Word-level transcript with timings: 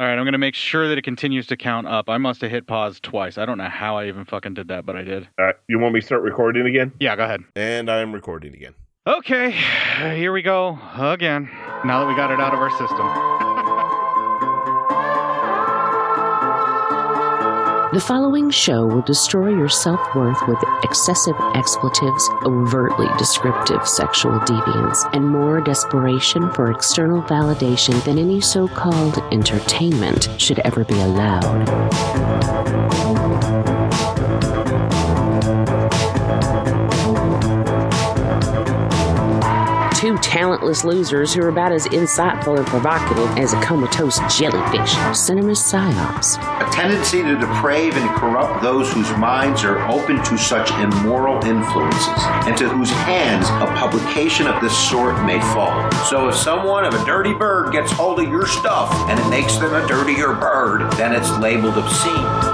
All 0.00 0.06
right, 0.06 0.16
I'm 0.16 0.24
gonna 0.24 0.38
make 0.38 0.54
sure 0.54 0.86
that 0.88 0.96
it 0.96 1.02
continues 1.02 1.48
to 1.48 1.56
count 1.56 1.88
up. 1.88 2.08
I 2.08 2.18
must 2.18 2.40
have 2.42 2.52
hit 2.52 2.68
pause 2.68 3.00
twice. 3.00 3.36
I 3.36 3.44
don't 3.44 3.58
know 3.58 3.68
how 3.68 3.96
I 3.96 4.06
even 4.06 4.24
fucking 4.24 4.54
did 4.54 4.68
that, 4.68 4.86
but 4.86 4.94
I 4.94 5.02
did. 5.02 5.26
All 5.40 5.46
right, 5.46 5.56
you 5.68 5.80
want 5.80 5.92
me 5.92 5.98
to 6.00 6.06
start 6.06 6.22
recording 6.22 6.66
again? 6.68 6.92
Yeah, 7.00 7.16
go 7.16 7.24
ahead. 7.24 7.40
And 7.56 7.90
I 7.90 7.98
am 7.98 8.12
recording 8.12 8.54
again. 8.54 8.74
Okay, 9.08 9.50
here 10.16 10.32
we 10.32 10.42
go 10.42 10.78
again. 10.96 11.50
Now 11.84 11.98
that 11.98 12.06
we 12.06 12.14
got 12.14 12.30
it 12.30 12.38
out 12.38 12.54
of 12.54 12.60
our 12.60 12.70
system. 12.70 13.37
The 17.90 18.00
following 18.00 18.50
show 18.50 18.84
will 18.84 19.00
destroy 19.00 19.48
your 19.48 19.70
self 19.70 20.14
worth 20.14 20.46
with 20.46 20.58
excessive 20.84 21.34
expletives, 21.54 22.28
overtly 22.44 23.06
descriptive 23.16 23.88
sexual 23.88 24.38
deviance, 24.40 25.08
and 25.14 25.26
more 25.26 25.62
desperation 25.62 26.52
for 26.52 26.70
external 26.70 27.22
validation 27.22 28.04
than 28.04 28.18
any 28.18 28.42
so 28.42 28.68
called 28.68 29.16
entertainment 29.32 30.28
should 30.36 30.58
ever 30.66 30.84
be 30.84 31.00
allowed. 31.00 31.66
Talentless 40.20 40.84
losers 40.84 41.32
who 41.32 41.42
are 41.42 41.48
about 41.48 41.72
as 41.72 41.86
insightful 41.88 42.58
and 42.58 42.66
provocative 42.66 43.38
as 43.38 43.54
a 43.54 43.60
comatose 43.60 44.18
jellyfish. 44.36 44.92
Cinema 45.16 45.52
psyops. 45.52 46.36
A 46.60 46.70
tendency 46.70 47.22
to 47.22 47.36
deprave 47.36 47.94
and 47.94 48.08
corrupt 48.16 48.62
those 48.62 48.92
whose 48.92 49.10
minds 49.16 49.64
are 49.64 49.78
open 49.88 50.22
to 50.24 50.36
such 50.36 50.70
immoral 50.72 51.42
influences, 51.44 52.22
and 52.46 52.56
to 52.56 52.68
whose 52.68 52.90
hands 52.90 53.48
a 53.48 53.74
publication 53.76 54.46
of 54.46 54.60
this 54.60 54.76
sort 54.88 55.24
may 55.24 55.40
fall. 55.40 55.90
So 56.04 56.28
if 56.28 56.34
someone 56.34 56.84
of 56.84 56.94
a 56.94 57.04
dirty 57.04 57.32
bird 57.32 57.72
gets 57.72 57.90
hold 57.90 58.20
of 58.20 58.28
your 58.28 58.46
stuff 58.46 58.92
and 59.08 59.18
it 59.18 59.28
makes 59.28 59.56
them 59.56 59.72
a 59.72 59.86
dirtier 59.88 60.34
bird, 60.34 60.92
then 60.92 61.14
it's 61.14 61.30
labeled 61.38 61.78
obscene. 61.78 62.47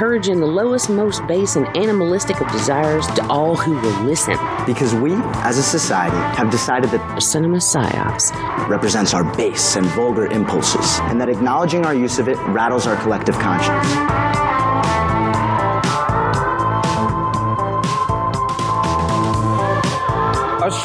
Encouraging 0.00 0.40
the 0.40 0.46
lowest, 0.46 0.88
most 0.88 1.26
base, 1.26 1.56
and 1.56 1.66
animalistic 1.76 2.40
of 2.40 2.50
desires 2.50 3.06
to 3.08 3.22
all 3.26 3.54
who 3.54 3.72
will 3.72 4.02
listen. 4.04 4.34
Because 4.64 4.94
we, 4.94 5.12
as 5.44 5.58
a 5.58 5.62
society, 5.62 6.16
have 6.38 6.50
decided 6.50 6.88
that 6.88 7.22
cinema 7.22 7.58
psyops 7.58 8.32
represents 8.66 9.12
our 9.12 9.24
base 9.36 9.76
and 9.76 9.84
vulgar 9.88 10.24
impulses, 10.28 11.00
and 11.02 11.20
that 11.20 11.28
acknowledging 11.28 11.84
our 11.84 11.94
use 11.94 12.18
of 12.18 12.28
it 12.28 12.38
rattles 12.46 12.86
our 12.86 12.96
collective 13.02 13.34
conscience. 13.34 15.09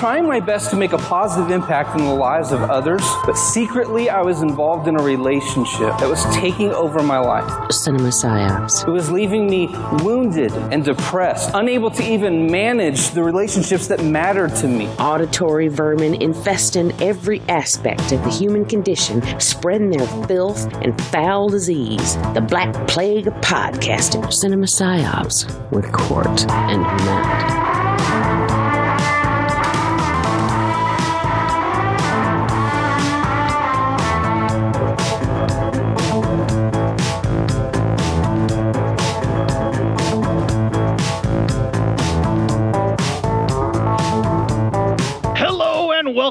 Trying 0.05 0.27
my 0.27 0.39
best 0.39 0.69
to 0.69 0.75
make 0.75 0.93
a 0.93 0.99
positive 0.99 1.49
impact 1.49 1.97
in 1.97 2.05
the 2.05 2.13
lives 2.13 2.51
of 2.51 2.61
others, 2.69 3.01
but 3.25 3.35
secretly 3.35 4.07
I 4.07 4.21
was 4.21 4.43
involved 4.43 4.87
in 4.87 4.95
a 4.99 5.01
relationship 5.01 5.97
that 5.97 6.07
was 6.07 6.23
taking 6.25 6.69
over 6.69 7.01
my 7.01 7.17
life. 7.17 7.71
Cinema 7.71 8.09
psyops. 8.09 8.87
It 8.87 8.91
was 8.91 9.09
leaving 9.09 9.49
me 9.49 9.65
wounded 10.03 10.51
and 10.71 10.85
depressed, 10.85 11.49
unable 11.55 11.89
to 11.89 12.03
even 12.03 12.51
manage 12.51 13.09
the 13.15 13.23
relationships 13.23 13.87
that 13.87 14.03
mattered 14.03 14.53
to 14.57 14.67
me. 14.67 14.85
Auditory 14.99 15.69
vermin 15.69 16.21
infesting 16.21 16.91
every 17.01 17.41
aspect 17.49 18.11
of 18.11 18.23
the 18.23 18.29
human 18.29 18.63
condition, 18.63 19.23
spreading 19.39 19.89
their 19.89 20.05
filth 20.27 20.71
and 20.83 21.01
foul 21.05 21.49
disease. 21.49 22.15
The 22.35 22.45
Black 22.47 22.75
Plague 22.87 23.25
of 23.25 23.33
podcasting. 23.41 24.31
Cinema 24.31 24.67
psyops 24.67 25.49
with 25.71 25.91
Court 25.91 26.47
and 26.51 26.83
Matt. 26.83 27.64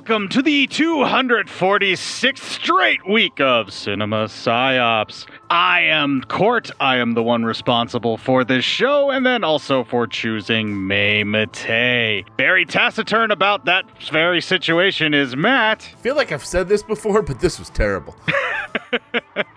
Welcome 0.06 0.28
to 0.28 0.42
the 0.42 0.66
246th 0.66 2.38
straight 2.38 3.08
week 3.08 3.40
of 3.40 3.72
Cinema 3.72 4.26
Psyops. 4.26 5.24
I 5.48 5.80
am 5.80 6.20
Court. 6.20 6.70
I 6.78 6.98
am 6.98 7.14
the 7.14 7.22
one 7.22 7.46
responsible 7.46 8.18
for 8.18 8.44
this 8.44 8.66
show 8.66 9.08
and 9.08 9.24
then 9.24 9.44
also 9.44 9.82
for 9.82 10.06
choosing 10.06 10.86
May 10.86 11.24
Mattei. 11.24 12.26
Very 12.36 12.66
taciturn 12.66 13.30
about 13.30 13.64
that 13.64 13.86
very 14.10 14.42
situation 14.42 15.14
is 15.14 15.36
Matt. 15.36 15.88
I 15.94 15.96
feel 16.02 16.16
like 16.16 16.32
I've 16.32 16.44
said 16.44 16.68
this 16.68 16.82
before, 16.82 17.22
but 17.22 17.40
this 17.40 17.58
was 17.58 17.70
terrible. 17.70 18.14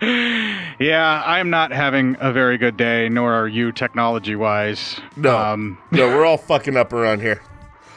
yeah, 0.00 1.22
I'm 1.26 1.50
not 1.50 1.72
having 1.72 2.16
a 2.20 2.32
very 2.32 2.56
good 2.56 2.78
day, 2.78 3.10
nor 3.10 3.34
are 3.34 3.48
you 3.48 3.70
technology 3.70 4.34
wise. 4.34 4.98
No. 5.14 5.36
Um, 5.36 5.76
no, 5.90 6.06
we're 6.06 6.24
all 6.24 6.38
fucking 6.38 6.78
up 6.78 6.94
around 6.94 7.20
here. 7.20 7.42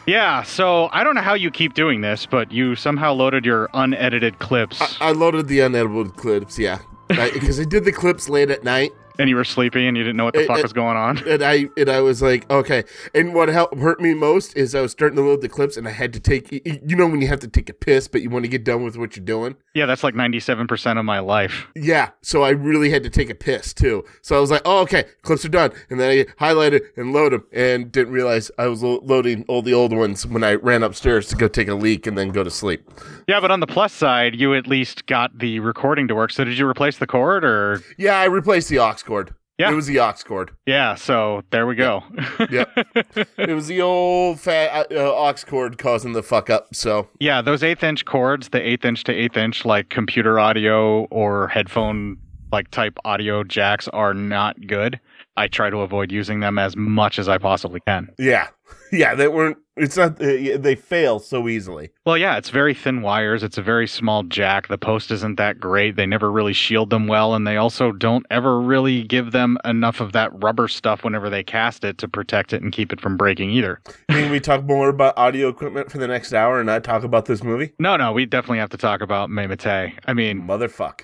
Yeah, 0.06 0.44
so 0.44 0.89
I 0.91 1.03
don't 1.03 1.16
know 1.16 1.22
how 1.22 1.35
you 1.35 1.51
keep 1.51 1.73
doing 1.73 2.01
this, 2.01 2.25
but 2.25 2.51
you 2.51 2.75
somehow 2.75 3.13
loaded 3.13 3.45
your 3.45 3.69
unedited 3.73 4.39
clips. 4.39 4.81
I, 5.00 5.09
I 5.09 5.12
loaded 5.12 5.47
the 5.47 5.59
unedited 5.59 6.16
clips, 6.16 6.57
yeah, 6.57 6.79
because 7.07 7.59
I, 7.59 7.63
I 7.63 7.66
did 7.66 7.85
the 7.85 7.91
clips 7.91 8.28
late 8.28 8.50
at 8.50 8.63
night, 8.63 8.94
and 9.21 9.29
you 9.29 9.35
were 9.35 9.43
sleepy 9.43 9.87
and 9.87 9.95
you 9.95 10.03
didn't 10.03 10.17
know 10.17 10.25
what 10.25 10.33
the 10.33 10.45
fuck 10.45 10.61
was 10.61 10.73
going 10.73 10.97
on. 10.97 11.19
And 11.27 11.43
I 11.43 11.69
and 11.77 11.89
I 11.89 12.01
was 12.01 12.21
like, 12.21 12.49
okay. 12.49 12.83
And 13.13 13.33
what 13.33 13.49
helped 13.49 13.77
hurt 13.77 14.01
me 14.01 14.13
most 14.13 14.57
is 14.57 14.75
I 14.75 14.81
was 14.81 14.91
starting 14.91 15.15
to 15.17 15.21
load 15.21 15.41
the 15.41 15.49
clips 15.49 15.77
and 15.77 15.87
I 15.87 15.91
had 15.91 16.11
to 16.13 16.19
take 16.19 16.51
you 16.51 16.95
know 16.95 17.07
when 17.07 17.21
you 17.21 17.27
have 17.27 17.39
to 17.41 17.47
take 17.47 17.69
a 17.69 17.73
piss 17.73 18.07
but 18.07 18.21
you 18.21 18.29
want 18.29 18.43
to 18.43 18.49
get 18.49 18.63
done 18.63 18.83
with 18.83 18.97
what 18.97 19.15
you're 19.15 19.25
doing. 19.25 19.55
Yeah, 19.73 19.85
that's 19.85 20.03
like 20.03 20.15
97% 20.15 20.99
of 20.99 21.05
my 21.05 21.19
life. 21.19 21.67
Yeah, 21.75 22.09
so 22.21 22.43
I 22.43 22.49
really 22.49 22.89
had 22.89 23.03
to 23.03 23.09
take 23.09 23.29
a 23.29 23.35
piss 23.35 23.73
too. 23.73 24.03
So 24.21 24.35
I 24.35 24.39
was 24.39 24.51
like, 24.51 24.63
oh 24.65 24.79
okay, 24.81 25.05
clips 25.21 25.45
are 25.45 25.49
done. 25.49 25.71
And 25.89 25.99
then 25.99 26.09
I 26.09 26.43
highlighted 26.43 26.81
and 26.97 27.13
load 27.13 27.33
them 27.33 27.45
and 27.53 27.91
didn't 27.91 28.13
realize 28.13 28.51
I 28.57 28.67
was 28.67 28.83
lo- 28.83 29.01
loading 29.03 29.45
all 29.47 29.61
the 29.61 29.73
old 29.73 29.93
ones 29.93 30.25
when 30.25 30.43
I 30.43 30.55
ran 30.55 30.83
upstairs 30.83 31.27
to 31.29 31.35
go 31.35 31.47
take 31.47 31.67
a 31.67 31.75
leak 31.75 32.07
and 32.07 32.17
then 32.17 32.29
go 32.29 32.43
to 32.43 32.51
sleep. 32.51 32.89
Yeah, 33.31 33.39
but 33.39 33.49
on 33.49 33.61
the 33.61 33.67
plus 33.67 33.93
side, 33.93 34.35
you 34.35 34.53
at 34.55 34.67
least 34.67 35.05
got 35.05 35.39
the 35.39 35.61
recording 35.61 36.05
to 36.09 36.15
work. 36.15 36.31
So 36.31 36.43
did 36.43 36.57
you 36.57 36.67
replace 36.67 36.97
the 36.97 37.07
cord 37.07 37.45
or? 37.45 37.81
Yeah, 37.97 38.19
I 38.19 38.25
replaced 38.25 38.67
the 38.67 38.79
aux 38.79 38.95
cord. 39.05 39.33
Yeah. 39.57 39.71
It 39.71 39.73
was 39.73 39.87
the 39.87 39.99
aux 39.99 40.15
cord. 40.25 40.51
Yeah, 40.65 40.95
so 40.95 41.41
there 41.49 41.65
we 41.65 41.75
go. 41.75 42.03
yep. 42.49 42.69
It 43.37 43.55
was 43.55 43.67
the 43.67 43.79
old 43.79 44.41
fat 44.41 44.91
uh, 44.91 44.95
uh, 44.95 45.29
aux 45.29 45.45
cord 45.47 45.77
causing 45.77 46.11
the 46.11 46.21
fuck 46.21 46.49
up. 46.49 46.75
So 46.75 47.07
yeah, 47.21 47.41
those 47.41 47.63
eighth 47.63 47.83
inch 47.85 48.03
cords, 48.03 48.49
the 48.49 48.61
eighth 48.61 48.83
inch 48.83 49.05
to 49.05 49.13
eighth 49.13 49.37
inch, 49.37 49.63
like 49.63 49.87
computer 49.87 50.37
audio 50.37 51.05
or 51.05 51.47
headphone 51.47 52.17
like 52.51 52.69
type 52.69 52.97
audio 53.05 53.45
jacks, 53.45 53.87
are 53.93 54.13
not 54.13 54.57
good. 54.67 54.99
I 55.37 55.47
try 55.47 55.69
to 55.69 55.77
avoid 55.77 56.11
using 56.11 56.41
them 56.41 56.59
as 56.59 56.75
much 56.75 57.17
as 57.17 57.29
I 57.29 57.37
possibly 57.37 57.79
can. 57.87 58.09
Yeah, 58.19 58.49
yeah, 58.91 59.15
they 59.15 59.29
weren't 59.29 59.57
it's 59.81 59.97
not. 59.97 60.21
Uh, 60.21 60.57
they 60.57 60.75
fail 60.75 61.19
so 61.19 61.47
easily. 61.47 61.89
Well, 62.05 62.17
yeah, 62.17 62.37
it's 62.37 62.49
very 62.49 62.73
thin 62.73 63.01
wires. 63.01 63.41
It's 63.41 63.57
a 63.57 63.63
very 63.63 63.87
small 63.87 64.23
jack. 64.23 64.67
The 64.67 64.77
post 64.77 65.09
isn't 65.11 65.35
that 65.37 65.59
great. 65.59 65.95
They 65.95 66.05
never 66.05 66.31
really 66.31 66.53
shield 66.53 66.91
them 66.91 67.07
well, 67.07 67.33
and 67.33 67.47
they 67.47 67.57
also 67.57 67.91
don't 67.91 68.25
ever 68.29 68.61
really 68.61 69.03
give 69.03 69.31
them 69.31 69.57
enough 69.65 69.99
of 69.99 70.13
that 70.13 70.31
rubber 70.43 70.67
stuff 70.67 71.03
whenever 71.03 71.29
they 71.29 71.43
cast 71.43 71.83
it 71.83 71.97
to 71.97 72.07
protect 72.07 72.53
it 72.53 72.61
and 72.61 72.71
keep 72.71 72.93
it 72.93 73.01
from 73.01 73.17
breaking 73.17 73.49
either. 73.49 73.81
Can 74.09 74.29
we 74.29 74.39
talk 74.39 74.63
more 74.63 74.89
about 74.89 75.17
audio 75.17 75.47
equipment 75.47 75.91
for 75.91 75.97
the 75.97 76.07
next 76.07 76.33
hour 76.33 76.59
and 76.59 76.67
not 76.67 76.83
talk 76.83 77.03
about 77.03 77.25
this 77.25 77.43
movie? 77.43 77.73
No, 77.79 77.97
no, 77.97 78.11
we 78.11 78.25
definitely 78.25 78.59
have 78.59 78.69
to 78.69 78.77
talk 78.77 79.01
about 79.01 79.29
May 79.29 79.47
Mattei. 79.47 79.93
I 80.05 80.13
mean, 80.13 80.41
motherfuck, 80.41 81.01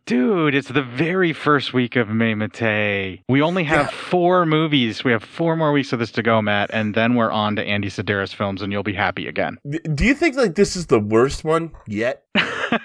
dude, 0.06 0.54
it's 0.54 0.68
the 0.68 0.82
very 0.82 1.32
first 1.32 1.74
week 1.74 1.96
of 1.96 2.08
May 2.08 2.34
Mattei. 2.34 3.22
We 3.28 3.42
only 3.42 3.64
have 3.64 3.86
yeah. 3.86 3.98
four 3.98 4.46
movies. 4.46 5.04
We 5.04 5.12
have 5.12 5.22
four 5.22 5.56
more 5.56 5.72
weeks 5.72 5.92
of 5.92 5.98
this 5.98 6.12
to 6.12 6.22
go, 6.22 6.40
Matt, 6.40 6.70
and 6.72 6.94
then 6.94 7.09
we're 7.14 7.30
on 7.30 7.56
to 7.56 7.64
Andy 7.64 7.88
Sidaris 7.88 8.34
films, 8.34 8.62
and 8.62 8.72
you'll 8.72 8.82
be 8.82 8.94
happy 8.94 9.26
again. 9.26 9.58
Do 9.94 10.04
you 10.04 10.14
think 10.14 10.36
like 10.36 10.54
this 10.54 10.76
is 10.76 10.86
the 10.86 11.00
worst 11.00 11.44
one 11.44 11.72
yet? 11.86 12.24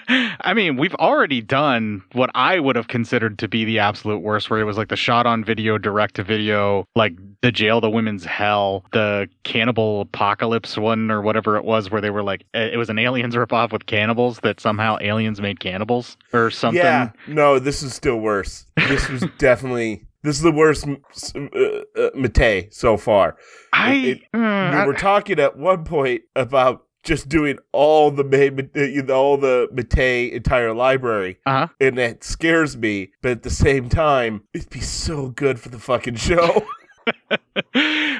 I 0.08 0.52
mean, 0.54 0.76
we've 0.76 0.94
already 0.94 1.40
done 1.40 2.02
what 2.12 2.30
I 2.34 2.58
would 2.58 2.76
have 2.76 2.88
considered 2.88 3.38
to 3.38 3.48
be 3.48 3.64
the 3.64 3.78
absolute 3.78 4.18
worst, 4.18 4.50
where 4.50 4.60
it 4.60 4.64
was 4.64 4.76
like 4.76 4.88
the 4.88 4.96
shot 4.96 5.26
on 5.26 5.44
video, 5.44 5.78
direct 5.78 6.16
to 6.16 6.24
video, 6.24 6.86
like 6.94 7.16
the 7.42 7.52
jail, 7.52 7.80
the 7.80 7.90
women's 7.90 8.24
hell, 8.24 8.84
the 8.92 9.28
cannibal 9.44 10.02
apocalypse 10.02 10.76
one, 10.76 11.10
or 11.10 11.22
whatever 11.22 11.56
it 11.56 11.64
was, 11.64 11.90
where 11.90 12.00
they 12.00 12.10
were 12.10 12.22
like, 12.22 12.44
eh, 12.54 12.70
it 12.72 12.76
was 12.76 12.90
an 12.90 12.98
aliens 12.98 13.34
ripoff 13.36 13.72
with 13.72 13.86
cannibals 13.86 14.40
that 14.42 14.60
somehow 14.60 14.96
aliens 15.00 15.40
made 15.40 15.60
cannibals 15.60 16.16
or 16.32 16.50
something. 16.50 16.82
Yeah, 16.82 17.12
no, 17.26 17.58
this 17.58 17.82
is 17.82 17.94
still 17.94 18.18
worse. 18.18 18.66
This 18.88 19.08
was 19.08 19.24
definitely 19.38 20.05
this 20.26 20.36
is 20.36 20.42
the 20.42 20.52
worst 20.52 20.86
uh, 20.86 20.90
uh, 21.38 22.10
Mattei 22.14 22.68
so 22.72 22.96
far. 22.96 23.36
I 23.72 23.94
it, 23.94 24.08
it, 24.18 24.22
mm, 24.34 24.80
we 24.80 24.86
were 24.86 24.94
talking 24.94 25.38
at 25.38 25.56
one 25.56 25.84
point 25.84 26.22
about 26.34 26.84
just 27.02 27.28
doing 27.28 27.58
all 27.72 28.10
the 28.10 28.24
uh, 28.24 29.12
all 29.12 29.36
the 29.36 29.68
Mattei 29.72 30.32
entire 30.32 30.74
library, 30.74 31.38
uh-huh. 31.46 31.68
and 31.80 31.96
that 31.98 32.24
scares 32.24 32.76
me. 32.76 33.12
But 33.22 33.30
at 33.32 33.42
the 33.42 33.50
same 33.50 33.88
time, 33.88 34.42
it'd 34.52 34.70
be 34.70 34.80
so 34.80 35.28
good 35.28 35.60
for 35.60 35.68
the 35.68 35.78
fucking 35.78 36.16
show. 36.16 36.66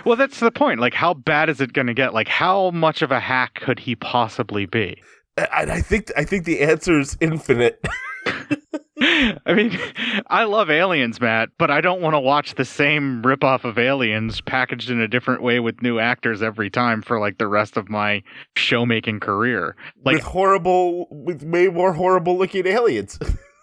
well, 0.05 0.17
that's 0.17 0.41
the 0.41 0.51
point. 0.51 0.81
Like, 0.81 0.95
how 0.95 1.15
bad 1.15 1.49
is 1.49 1.61
it 1.61 1.73
going 1.73 1.89
to 1.89 1.95
get? 1.95 2.15
Like, 2.15 2.29
how 2.29 2.71
much 2.71 3.03
of 3.03 3.11
a 3.11 3.21
hack 3.21 3.55
could 3.55 3.79
he 3.79 3.97
possibly 3.97 4.67
be? 4.67 5.03
I, 5.39 5.67
I 5.69 5.81
think 5.81 6.11
I 6.17 6.25
think 6.25 6.45
the 6.45 6.61
answer 6.61 6.99
is 6.99 7.17
infinite. 7.21 7.85
I 9.01 9.53
mean, 9.55 9.79
I 10.29 10.45
love 10.45 10.71
Aliens, 10.71 11.21
Matt, 11.21 11.51
but 11.59 11.71
I 11.71 11.83
don't 11.83 12.01
want 12.01 12.15
to 12.15 12.21
watch 12.21 12.55
the 12.55 12.65
same 12.65 13.23
ripoff 13.23 13.65
of 13.65 13.79
Aliens 13.79 14.41
packaged 14.41 14.89
in 14.89 15.01
a 15.01 15.09
different 15.09 15.43
way 15.43 15.61
with 15.61 15.83
new 15.83 15.99
actors 15.99 16.43
every 16.43 16.71
time 16.71 17.03
for 17.03 17.21
like 17.21 17.37
the 17.37 17.47
rest 17.47 17.77
of 17.77 17.91
my 17.91 18.23
showmaking 18.57 19.21
career. 19.21 19.77
Like, 20.03 20.17
with 20.17 20.25
horrible, 20.25 21.09
with 21.11 21.43
way 21.43 21.69
more 21.69 21.93
horrible 21.93 22.39
looking 22.39 22.67
aliens. 22.67 23.19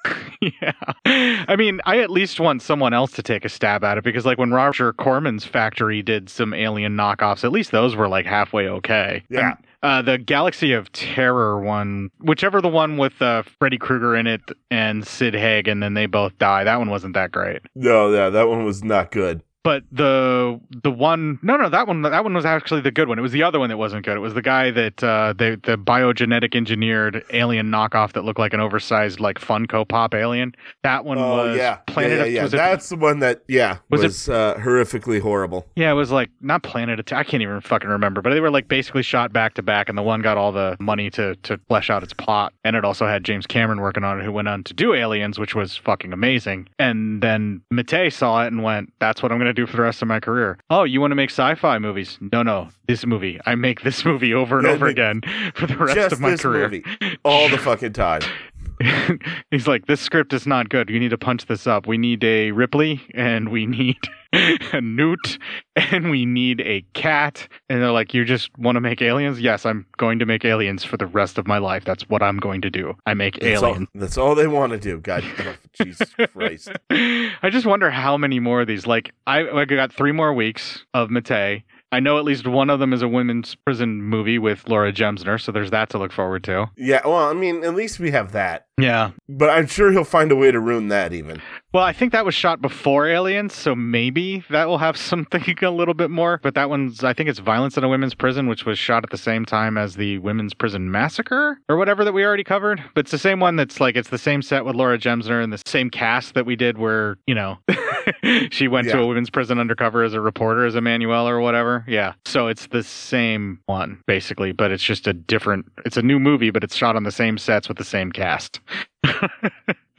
yeah. 0.41 0.73
I 1.05 1.55
mean, 1.57 1.81
I 1.85 1.99
at 1.99 2.11
least 2.11 2.39
want 2.39 2.61
someone 2.61 2.93
else 2.93 3.11
to 3.13 3.23
take 3.23 3.43
a 3.43 3.49
stab 3.49 3.83
at 3.83 3.97
it 3.97 4.03
because, 4.03 4.27
like, 4.27 4.37
when 4.37 4.51
Roger 4.51 4.93
Corman's 4.93 5.45
factory 5.45 6.03
did 6.03 6.29
some 6.29 6.53
alien 6.53 6.95
knockoffs, 6.95 7.43
at 7.43 7.51
least 7.51 7.71
those 7.71 7.95
were 7.95 8.07
like 8.07 8.27
halfway 8.27 8.67
okay. 8.67 9.23
Yeah. 9.29 9.51
And, 9.51 9.57
uh, 9.83 10.01
the 10.01 10.17
Galaxy 10.17 10.73
of 10.73 10.91
Terror 10.93 11.59
one, 11.59 12.09
whichever 12.19 12.61
the 12.61 12.69
one 12.69 12.97
with 12.97 13.21
uh, 13.21 13.43
Freddy 13.59 13.77
Krueger 13.77 14.15
in 14.15 14.25
it 14.25 14.41
and 14.71 15.05
Sid 15.05 15.35
Haig, 15.35 15.67
and 15.67 15.83
then 15.83 15.93
they 15.93 16.05
both 16.05 16.37
die. 16.39 16.63
That 16.63 16.79
one 16.79 16.89
wasn't 16.89 17.13
that 17.13 17.31
great. 17.31 17.61
no, 17.75 18.11
yeah, 18.11 18.29
that 18.29 18.47
one 18.47 18.63
was 18.63 18.83
not 18.83 19.11
good. 19.11 19.43
But 19.63 19.83
the 19.93 20.59
the 20.83 20.91
one 20.91 21.39
no 21.41 21.55
no 21.55 21.69
that 21.69 21.87
one 21.87 22.01
that 22.01 22.23
one 22.23 22.33
was 22.33 22.43
actually 22.45 22.81
the 22.81 22.91
good 22.91 23.07
one. 23.07 23.17
It 23.17 23.21
was 23.21 23.31
the 23.31 23.43
other 23.43 23.59
one 23.59 23.69
that 23.69 23.77
wasn't 23.77 24.05
good. 24.05 24.17
It 24.17 24.19
was 24.19 24.33
the 24.33 24.41
guy 24.41 24.71
that 24.71 25.01
uh, 25.01 25.33
the 25.37 25.57
the 25.63 25.77
biogenetic 25.77 26.53
engineered 26.53 27.23
alien 27.31 27.67
knockoff 27.71 28.11
that 28.13 28.25
looked 28.25 28.39
like 28.39 28.53
an 28.53 28.59
oversized 28.59 29.21
like 29.21 29.39
Funko 29.39 29.87
Pop 29.87 30.13
alien. 30.15 30.53
That 30.83 31.05
one 31.05 31.17
Oh 31.17 31.37
was 31.47 31.57
yeah, 31.57 31.75
Planet 31.87 32.11
yeah, 32.19 32.25
yeah. 32.25 32.29
yeah. 32.41 32.45
it- 32.45 32.51
That's 32.51 32.89
the 32.89 32.97
one 32.97 33.19
that 33.19 33.43
yeah 33.47 33.77
Was 33.89 34.03
was, 34.03 34.27
it- 34.27 34.33
uh, 34.33 34.55
horrifically 34.57 35.21
horrible. 35.21 35.65
yeah, 35.77 35.91
it 35.91 35.95
was 35.95 36.11
like 36.11 36.29
not 36.41 36.61
Planet 36.63 36.99
Attack. 36.99 37.19
I 37.19 37.23
can't 37.29 37.41
even 37.41 37.61
fucking 37.61 37.89
remember, 37.89 38.21
but 38.21 38.31
they 38.31 38.41
were 38.41 38.51
like 38.51 38.67
basically 38.67 39.03
shot 39.03 39.31
back 39.31 39.53
to 39.53 39.61
back, 39.63 39.87
and 39.87 39.97
the 39.97 40.03
one 40.03 40.21
got 40.21 40.37
all 40.37 40.51
the 40.51 40.75
money 40.81 41.09
to 41.11 41.35
to 41.43 41.57
flesh 41.69 41.89
out 41.89 42.03
its 42.03 42.11
plot, 42.13 42.51
and 42.65 42.75
it 42.75 42.83
also 42.83 43.05
had 43.07 43.23
James 43.23 43.47
Cameron 43.47 43.79
working 43.79 44.03
on 44.03 44.19
it, 44.19 44.25
who 44.25 44.31
went 44.33 44.49
on 44.49 44.65
to 44.65 44.73
do 44.73 44.93
Aliens, 44.93 45.39
which 45.39 45.55
was 45.55 45.77
fucking 45.77 46.11
amazing. 46.11 46.67
And 46.79 47.21
then 47.23 47.61
Mattei 47.71 48.09
saw 48.11 48.43
it 48.43 48.47
and 48.47 48.61
went, 48.61 48.91
"That's 48.99 49.23
what 49.23 49.31
I'm 49.31 49.37
gonna 49.37 49.52
do 49.53 49.65
for 49.67 49.77
the 49.77 49.83
rest 49.83 50.01
of 50.01 50.07
my 50.07 50.19
career." 50.19 50.57
Oh, 50.69 50.83
you 50.83 50.99
want 51.01 51.11
to 51.11 51.15
make 51.15 51.29
sci-fi 51.29 51.77
movies? 51.79 52.17
No, 52.31 52.43
no, 52.43 52.69
this 52.87 53.05
movie. 53.05 53.39
I 53.45 53.55
make 53.55 53.81
this 53.81 54.03
movie 54.05 54.33
over 54.33 54.59
and 54.59 54.67
Yeah, 54.67 54.73
over 54.73 54.87
again 54.87 55.21
for 55.55 55.67
the 55.67 55.77
rest 55.77 56.11
of 56.13 56.19
my 56.19 56.31
this 56.31 56.41
career. 56.41 56.63
movie, 56.69 56.83
all 57.23 57.49
the 57.49 57.57
fucking 57.57 57.93
time. 57.93 58.21
He's 59.51 59.67
like, 59.67 59.85
this 59.85 60.01
script 60.01 60.33
is 60.33 60.47
not 60.47 60.69
good. 60.69 60.89
You 60.89 60.99
need 60.99 61.09
to 61.09 61.17
punch 61.17 61.45
this 61.45 61.67
up. 61.67 61.87
We 61.87 61.97
need 61.97 62.23
a 62.23 62.51
Ripley, 62.51 63.01
and 63.13 63.49
we 63.49 63.65
need 63.65 63.97
a 64.33 64.81
Newt, 64.81 65.37
and 65.75 66.09
we 66.09 66.25
need 66.25 66.61
a 66.61 66.83
cat. 66.93 67.47
And 67.69 67.81
they're 67.81 67.91
like, 67.91 68.13
you 68.13 68.25
just 68.25 68.49
want 68.57 68.75
to 68.75 68.81
make 68.81 69.01
aliens? 69.01 69.39
Yes, 69.39 69.65
I'm 69.65 69.85
going 69.97 70.19
to 70.19 70.25
make 70.25 70.45
aliens 70.45 70.83
for 70.83 70.97
the 70.97 71.05
rest 71.05 71.37
of 71.37 71.47
my 71.47 71.57
life. 71.57 71.85
That's 71.85 72.03
what 72.09 72.23
I'm 72.23 72.37
going 72.37 72.61
to 72.61 72.69
do. 72.69 72.95
I 73.05 73.13
make 73.13 73.39
That's 73.39 73.61
all, 73.61 73.69
aliens. 73.69 73.87
that's 73.95 74.17
all 74.17 74.35
they 74.35 74.47
want 74.47 74.71
to 74.71 74.79
do. 74.79 74.99
God, 74.99 75.23
oh, 75.39 75.55
Jesus 75.73 76.13
Christ. 76.33 76.71
I 76.89 77.49
just 77.49 77.65
wonder 77.65 77.89
how 77.91 78.17
many 78.17 78.39
more 78.39 78.61
of 78.61 78.67
these. 78.67 78.87
Like, 78.87 79.13
I, 79.27 79.47
I 79.47 79.65
got 79.65 79.93
three 79.93 80.11
more 80.11 80.33
weeks 80.33 80.85
of 80.93 81.09
Mattei. 81.09 81.63
I 81.93 81.99
know 81.99 82.17
at 82.17 82.25
least 82.25 82.47
one 82.47 82.71
of 82.71 82.79
them 82.79 82.91
is 82.91 83.03
a 83.03 83.07
women's 83.07 83.53
prison 83.53 84.01
movie 84.01 84.39
with 84.39 84.67
Laura 84.67 84.91
Gemser, 84.91 85.39
so 85.39 85.51
there's 85.51 85.69
that 85.69 85.91
to 85.91 85.99
look 85.99 86.11
forward 86.11 86.43
to. 86.45 86.71
Yeah, 86.75 87.01
well, 87.05 87.29
I 87.29 87.33
mean, 87.33 87.63
at 87.63 87.75
least 87.75 87.99
we 87.99 88.09
have 88.09 88.31
that. 88.31 88.65
Yeah, 88.79 89.11
But 89.29 89.51
I'm 89.51 89.67
sure 89.67 89.91
he'll 89.91 90.03
find 90.03 90.31
a 90.31 90.35
way 90.35 90.49
to 90.49 90.59
ruin 90.59 90.87
that 90.87 91.13
even. 91.13 91.39
Well, 91.71 91.83
I 91.83 91.93
think 91.93 92.11
that 92.11 92.25
was 92.25 92.33
shot 92.33 92.59
before 92.59 93.07
Aliens, 93.07 93.53
so 93.53 93.75
maybe 93.75 94.43
that 94.49 94.67
will 94.67 94.79
have 94.79 94.97
something 95.11 95.43
a 95.61 95.69
little 95.69 95.93
bit 95.93 96.09
more. 96.09 96.39
But 96.41 96.55
that 96.55 96.71
one's, 96.71 97.03
I 97.03 97.13
think 97.13 97.29
it's 97.29 97.37
Violence 97.37 97.77
in 97.77 97.83
a 97.83 97.89
Women's 97.89 98.15
Prison, 98.15 98.47
which 98.47 98.65
was 98.65 98.79
shot 98.79 99.03
at 99.03 99.11
the 99.11 99.17
same 99.17 99.45
time 99.45 99.77
as 99.77 99.95
the 99.95 100.17
Women's 100.17 100.55
Prison 100.55 100.89
Massacre 100.89 101.59
or 101.69 101.77
whatever 101.77 102.03
that 102.03 102.13
we 102.13 102.25
already 102.25 102.43
covered. 102.43 102.83
But 102.95 103.01
it's 103.01 103.11
the 103.11 103.19
same 103.19 103.39
one 103.39 103.55
that's 103.55 103.79
like, 103.79 103.95
it's 103.95 104.09
the 104.09 104.17
same 104.17 104.41
set 104.41 104.65
with 104.65 104.75
Laura 104.75 104.97
Gemser 104.97 105.43
and 105.43 105.53
the 105.53 105.61
same 105.67 105.91
cast 105.91 106.33
that 106.33 106.47
we 106.47 106.55
did 106.55 106.79
where, 106.79 107.17
you 107.27 107.35
know, 107.35 107.59
she 108.51 108.67
went 108.67 108.89
to 108.89 108.99
a 108.99 109.05
women's 109.07 109.29
prison 109.29 109.59
undercover 109.59 110.03
as 110.03 110.13
a 110.13 110.21
reporter, 110.21 110.65
as 110.65 110.75
Emmanuel 110.75 111.27
or 111.27 111.39
whatever. 111.39 111.83
Yeah. 111.87 112.13
So 112.25 112.47
it's 112.47 112.67
the 112.67 112.83
same 112.83 113.59
one, 113.65 114.01
basically, 114.07 114.51
but 114.51 114.71
it's 114.71 114.83
just 114.83 115.07
a 115.07 115.13
different, 115.13 115.65
it's 115.85 115.97
a 115.97 116.01
new 116.01 116.19
movie, 116.19 116.49
but 116.51 116.63
it's 116.63 116.75
shot 116.75 116.95
on 116.95 117.03
the 117.03 117.11
same 117.11 117.37
sets 117.37 117.67
with 117.67 117.77
the 117.77 117.83
same 117.83 118.11
cast. 118.11 118.59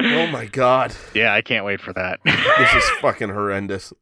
Oh 0.00 0.26
my 0.26 0.46
God. 0.46 0.94
yeah, 1.14 1.32
I 1.32 1.40
can't 1.40 1.64
wait 1.64 1.80
for 1.80 1.92
that. 1.92 2.18
This 2.24 2.74
is 2.74 2.90
fucking 3.00 3.28
horrendous. 3.30 3.92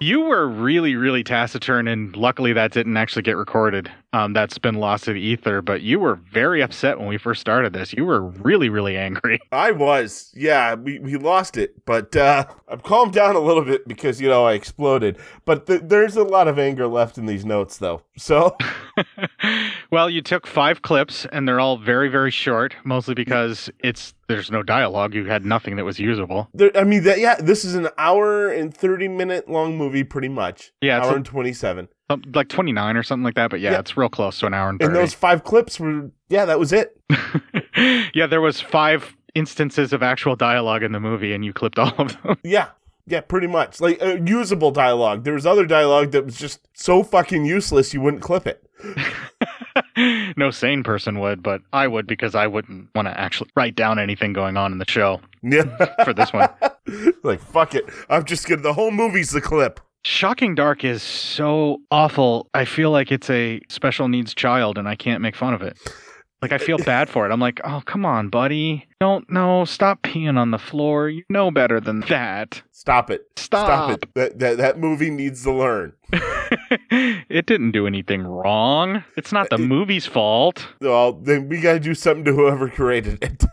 you 0.00 0.20
were 0.20 0.48
really, 0.48 0.96
really 0.96 1.22
taciturn, 1.22 1.86
and 1.86 2.16
luckily 2.16 2.52
that 2.54 2.72
didn't 2.72 2.96
actually 2.96 3.22
get 3.22 3.36
recorded. 3.36 3.90
Um, 4.16 4.32
that's 4.32 4.56
been 4.56 4.76
lost 4.76 5.04
to 5.04 5.12
the 5.12 5.20
ether. 5.20 5.60
But 5.60 5.82
you 5.82 6.00
were 6.00 6.14
very 6.14 6.62
upset 6.62 6.98
when 6.98 7.06
we 7.06 7.18
first 7.18 7.38
started 7.40 7.74
this. 7.74 7.92
You 7.92 8.06
were 8.06 8.22
really, 8.22 8.70
really 8.70 8.96
angry. 8.96 9.40
I 9.52 9.72
was. 9.72 10.32
Yeah, 10.34 10.74
we, 10.74 10.98
we 10.98 11.16
lost 11.16 11.58
it. 11.58 11.84
But 11.84 12.16
uh, 12.16 12.46
I've 12.66 12.82
calmed 12.82 13.12
down 13.12 13.36
a 13.36 13.40
little 13.40 13.64
bit 13.64 13.86
because, 13.86 14.18
you 14.18 14.28
know, 14.28 14.46
I 14.46 14.54
exploded. 14.54 15.18
But 15.44 15.66
th- 15.66 15.82
there's 15.84 16.16
a 16.16 16.22
lot 16.22 16.48
of 16.48 16.58
anger 16.58 16.86
left 16.86 17.18
in 17.18 17.26
these 17.26 17.44
notes, 17.44 17.76
though. 17.76 18.02
So, 18.16 18.56
well, 19.90 20.08
you 20.08 20.22
took 20.22 20.46
five 20.46 20.80
clips, 20.80 21.26
and 21.30 21.46
they're 21.46 21.60
all 21.60 21.76
very, 21.76 22.08
very 22.08 22.30
short, 22.30 22.74
mostly 22.84 23.12
because 23.12 23.70
it's 23.80 24.14
there's 24.28 24.50
no 24.50 24.62
dialogue. 24.62 25.14
You 25.14 25.26
had 25.26 25.44
nothing 25.44 25.76
that 25.76 25.84
was 25.84 25.98
usable. 25.98 26.48
there, 26.54 26.70
I 26.74 26.84
mean, 26.84 27.02
that 27.04 27.20
yeah, 27.20 27.36
this 27.36 27.64
is 27.64 27.74
an 27.74 27.88
hour 27.98 28.48
and 28.48 28.74
30 28.74 29.08
minute 29.08 29.48
long 29.48 29.76
movie, 29.76 30.04
pretty 30.04 30.28
much. 30.28 30.72
Yeah, 30.80 31.02
hour 31.02 31.12
a- 31.12 31.16
and 31.16 31.24
27. 31.24 31.88
Like 32.34 32.48
29 32.48 32.96
or 32.96 33.02
something 33.02 33.24
like 33.24 33.34
that. 33.34 33.50
But 33.50 33.60
yeah, 33.60 33.72
Yeah. 33.72 33.78
it's 33.80 33.96
real 33.96 34.08
close 34.08 34.38
to 34.40 34.46
an 34.46 34.54
hour 34.54 34.68
and 34.68 34.78
30. 34.78 34.86
And 34.86 34.96
those 34.96 35.14
five 35.14 35.42
clips 35.44 35.80
were, 35.80 36.10
yeah, 36.28 36.44
that 36.44 36.58
was 36.58 36.72
it. 36.72 37.00
yeah, 38.14 38.26
there 38.26 38.40
was 38.40 38.60
five 38.60 39.16
instances 39.34 39.92
of 39.92 40.02
actual 40.02 40.36
dialogue 40.36 40.82
in 40.82 40.92
the 40.92 41.00
movie, 41.00 41.32
and 41.32 41.44
you 41.44 41.52
clipped 41.52 41.78
all 41.78 41.92
of 41.98 42.22
them. 42.22 42.36
Yeah. 42.44 42.68
Yeah, 43.08 43.20
pretty 43.20 43.46
much. 43.46 43.80
Like 43.80 44.02
uh, 44.02 44.16
usable 44.24 44.72
dialogue. 44.72 45.22
There 45.22 45.34
was 45.34 45.46
other 45.46 45.64
dialogue 45.64 46.10
that 46.10 46.24
was 46.24 46.36
just 46.36 46.66
so 46.74 47.04
fucking 47.04 47.44
useless 47.44 47.94
you 47.94 48.00
wouldn't 48.00 48.20
clip 48.22 48.48
it. 48.48 48.68
no 50.36 50.50
sane 50.50 50.82
person 50.82 51.20
would, 51.20 51.42
but 51.42 51.62
I 51.72 51.86
would 51.86 52.06
because 52.08 52.34
I 52.34 52.46
wouldn't 52.48 52.88
want 52.94 53.06
to 53.06 53.18
actually 53.18 53.50
write 53.54 53.76
down 53.76 53.98
anything 54.00 54.32
going 54.32 54.56
on 54.56 54.72
in 54.72 54.78
the 54.78 54.84
show. 54.88 55.20
Yeah. 55.42 55.62
For 56.04 56.12
this 56.12 56.32
one. 56.32 56.48
like 57.22 57.40
fuck 57.40 57.74
it. 57.76 57.84
I'm 58.08 58.24
just 58.24 58.48
gonna 58.48 58.62
the 58.62 58.72
whole 58.72 58.90
movie's 58.90 59.30
the 59.30 59.40
clip. 59.40 59.78
Shocking 60.06 60.54
Dark 60.54 60.84
is 60.84 61.02
so 61.02 61.78
awful. 61.90 62.48
I 62.54 62.64
feel 62.64 62.92
like 62.92 63.10
it's 63.10 63.28
a 63.28 63.60
special 63.68 64.06
needs 64.06 64.34
child 64.34 64.78
and 64.78 64.88
I 64.88 64.94
can't 64.94 65.20
make 65.20 65.34
fun 65.34 65.52
of 65.52 65.62
it. 65.62 65.76
Like 66.40 66.52
I 66.52 66.58
feel 66.58 66.78
bad 66.78 67.08
for 67.08 67.28
it. 67.28 67.32
I'm 67.32 67.40
like, 67.40 67.60
"Oh, 67.64 67.82
come 67.84 68.06
on, 68.06 68.28
buddy. 68.28 68.86
Don't 69.00 69.28
no, 69.28 69.64
stop 69.64 70.02
peeing 70.02 70.38
on 70.38 70.52
the 70.52 70.58
floor. 70.58 71.08
You 71.08 71.24
know 71.28 71.50
better 71.50 71.80
than 71.80 72.00
that." 72.02 72.62
Stop 72.70 73.10
it. 73.10 73.22
Stop. 73.36 73.90
it. 73.90 74.14
That, 74.14 74.38
that 74.38 74.58
that 74.58 74.78
movie 74.78 75.10
needs 75.10 75.42
to 75.42 75.50
learn. 75.52 75.92
it 76.12 77.46
didn't 77.46 77.72
do 77.72 77.88
anything 77.88 78.22
wrong. 78.22 79.02
It's 79.16 79.32
not 79.32 79.50
uh, 79.50 79.56
the 79.56 79.62
It- 79.64 79.66
movie's 79.66 80.06
fault. 80.06 80.68
Well, 80.80 81.14
then 81.14 81.48
we 81.48 81.60
gotta 81.60 81.80
do 81.80 81.94
something 81.94 82.24
to 82.26 82.32
whoever 82.32 82.68
created 82.68 83.24
it. 83.24 83.44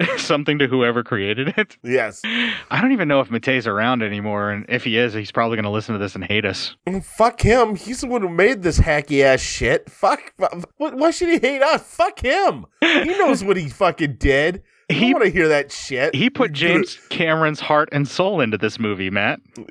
Something 0.18 0.58
to 0.58 0.66
whoever 0.66 1.02
created 1.04 1.54
it. 1.58 1.76
yes. 1.82 2.22
I 2.24 2.80
don't 2.80 2.92
even 2.92 3.08
know 3.08 3.20
if 3.20 3.30
Mattei's 3.30 3.66
around 3.66 4.02
anymore, 4.02 4.50
and 4.50 4.64
if 4.68 4.84
he 4.84 4.96
is, 4.96 5.12
he's 5.14 5.32
probably 5.32 5.56
going 5.56 5.64
to 5.64 5.70
listen 5.70 5.92
to 5.94 5.98
this 5.98 6.14
and 6.14 6.24
hate 6.24 6.44
us. 6.44 6.76
Mm, 6.86 7.04
Fuck 7.04 7.40
him. 7.42 7.76
He's 7.76 8.00
the 8.00 8.06
one 8.06 8.22
who 8.22 8.28
made 8.28 8.62
this 8.62 8.78
hacky 8.78 9.22
ass 9.22 9.40
shit. 9.40 9.90
Fuck. 9.90 10.32
why 10.78 11.10
should 11.10 11.28
he 11.28 11.38
hate 11.38 11.62
us? 11.62 11.82
Fuck 11.82 12.20
him. 12.20 12.66
He 12.80 13.04
knows 13.18 13.42
what 13.44 13.56
he 13.56 13.68
fucking 13.70 14.16
did. 14.18 14.62
I 14.88 14.94
He- 14.94 15.12
want 15.14 15.24
to 15.24 15.30
hear 15.30 15.46
that 15.48 15.70
shit. 15.70 16.14
He 16.16 16.30
put 16.30 16.52
James 16.52 16.98
Cameron's 17.10 17.60
heart 17.60 17.88
and 17.92 18.08
soul 18.08 18.40
into 18.40 18.58
this 18.58 18.78
movie, 18.80 19.08
Matt. 19.10 19.40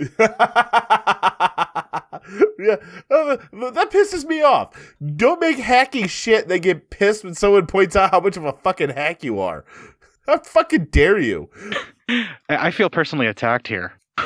yeah, 2.59 2.75
uh, 3.11 3.37
that 3.71 3.89
pisses 3.91 4.25
me 4.25 4.41
off. 4.41 4.73
Don't 5.15 5.39
make 5.41 5.57
hacky 5.57 6.07
shit. 6.09 6.47
They 6.47 6.59
get 6.59 6.89
pissed 6.89 7.23
when 7.23 7.33
someone 7.33 7.65
points 7.67 7.95
out 7.95 8.11
how 8.11 8.19
much 8.19 8.37
of 8.37 8.45
a 8.45 8.53
fucking 8.53 8.89
hack 8.91 9.23
you 9.23 9.39
are. 9.39 9.65
How 10.29 10.37
fucking 10.37 10.85
dare 10.91 11.17
you? 11.17 11.49
I 12.07 12.27
I 12.49 12.71
feel 12.71 12.89
personally 12.89 13.25
attacked 13.25 13.67
here. 13.67 13.93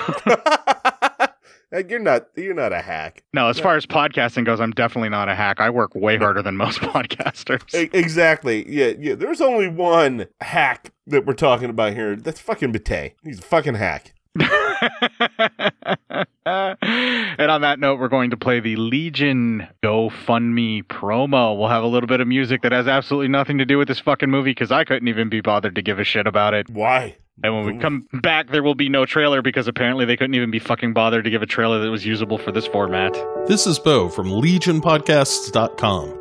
Like, 1.72 1.90
you're 1.90 2.00
not. 2.00 2.28
You're 2.36 2.54
not 2.54 2.72
a 2.72 2.82
hack. 2.82 3.24
No, 3.34 3.50
as 3.50 3.60
far 3.60 3.76
as 3.76 3.88
podcasting 3.88 4.46
goes, 4.46 4.62
I'm 4.62 4.70
definitely 4.74 5.10
not 5.10 5.28
a 5.28 5.34
hack. 5.34 5.60
I 5.60 5.72
work 5.72 5.96
way 5.96 6.18
harder 6.18 6.44
than 6.44 6.56
most 6.56 6.80
podcasters. 6.82 7.64
Exactly. 7.96 8.72
Yeah. 8.72 8.94
Yeah. 9.00 9.16
There's 9.16 9.42
only 9.42 9.68
one 9.68 10.28
hack 10.40 10.94
that 11.08 11.26
we're 11.26 11.34
talking 11.34 11.72
about 11.72 11.94
here. 11.94 12.16
That's 12.16 12.40
fucking 12.40 12.74
Bate. 12.74 13.16
He's 13.24 13.40
a 13.40 13.42
fucking 13.42 13.74
hack. 13.74 14.14
and 16.46 17.52
on 17.52 17.62
that 17.62 17.80
note, 17.80 18.00
we're 18.00 18.10
going 18.10 18.32
to 18.32 18.38
play 18.38 18.60
the 18.60 18.76
Legion 18.76 19.68
GoFundMe 19.82 20.84
promo. 20.84 21.58
We'll 21.58 21.70
have 21.70 21.84
a 21.84 21.88
little 21.88 22.08
bit 22.08 22.20
of 22.20 22.28
music 22.28 22.64
that 22.64 22.72
has 22.72 22.88
absolutely 22.88 23.30
nothing 23.30 23.60
to 23.60 23.66
do 23.66 23.78
with 23.78 23.88
this 23.88 24.00
fucking 24.00 24.30
movie 24.30 24.52
because 24.52 24.72
I 24.72 24.84
couldn't 24.84 25.08
even 25.08 25.30
be 25.30 25.42
bothered 25.42 25.76
to 25.76 25.82
give 25.82 26.00
a 26.00 26.04
shit 26.04 26.28
about 26.28 26.54
it. 26.54 26.70
Why? 26.70 27.16
And 27.42 27.56
when 27.56 27.66
we 27.66 27.78
come 27.82 28.08
back, 28.22 28.52
there 28.52 28.62
will 28.62 28.76
be 28.76 28.90
no 28.90 29.06
trailer 29.06 29.42
because 29.42 29.68
apparently 29.68 30.06
they 30.06 30.18
couldn't 30.18 30.36
even 30.36 30.52
be 30.52 30.60
fucking 30.60 30.94
bothered 30.94 31.24
to 31.24 31.30
give 31.30 31.42
a 31.42 31.48
trailer 31.48 31.80
that 31.80 31.90
was 31.90 32.06
usable 32.06 32.38
for 32.38 32.52
this 32.52 32.68
format. 32.68 33.14
This 33.48 33.66
is 33.66 33.80
Bo 33.80 34.10
from 34.10 34.28
LegionPodcasts.com. 34.28 36.20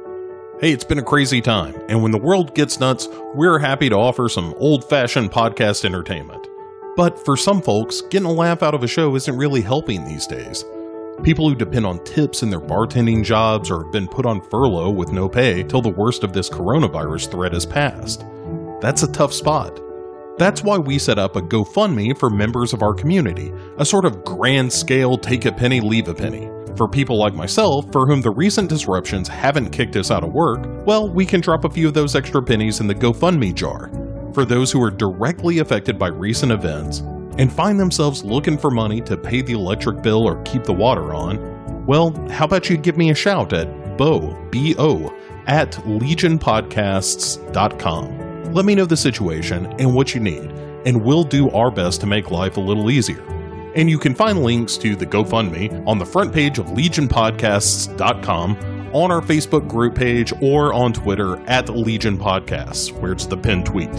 Hey, 0.60 0.70
it's 0.72 0.84
been 0.84 0.98
a 1.00 1.02
crazy 1.02 1.40
time, 1.40 1.74
and 1.88 2.02
when 2.02 2.12
the 2.12 2.18
world 2.18 2.54
gets 2.54 2.78
nuts, 2.78 3.08
we're 3.34 3.58
happy 3.58 3.88
to 3.88 3.96
offer 3.96 4.28
some 4.28 4.54
old 4.58 4.88
fashioned 4.88 5.32
podcast 5.32 5.84
entertainment. 5.84 6.46
But 6.94 7.24
for 7.24 7.38
some 7.38 7.62
folks, 7.62 8.02
getting 8.02 8.26
a 8.26 8.32
laugh 8.32 8.62
out 8.62 8.74
of 8.74 8.82
a 8.82 8.88
show 8.88 9.16
isn't 9.16 9.36
really 9.36 9.62
helping 9.62 10.04
these 10.04 10.26
days. 10.26 10.64
People 11.22 11.48
who 11.48 11.54
depend 11.54 11.86
on 11.86 12.04
tips 12.04 12.42
in 12.42 12.50
their 12.50 12.60
bartending 12.60 13.24
jobs 13.24 13.70
or 13.70 13.84
have 13.84 13.92
been 13.92 14.08
put 14.08 14.26
on 14.26 14.42
furlough 14.50 14.90
with 14.90 15.10
no 15.10 15.26
pay 15.28 15.62
till 15.62 15.80
the 15.80 15.88
worst 15.88 16.22
of 16.22 16.34
this 16.34 16.50
coronavirus 16.50 17.30
threat 17.30 17.54
has 17.54 17.64
passed. 17.64 18.26
That's 18.82 19.04
a 19.04 19.12
tough 19.12 19.32
spot. 19.32 19.80
That's 20.36 20.62
why 20.62 20.76
we 20.76 20.98
set 20.98 21.18
up 21.18 21.36
a 21.36 21.40
GoFundMe 21.40 22.18
for 22.18 22.28
members 22.28 22.74
of 22.74 22.82
our 22.82 22.92
community, 22.92 23.52
a 23.78 23.86
sort 23.86 24.04
of 24.04 24.24
grand 24.24 24.70
scale 24.70 25.16
take 25.16 25.46
a 25.46 25.52
penny, 25.52 25.80
leave 25.80 26.08
a 26.08 26.14
penny. 26.14 26.50
For 26.76 26.88
people 26.88 27.16
like 27.16 27.34
myself, 27.34 27.90
for 27.92 28.06
whom 28.06 28.20
the 28.20 28.30
recent 28.30 28.68
disruptions 28.68 29.28
haven't 29.28 29.70
kicked 29.70 29.96
us 29.96 30.10
out 30.10 30.24
of 30.24 30.32
work, 30.32 30.66
well, 30.86 31.08
we 31.08 31.24
can 31.24 31.40
drop 31.40 31.64
a 31.64 31.70
few 31.70 31.88
of 31.88 31.94
those 31.94 32.16
extra 32.16 32.42
pennies 32.42 32.80
in 32.80 32.86
the 32.86 32.94
GoFundMe 32.94 33.54
jar. 33.54 33.90
For 34.34 34.44
those 34.46 34.72
who 34.72 34.82
are 34.82 34.90
directly 34.90 35.58
affected 35.58 35.98
by 35.98 36.08
recent 36.08 36.52
events 36.52 37.00
and 37.36 37.52
find 37.52 37.78
themselves 37.78 38.24
looking 38.24 38.56
for 38.56 38.70
money 38.70 39.02
to 39.02 39.14
pay 39.16 39.42
the 39.42 39.52
electric 39.52 40.02
bill 40.02 40.26
or 40.26 40.42
keep 40.44 40.64
the 40.64 40.72
water 40.72 41.12
on, 41.12 41.84
well, 41.86 42.12
how 42.30 42.46
about 42.46 42.70
you 42.70 42.78
give 42.78 42.96
me 42.96 43.10
a 43.10 43.14
shout 43.14 43.52
at 43.52 43.98
bo, 43.98 44.34
B-O, 44.50 45.14
at 45.46 45.72
legionpodcasts.com. 45.72 48.54
Let 48.54 48.64
me 48.64 48.74
know 48.74 48.86
the 48.86 48.96
situation 48.96 49.66
and 49.78 49.94
what 49.94 50.14
you 50.14 50.20
need, 50.20 50.50
and 50.86 51.04
we'll 51.04 51.24
do 51.24 51.50
our 51.50 51.70
best 51.70 52.00
to 52.00 52.06
make 52.06 52.30
life 52.30 52.56
a 52.56 52.60
little 52.60 52.90
easier. 52.90 53.22
And 53.74 53.90
you 53.90 53.98
can 53.98 54.14
find 54.14 54.42
links 54.42 54.78
to 54.78 54.96
the 54.96 55.06
GoFundMe 55.06 55.86
on 55.86 55.98
the 55.98 56.06
front 56.06 56.32
page 56.32 56.58
of 56.58 56.64
legionpodcasts.com, 56.66 58.56
on 58.92 59.10
our 59.10 59.20
Facebook 59.20 59.68
group 59.68 59.94
page, 59.94 60.32
or 60.40 60.72
on 60.72 60.92
Twitter 60.92 61.36
at 61.48 61.68
Legion 61.68 62.18
Podcasts, 62.18 62.92
where 62.92 63.12
it's 63.12 63.26
the 63.26 63.36
pinned 63.36 63.66
tweet. 63.66 63.94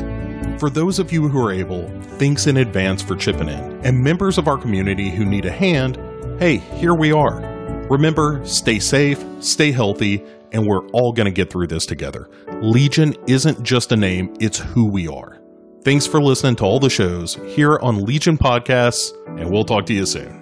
For 0.59 0.69
those 0.69 0.99
of 0.99 1.11
you 1.11 1.27
who 1.27 1.45
are 1.45 1.51
able, 1.51 1.89
thanks 2.17 2.47
in 2.47 2.57
advance 2.57 3.01
for 3.01 3.15
chipping 3.15 3.49
in. 3.49 3.85
And 3.85 4.01
members 4.01 4.37
of 4.37 4.47
our 4.47 4.57
community 4.57 5.09
who 5.09 5.25
need 5.25 5.45
a 5.45 5.51
hand, 5.51 5.97
hey, 6.39 6.57
here 6.57 6.93
we 6.93 7.11
are. 7.11 7.41
Remember, 7.89 8.39
stay 8.45 8.79
safe, 8.79 9.23
stay 9.39 9.71
healthy, 9.71 10.23
and 10.51 10.65
we're 10.65 10.87
all 10.89 11.11
going 11.11 11.25
to 11.25 11.31
get 11.31 11.49
through 11.49 11.67
this 11.67 11.85
together. 11.85 12.29
Legion 12.61 13.15
isn't 13.27 13.63
just 13.63 13.91
a 13.91 13.97
name, 13.97 14.33
it's 14.39 14.59
who 14.59 14.87
we 14.89 15.07
are. 15.07 15.41
Thanks 15.83 16.07
for 16.07 16.21
listening 16.21 16.55
to 16.57 16.63
all 16.63 16.79
the 16.79 16.89
shows 16.89 17.35
here 17.47 17.77
on 17.81 18.05
Legion 18.05 18.37
Podcasts, 18.37 19.11
and 19.37 19.51
we'll 19.51 19.65
talk 19.65 19.85
to 19.87 19.93
you 19.93 20.05
soon. 20.05 20.39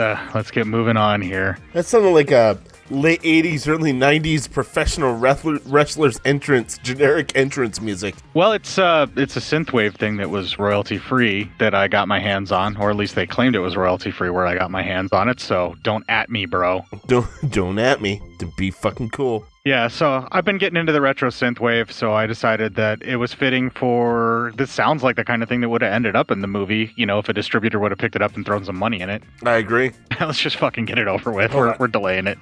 Uh 0.00 0.18
let's 0.34 0.50
get 0.50 0.66
moving 0.66 0.96
on 0.96 1.20
here. 1.20 1.58
That 1.74 1.86
sounded 1.86 2.10
like 2.10 2.30
a 2.30 2.58
late 2.90 3.22
80s, 3.22 3.68
early 3.68 3.92
90s 3.92 4.50
professional 4.50 5.16
wrestler, 5.16 5.58
wrestler's 5.66 6.20
entrance, 6.24 6.78
generic 6.78 7.36
entrance 7.36 7.80
music. 7.80 8.14
Well, 8.34 8.52
it's 8.52 8.78
uh 8.78 9.06
it's 9.16 9.36
a 9.36 9.40
synthwave 9.40 9.94
thing 9.94 10.16
that 10.16 10.30
was 10.30 10.58
royalty 10.58 10.98
free 10.98 11.50
that 11.58 11.74
I 11.74 11.88
got 11.88 12.08
my 12.08 12.18
hands 12.18 12.50
on, 12.50 12.76
or 12.76 12.90
at 12.90 12.96
least 12.96 13.14
they 13.14 13.26
claimed 13.26 13.54
it 13.54 13.60
was 13.60 13.76
royalty 13.76 14.10
free 14.10 14.30
where 14.30 14.46
I 14.46 14.56
got 14.56 14.70
my 14.70 14.82
hands 14.82 15.12
on 15.12 15.28
it. 15.28 15.40
So 15.40 15.76
don't 15.82 16.04
at 16.08 16.30
me, 16.30 16.46
bro. 16.46 16.84
Don't, 17.06 17.28
don't 17.50 17.78
at 17.78 18.00
me 18.00 18.20
to 18.38 18.50
be 18.56 18.70
fucking 18.70 19.10
cool. 19.10 19.46
Yeah, 19.64 19.88
so 19.88 20.26
I've 20.32 20.44
been 20.44 20.56
getting 20.56 20.78
into 20.78 20.92
the 20.92 21.02
retro 21.02 21.28
synth 21.28 21.60
wave, 21.60 21.92
so 21.92 22.14
I 22.14 22.26
decided 22.26 22.76
that 22.76 23.02
it 23.02 23.16
was 23.16 23.34
fitting 23.34 23.68
for. 23.68 24.52
This 24.56 24.70
sounds 24.70 25.02
like 25.02 25.16
the 25.16 25.24
kind 25.24 25.42
of 25.42 25.48
thing 25.50 25.60
that 25.60 25.68
would 25.68 25.82
have 25.82 25.92
ended 25.92 26.16
up 26.16 26.30
in 26.30 26.40
the 26.40 26.46
movie, 26.46 26.92
you 26.96 27.04
know, 27.04 27.18
if 27.18 27.28
a 27.28 27.34
distributor 27.34 27.78
would 27.78 27.90
have 27.90 27.98
picked 27.98 28.16
it 28.16 28.22
up 28.22 28.34
and 28.36 28.46
thrown 28.46 28.64
some 28.64 28.78
money 28.78 29.00
in 29.00 29.10
it. 29.10 29.22
I 29.44 29.56
agree. 29.56 29.92
Let's 30.20 30.40
just 30.40 30.56
fucking 30.56 30.86
get 30.86 30.98
it 30.98 31.08
over 31.08 31.30
with. 31.30 31.52
We're, 31.52 31.76
we're 31.78 31.88
delaying 31.88 32.26
it. 32.26 32.38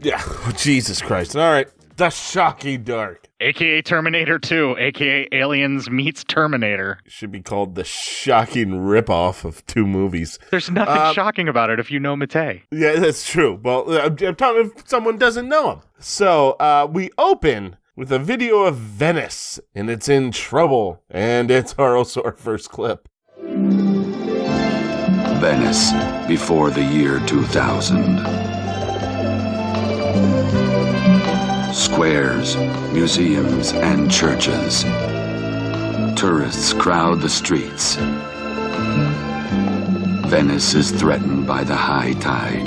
Yeah. 0.00 0.20
Oh, 0.26 0.52
Jesus 0.56 1.00
Christ. 1.00 1.36
All 1.36 1.52
right. 1.52 1.68
The 1.96 2.10
Shocking 2.10 2.82
Dark. 2.82 3.25
AKA 3.40 3.82
Terminator 3.82 4.38
2, 4.38 4.76
AKA 4.78 5.28
Aliens 5.32 5.90
meets 5.90 6.24
Terminator. 6.24 6.98
Should 7.06 7.30
be 7.30 7.42
called 7.42 7.74
the 7.74 7.84
shocking 7.84 8.70
ripoff 8.80 9.44
of 9.44 9.64
two 9.66 9.86
movies. 9.86 10.38
There's 10.50 10.70
nothing 10.70 10.96
Um, 10.96 11.12
shocking 11.14 11.46
about 11.46 11.68
it 11.68 11.78
if 11.78 11.90
you 11.90 12.00
know 12.00 12.16
Mattei. 12.16 12.62
Yeah, 12.70 12.96
that's 12.98 13.28
true. 13.28 13.60
Well, 13.62 13.90
I'm, 13.94 14.16
I'm 14.26 14.36
talking 14.36 14.72
if 14.74 14.88
someone 14.88 15.18
doesn't 15.18 15.46
know 15.50 15.70
him. 15.72 15.80
So 15.98 16.52
uh, 16.52 16.88
we 16.90 17.10
open 17.18 17.76
with 17.94 18.10
a 18.10 18.18
video 18.18 18.62
of 18.62 18.76
Venice, 18.76 19.60
and 19.74 19.90
it's 19.90 20.08
in 20.08 20.30
trouble, 20.30 21.02
and 21.10 21.50
it's 21.50 21.74
our 21.74 21.94
also 21.94 22.22
our 22.22 22.32
first 22.32 22.70
clip. 22.70 23.06
Venice 25.40 25.92
before 26.26 26.70
the 26.70 26.82
year 26.82 27.20
2000. 27.26 28.16
Squares, 31.76 32.56
museums, 32.90 33.72
and 33.74 34.10
churches. 34.10 34.82
Tourists 36.18 36.72
crowd 36.72 37.20
the 37.20 37.28
streets. 37.28 37.96
Venice 40.26 40.72
is 40.72 40.90
threatened 40.90 41.46
by 41.46 41.62
the 41.64 41.76
high 41.76 42.14
tide. 42.14 42.66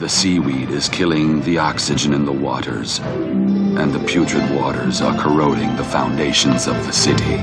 The 0.00 0.08
seaweed 0.08 0.70
is 0.70 0.88
killing 0.88 1.40
the 1.42 1.58
oxygen 1.58 2.14
in 2.14 2.24
the 2.24 2.30
waters, 2.30 3.00
and 3.00 3.92
the 3.92 4.04
putrid 4.06 4.48
waters 4.54 5.00
are 5.00 5.18
corroding 5.18 5.74
the 5.74 5.84
foundations 5.84 6.68
of 6.68 6.76
the 6.86 6.92
city. 6.92 7.36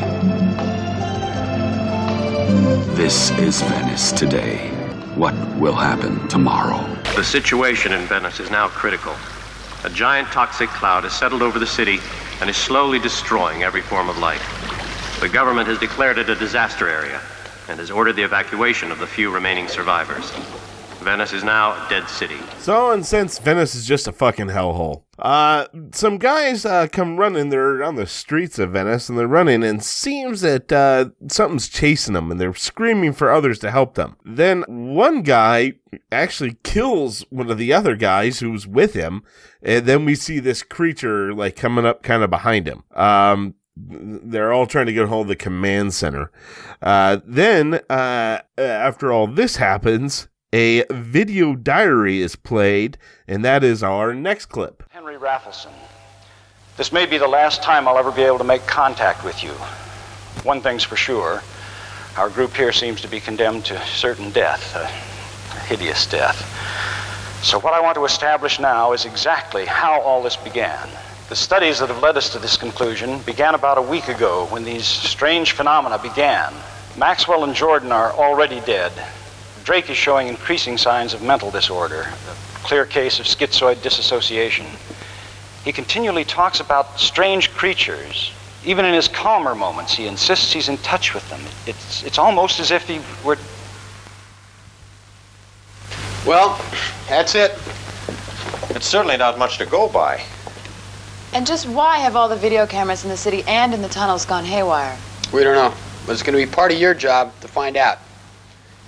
This 2.96 3.30
is 3.32 3.62
Venice 3.64 4.14
today. 4.14 4.70
What 5.16 5.36
will 5.58 5.76
happen 5.76 6.26
tomorrow? 6.30 6.93
The 7.16 7.24
situation 7.24 7.94
in 7.94 8.08
Venice 8.08 8.40
is 8.40 8.50
now 8.50 8.70
critical. 8.70 9.16
A 9.84 9.90
giant 9.90 10.30
toxic 10.30 10.68
cloud 10.70 11.04
has 11.04 11.14
settled 11.14 11.44
over 11.44 11.60
the 11.60 11.68
city 11.68 12.00
and 12.42 12.50
is 12.50 12.58
slowly 12.58 12.98
destroying 12.98 13.62
every 13.62 13.82
form 13.82 14.10
of 14.10 14.18
life. 14.18 14.42
The 15.20 15.30
government 15.30 15.68
has 15.68 15.78
declared 15.78 16.18
it 16.18 16.30
a 16.32 16.36
disaster 16.36 16.90
area 16.90 17.22
and 17.70 17.80
has 17.80 17.92
ordered 17.92 18.16
the 18.16 18.24
evacuation 18.24 18.92
of 18.92 18.98
the 18.98 19.06
few 19.06 19.30
remaining 19.30 19.68
survivors. 19.68 20.32
Venice 21.04 21.34
is 21.34 21.44
now 21.44 21.72
a 21.72 21.90
dead 21.90 22.08
city. 22.08 22.40
So, 22.60 22.92
and 22.92 23.06
since 23.06 23.38
Venice 23.40 23.76
is 23.76 23.86
just 23.86 24.08
a 24.08 24.12
fucking 24.12 24.48
hellhole, 24.48 25.04
uh, 25.20 25.68
some 25.92 26.18
guys 26.18 26.66
uh, 26.66 26.88
come 26.88 27.18
running. 27.18 27.50
They're 27.50 27.84
on 27.84 27.96
the 27.96 28.08
streets 28.08 28.58
of 28.58 28.72
Venice, 28.72 29.10
and 29.10 29.18
they're 29.18 29.28
running, 29.28 29.64
and 29.64 29.84
seems 29.84 30.42
that 30.42 30.72
uh, 30.72 31.10
something's 31.28 31.70
chasing 31.70 32.14
them, 32.14 32.32
and 32.32 32.40
they're 32.40 32.54
screaming 32.54 33.14
for 33.14 33.32
others 33.32 33.60
to 33.60 33.72
help 33.72 33.96
them. 33.96 34.16
Then 34.26 34.64
one 34.68 35.22
guy 35.22 35.74
actually 36.12 36.58
kills 36.64 37.22
one 37.30 37.50
of 37.52 37.58
the 37.58 37.74
other 37.74 37.96
guys 37.96 38.40
who's 38.40 38.66
with 38.66 38.94
him, 38.94 39.24
and 39.62 39.86
then 39.86 40.06
we 40.06 40.16
see 40.16 40.40
this 40.40 40.64
creature 40.64 41.34
like 41.34 41.56
coming 41.56 41.86
up 41.86 42.02
kind 42.02 42.24
of 42.24 42.30
behind 42.30 42.68
him. 42.68 42.84
Um, 42.96 43.56
they're 43.76 44.54
all 44.54 44.68
trying 44.68 44.86
to 44.86 44.94
get 44.94 45.08
hold 45.08 45.26
of 45.26 45.30
the 45.30 45.36
command 45.36 45.94
center. 45.94 46.32
Uh, 46.82 47.20
then, 47.26 47.82
uh, 47.90 48.40
after 48.58 49.12
all 49.12 49.28
this 49.28 49.56
happens, 49.58 50.28
a 50.54 50.86
video 50.92 51.56
diary 51.56 52.22
is 52.22 52.36
played, 52.36 53.00
and 53.28 53.44
that 53.44 53.64
is 53.64 53.82
our 53.82 54.14
next 54.14 54.46
clip. 54.46 54.84
Henry 54.92 55.18
Raffleson. 55.18 55.74
This 56.78 56.92
may 56.92 57.08
be 57.08 57.18
the 57.18 57.28
last 57.28 57.64
time 57.64 57.88
I'll 57.88 57.98
ever 57.98 58.12
be 58.12 58.22
able 58.22 58.38
to 58.38 58.44
make 58.44 58.66
contact 58.68 59.26
with 59.26 59.44
you. 59.44 59.52
One 60.44 60.62
thing's 60.62 60.84
for 60.84 60.96
sure 60.96 61.42
our 62.16 62.30
group 62.30 62.54
here 62.54 62.72
seems 62.72 63.02
to 63.02 63.08
be 63.08 63.20
condemned 63.20 63.66
to 63.66 63.84
certain 63.88 64.30
death, 64.30 64.76
a 64.76 64.86
hideous 65.66 66.06
death. 66.06 66.38
So, 67.44 67.60
what 67.60 67.74
I 67.74 67.82
want 67.82 67.96
to 67.96 68.06
establish 68.06 68.60
now 68.60 68.94
is 68.94 69.06
exactly 69.06 69.66
how 69.66 70.00
all 70.02 70.22
this 70.22 70.36
began. 70.36 70.88
The 71.30 71.36
studies 71.36 71.80
that 71.80 71.90
have 71.90 72.04
led 72.04 72.16
us 72.16 72.30
to 72.34 72.40
this 72.40 72.56
conclusion 72.56 73.20
began 73.24 73.56
about 73.56 73.80
a 73.80 73.82
week 73.82 74.10
ago 74.10 74.46
when 74.52 74.64
these 74.64 74.86
strange 74.86 75.54
phenomena 75.54 75.98
began. 75.98 76.54
Maxwell 76.96 77.44
and 77.44 77.56
Jordan 77.56 77.92
are 77.92 78.12
already 78.12 78.60
dead. 78.62 78.92
Drake 79.64 79.90
is 79.90 79.96
showing 79.96 80.28
increasing 80.28 80.78
signs 80.78 81.14
of 81.14 81.22
mental 81.22 81.50
disorder, 81.50 82.02
a 82.02 82.60
clear 82.66 82.86
case 82.86 83.20
of 83.20 83.26
schizoid 83.26 83.82
disassociation. 83.82 84.66
He 85.64 85.72
continually 85.72 86.26
talks 86.26 86.60
about 86.60 87.00
strange 87.00 87.50
creatures. 87.52 88.34
Even 88.66 88.84
in 88.84 88.94
his 88.94 89.08
calmer 89.08 89.56
moments, 89.56 89.94
he 89.94 90.08
insists 90.08 90.52
he's 90.52 90.68
in 90.68 90.78
touch 90.80 91.14
with 91.14 91.28
them. 91.30 91.40
It's, 91.66 92.04
it's 92.04 92.18
almost 92.18 92.60
as 92.60 92.72
if 92.72 92.88
he 92.88 93.00
were. 93.24 93.38
Well, 96.26 96.60
that's 97.08 97.36
it. 97.36 97.52
It's 98.70 98.86
certainly 98.86 99.18
not 99.18 99.38
much 99.38 99.58
to 99.60 99.66
go 99.66 99.88
by. 99.88 100.22
And 101.34 101.48
just 101.48 101.68
why 101.68 101.98
have 102.00 102.16
all 102.16 102.28
the 102.28 102.36
video 102.36 102.68
cameras 102.68 103.04
in 103.04 103.10
the 103.10 103.18
city 103.18 103.44
and 103.48 103.74
in 103.74 103.82
the 103.82 103.90
tunnels 103.90 104.26
gone 104.26 104.44
haywire? 104.44 104.98
We 105.32 105.44
don't 105.44 105.56
know, 105.56 105.74
but 106.06 106.14
it's 106.14 106.22
going 106.22 106.38
to 106.38 106.46
be 106.46 106.52
part 106.52 106.72
of 106.72 106.78
your 106.78 106.94
job 106.94 107.34
to 107.42 107.48
find 107.48 107.78
out. 107.78 108.00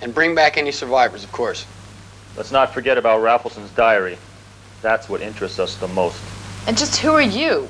And 0.02 0.14
bring 0.14 0.34
back 0.34 0.56
any 0.56 0.72
survivors, 0.72 1.24
of 1.24 1.32
course. 1.32 1.66
Let's 2.36 2.52
not 2.52 2.74
forget 2.74 2.98
about 2.98 3.22
Raffleson's 3.22 3.70
diary. 3.70 4.18
That's 4.82 5.08
what 5.08 5.22
interests 5.22 5.58
us 5.58 5.76
the 5.76 5.88
most. 5.88 6.20
And 6.66 6.76
just 6.76 6.96
who 6.96 7.10
are 7.12 7.22
you? 7.22 7.68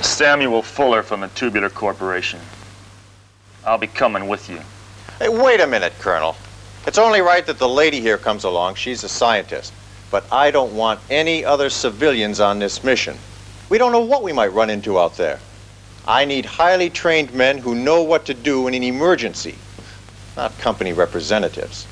Samuel 0.00 0.62
Fuller 0.62 1.02
from 1.02 1.20
the 1.20 1.28
Tubular 1.28 1.68
Corporation. 1.68 2.40
I'll 3.64 3.78
be 3.78 3.86
coming 3.86 4.28
with 4.28 4.48
you. 4.48 4.60
Hey, 5.18 5.28
wait 5.28 5.60
a 5.60 5.66
minute, 5.66 5.92
Colonel. 5.98 6.36
It's 6.86 6.98
only 6.98 7.20
right 7.20 7.44
that 7.46 7.58
the 7.58 7.68
lady 7.68 8.00
here 8.00 8.16
comes 8.16 8.44
along. 8.44 8.76
She's 8.76 9.02
a 9.04 9.08
scientist. 9.08 9.72
But 10.10 10.24
I 10.32 10.50
don't 10.50 10.74
want 10.74 11.00
any 11.10 11.44
other 11.44 11.68
civilians 11.68 12.38
on 12.38 12.58
this 12.58 12.84
mission. 12.84 13.16
We 13.68 13.78
don't 13.78 13.90
know 13.92 14.04
what 14.04 14.22
we 14.22 14.32
might 14.32 14.52
run 14.52 14.70
into 14.70 14.98
out 14.98 15.16
there. 15.16 15.40
I 16.08 16.24
need 16.24 16.44
highly 16.44 16.88
trained 16.88 17.34
men 17.34 17.58
who 17.58 17.74
know 17.74 18.02
what 18.02 18.26
to 18.26 18.34
do 18.34 18.68
in 18.68 18.74
an 18.74 18.82
emergency, 18.84 19.56
not 20.36 20.56
company 20.58 20.92
representatives. 20.92 21.86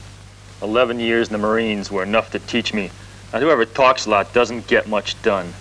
Eleven 0.62 1.00
years 1.00 1.28
in 1.28 1.32
the 1.32 1.38
Marines 1.38 1.90
were 1.90 2.04
enough 2.04 2.30
to 2.30 2.38
teach 2.38 2.72
me 2.72 2.90
that 3.32 3.42
whoever 3.42 3.64
talks 3.64 4.06
a 4.06 4.10
lot 4.10 4.32
doesn't 4.32 4.68
get 4.68 4.88
much 4.88 5.20
done. 5.22 5.52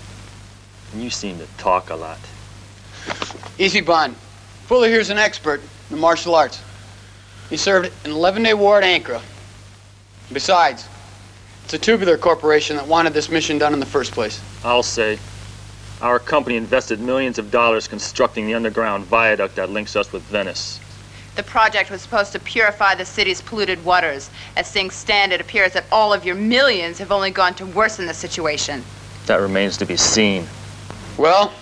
And 0.92 1.02
you 1.02 1.10
seem 1.10 1.40
to 1.40 1.48
talk 1.58 1.90
a 1.90 1.96
lot. 1.96 2.20
Easy, 3.58 3.82
Bond. 3.82 4.16
Fuller 4.68 4.88
here's 4.88 5.10
an 5.10 5.18
expert 5.18 5.60
in 5.60 5.96
the 5.96 6.02
martial 6.02 6.36
arts. 6.36 6.62
He 7.50 7.58
served 7.58 7.92
an 8.06 8.12
11 8.12 8.44
day 8.44 8.54
war 8.54 8.80
at 8.80 8.84
Ankara. 8.84 9.22
Besides, 10.32 10.88
it's 11.66 11.74
a 11.74 11.80
tubular 11.80 12.18
corporation 12.18 12.78
that 12.78 12.88
wanted 12.88 13.14
this 13.14 13.30
mission 13.30 13.58
done 13.58 13.74
in 13.74 13.80
the 13.80 13.86
first 13.86 14.12
place. 14.12 14.40
I'll 14.64 14.84
say. 14.84 15.18
Our 16.04 16.20
company 16.20 16.58
invested 16.58 17.00
millions 17.00 17.40
of 17.40 17.50
dollars 17.50 17.88
constructing 17.88 18.46
the 18.46 18.56
underground 18.56 19.06
viaduct 19.06 19.56
that 19.56 19.70
links 19.70 19.96
us 19.96 20.12
with 20.12 20.22
Venice. 20.24 20.82
The 21.38 21.44
project 21.44 21.90
was 21.90 22.02
supposed 22.02 22.34
to 22.34 22.40
purify 22.40 22.94
the 22.94 23.06
city's 23.06 23.42
polluted 23.42 23.84
waters. 23.86 24.30
As 24.58 24.70
things 24.70 24.96
stand, 24.96 25.32
it 25.32 25.40
appears 25.40 25.72
that 25.72 25.86
all 25.94 26.12
of 26.12 26.26
your 26.26 26.36
millions 26.36 27.00
have 27.00 27.14
only 27.14 27.32
gone 27.32 27.54
to 27.54 27.66
worsen 27.66 28.06
the 28.06 28.14
situation. 28.14 28.84
That 29.28 29.38
remains 29.38 29.78
to 29.78 29.86
be 29.86 29.96
seen. 29.96 30.46
Well, 31.18 31.54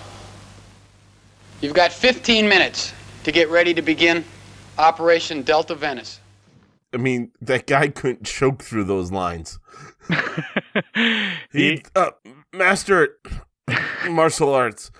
you've 1.60 1.74
got 1.74 1.92
15 1.92 2.48
minutes 2.48 2.92
to 3.22 3.30
get 3.30 3.48
ready 3.48 3.72
to 3.74 3.80
begin 3.80 4.24
Operation 4.76 5.42
Delta 5.42 5.76
Venice. 5.76 6.18
I 6.92 6.96
mean, 6.96 7.30
that 7.40 7.68
guy 7.68 7.86
couldn't 7.86 8.26
choke 8.26 8.64
through 8.64 8.84
those 8.84 9.12
lines. 9.12 9.60
he, 11.52 11.84
uh, 11.94 12.10
master 12.52 13.20
martial 14.10 14.54
arts. 14.54 14.90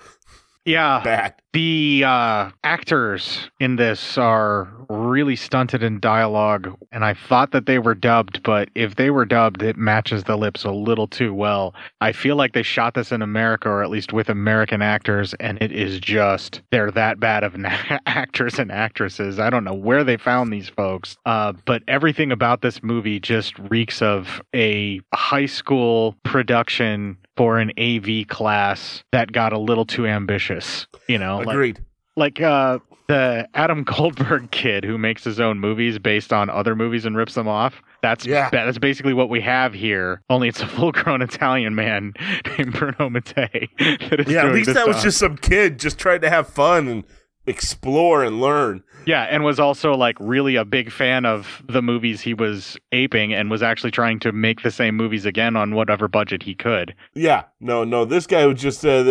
Yeah. 0.65 1.01
Bad. 1.03 1.35
The 1.53 2.03
uh, 2.03 2.49
actors 2.63 3.51
in 3.59 3.75
this 3.75 4.17
are 4.17 4.73
really 4.89 5.35
stunted 5.35 5.83
in 5.83 5.99
dialogue, 5.99 6.75
and 6.91 7.05
I 7.05 7.13
thought 7.13 7.51
that 7.51 7.67
they 7.67 7.77
were 7.77 7.93
dubbed, 7.93 8.41
but 8.41 8.69
if 8.73 8.95
they 8.95 9.11
were 9.11 9.25
dubbed, 9.25 9.61
it 9.61 9.77
matches 9.77 10.23
the 10.23 10.35
lips 10.35 10.63
a 10.63 10.71
little 10.71 11.07
too 11.07 11.31
well. 11.31 11.75
I 12.01 12.11
feel 12.11 12.35
like 12.35 12.53
they 12.53 12.63
shot 12.63 12.95
this 12.95 13.11
in 13.11 13.21
America, 13.21 13.69
or 13.69 13.83
at 13.83 13.91
least 13.91 14.13
with 14.13 14.29
American 14.29 14.81
actors, 14.81 15.35
and 15.35 15.61
it 15.61 15.71
is 15.71 15.99
just, 15.99 16.63
they're 16.71 16.89
that 16.91 17.19
bad 17.19 17.43
of 17.43 17.55
actors 18.07 18.57
and 18.57 18.71
actresses. 18.71 19.39
I 19.39 19.51
don't 19.51 19.63
know 19.63 19.75
where 19.75 20.03
they 20.03 20.17
found 20.17 20.51
these 20.51 20.69
folks, 20.69 21.17
uh, 21.27 21.53
but 21.65 21.83
everything 21.87 22.31
about 22.31 22.63
this 22.63 22.81
movie 22.81 23.19
just 23.19 23.59
reeks 23.59 24.01
of 24.01 24.41
a 24.55 25.01
high 25.13 25.45
school 25.45 26.15
production 26.23 27.17
for 27.35 27.59
an 27.59 27.71
AV 27.79 28.27
class 28.27 29.03
that 29.11 29.31
got 29.31 29.53
a 29.53 29.57
little 29.57 29.85
too 29.85 30.05
ambitious, 30.05 30.87
you 31.07 31.17
know? 31.17 31.42
Agreed. 31.47 31.83
Like, 32.15 32.39
like 32.39 32.41
uh, 32.41 32.79
the 33.07 33.47
Adam 33.53 33.83
Goldberg 33.87 34.51
kid 34.51 34.83
who 34.83 34.97
makes 34.97 35.23
his 35.23 35.39
own 35.39 35.59
movies 35.59 35.99
based 35.99 36.33
on 36.33 36.49
other 36.49 36.75
movies 36.75 37.05
and 37.05 37.15
rips 37.15 37.35
them 37.35 37.47
off. 37.47 37.81
That's 38.01 38.25
yeah. 38.25 38.49
that's 38.49 38.77
basically 38.77 39.13
what 39.13 39.29
we 39.29 39.39
have 39.41 39.73
here. 39.73 40.21
Only 40.29 40.49
it's 40.49 40.61
a 40.61 40.67
full-grown 40.67 41.21
Italian 41.21 41.73
man 41.75 42.13
named 42.57 42.73
Bruno 42.73 43.09
Mattei. 43.09 43.69
yeah, 43.79 44.45
at 44.45 44.53
least 44.53 44.73
that 44.73 44.87
was 44.87 45.01
just 45.01 45.17
some 45.17 45.37
kid 45.37 45.79
just 45.79 45.97
trying 45.97 46.21
to 46.21 46.29
have 46.29 46.47
fun 46.47 46.87
and 46.87 47.03
explore 47.45 48.23
and 48.23 48.41
learn. 48.41 48.83
Yeah, 49.05 49.23
and 49.23 49.43
was 49.43 49.59
also 49.59 49.93
like 49.93 50.17
really 50.19 50.55
a 50.55 50.65
big 50.65 50.91
fan 50.91 51.25
of 51.25 51.63
the 51.67 51.81
movies 51.81 52.21
he 52.21 52.33
was 52.33 52.77
aping 52.91 53.33
and 53.33 53.49
was 53.49 53.63
actually 53.63 53.91
trying 53.91 54.19
to 54.21 54.31
make 54.31 54.61
the 54.61 54.71
same 54.71 54.95
movies 54.95 55.25
again 55.25 55.55
on 55.55 55.75
whatever 55.75 56.07
budget 56.07 56.43
he 56.43 56.55
could. 56.55 56.95
Yeah, 57.13 57.43
no, 57.59 57.83
no, 57.83 58.05
this 58.05 58.27
guy 58.27 58.45
was 58.45 58.61
just, 58.61 58.85
uh, 58.85 59.03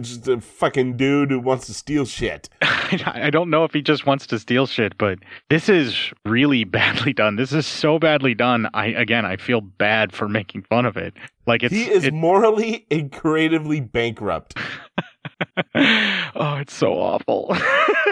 just 0.00 0.28
a 0.28 0.40
fucking 0.40 0.96
dude 0.96 1.30
who 1.30 1.40
wants 1.40 1.66
to 1.66 1.74
steal 1.74 2.04
shit. 2.06 2.48
I 2.62 3.30
don't 3.30 3.50
know 3.50 3.64
if 3.64 3.72
he 3.72 3.82
just 3.82 4.06
wants 4.06 4.26
to 4.28 4.38
steal 4.38 4.66
shit, 4.66 4.96
but 4.98 5.18
this 5.50 5.68
is 5.68 6.12
really 6.24 6.64
badly 6.74 7.12
done. 7.12 7.36
This 7.36 7.52
is 7.52 7.66
so 7.66 7.98
badly 7.98 8.34
done. 8.34 8.68
I 8.74 8.86
again, 8.86 9.24
I 9.24 9.36
feel 9.36 9.60
bad 9.60 10.12
for 10.12 10.28
making 10.28 10.62
fun 10.62 10.86
of 10.86 10.96
it. 10.96 11.14
Like 11.46 11.62
it's 11.62 11.74
he 11.74 11.84
is 11.84 12.04
it, 12.04 12.14
morally 12.14 12.86
and 12.90 13.10
creatively 13.10 13.80
bankrupt. 13.80 14.56
oh, 16.34 16.56
it's 16.56 16.74
so 16.74 16.94
awful. 16.94 17.54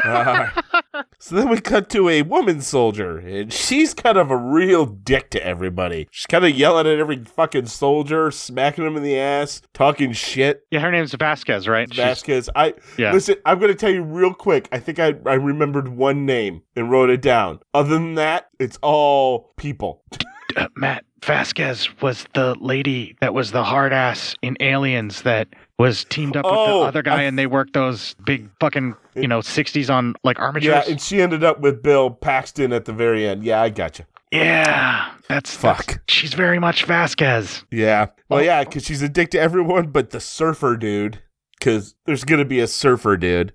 uh, 0.05 0.49
so 1.19 1.37
then 1.37 1.49
we 1.49 1.61
cut 1.61 1.89
to 1.91 2.09
a 2.09 2.23
woman 2.23 2.61
soldier, 2.61 3.19
and 3.19 3.53
she's 3.53 3.95
kind 3.95 4.17
of 4.17 4.31
a 4.31 4.37
real 4.37 4.87
dick 4.87 5.31
to 5.31 5.45
everybody. 5.45 6.09
She's 6.11 6.27
kind 6.27 6.45
of 6.45 6.53
yelling 6.53 6.87
at 6.87 6.99
every 6.99 7.25
fucking 7.25 7.67
soldier, 7.67 8.31
smacking 8.31 8.85
them 8.85 8.97
in 8.97 9.03
the 9.03 9.19
ass, 9.19 9.63
talking 9.73 10.13
shit. 10.13 10.67
Yeah, 10.71 10.81
her 10.81 10.91
name's 10.91 11.15
Vasquez, 11.15 11.69
right? 11.69 11.93
Vasquez. 11.93 12.45
She's, 12.45 12.51
I 12.55 12.75
yeah. 12.99 13.13
listen. 13.13 13.37
I'm 13.45 13.59
going 13.59 13.71
to 13.73 13.79
tell 13.79 13.91
you 13.91 14.03
real 14.03 14.35
quick. 14.35 14.69
I 14.73 14.79
think 14.79 14.99
I 14.99 15.15
I 15.27 15.35
remembered 15.35 15.89
one 15.89 16.27
name 16.27 16.63
and 16.77 16.91
wrote 16.91 17.11
it 17.11 17.23
down. 17.23 17.61
Other 17.75 17.91
than 17.91 18.15
that, 18.15 18.49
it's 18.59 18.79
all 18.83 19.53
people. 19.57 20.03
Uh, 20.55 20.69
Matt 20.77 21.05
Vasquez 21.25 21.89
was 22.03 22.27
the 22.35 22.55
lady 22.61 23.17
that 23.21 23.33
was 23.33 23.53
the 23.53 23.65
hard 23.65 23.93
ass 23.93 24.35
in 24.43 24.57
Aliens 24.61 25.23
that 25.23 25.49
was 25.83 26.05
teamed 26.05 26.37
up 26.37 26.45
oh, 26.47 26.51
with 26.51 26.69
the 26.69 26.89
other 26.89 27.03
guy, 27.03 27.23
I, 27.23 27.23
and 27.23 27.37
they 27.37 27.49
worked 27.49 27.73
those 27.73 28.15
big 28.25 28.49
fucking 28.61 28.95
you 29.17 29.27
know 29.27 29.41
sixties 29.41 29.91
on 29.91 30.15
like 30.23 30.39
armatures. 30.39 30.69
Yeah, 30.69 30.85
and 30.87 31.01
she 31.01 31.21
ended 31.21 31.43
up 31.43 31.61
with 31.61 31.83
Bill 31.83 32.09
Paxton 32.09 32.73
at 32.73 32.85
the 32.85 32.93
very 32.93 33.27
end. 33.27 33.43
Yeah, 33.43 33.61
I 33.61 33.69
got 33.69 33.99
you. 33.99 34.05
Yeah, 34.31 35.13
that's 35.29 35.55
fuck. 35.55 35.87
That's, 35.87 36.01
she's 36.09 36.35
very 36.35 36.61
much 36.61 36.85
Vasquez. 36.85 37.65
Yeah, 37.73 38.07
well, 38.31 38.39
oh. 38.39 38.43
yeah, 38.43 38.63
because 38.63 38.85
she's 38.85 39.03
a 39.03 39.09
dick 39.09 39.31
to 39.33 39.41
everyone, 39.41 39.89
but 39.89 40.11
the 40.11 40.21
surfer 40.21 40.77
dude. 40.77 41.21
Because 41.59 41.97
there's 42.07 42.25
gonna 42.25 42.45
be 42.45 42.61
a 42.61 42.69
surfer 42.69 43.17
dude. 43.17 43.53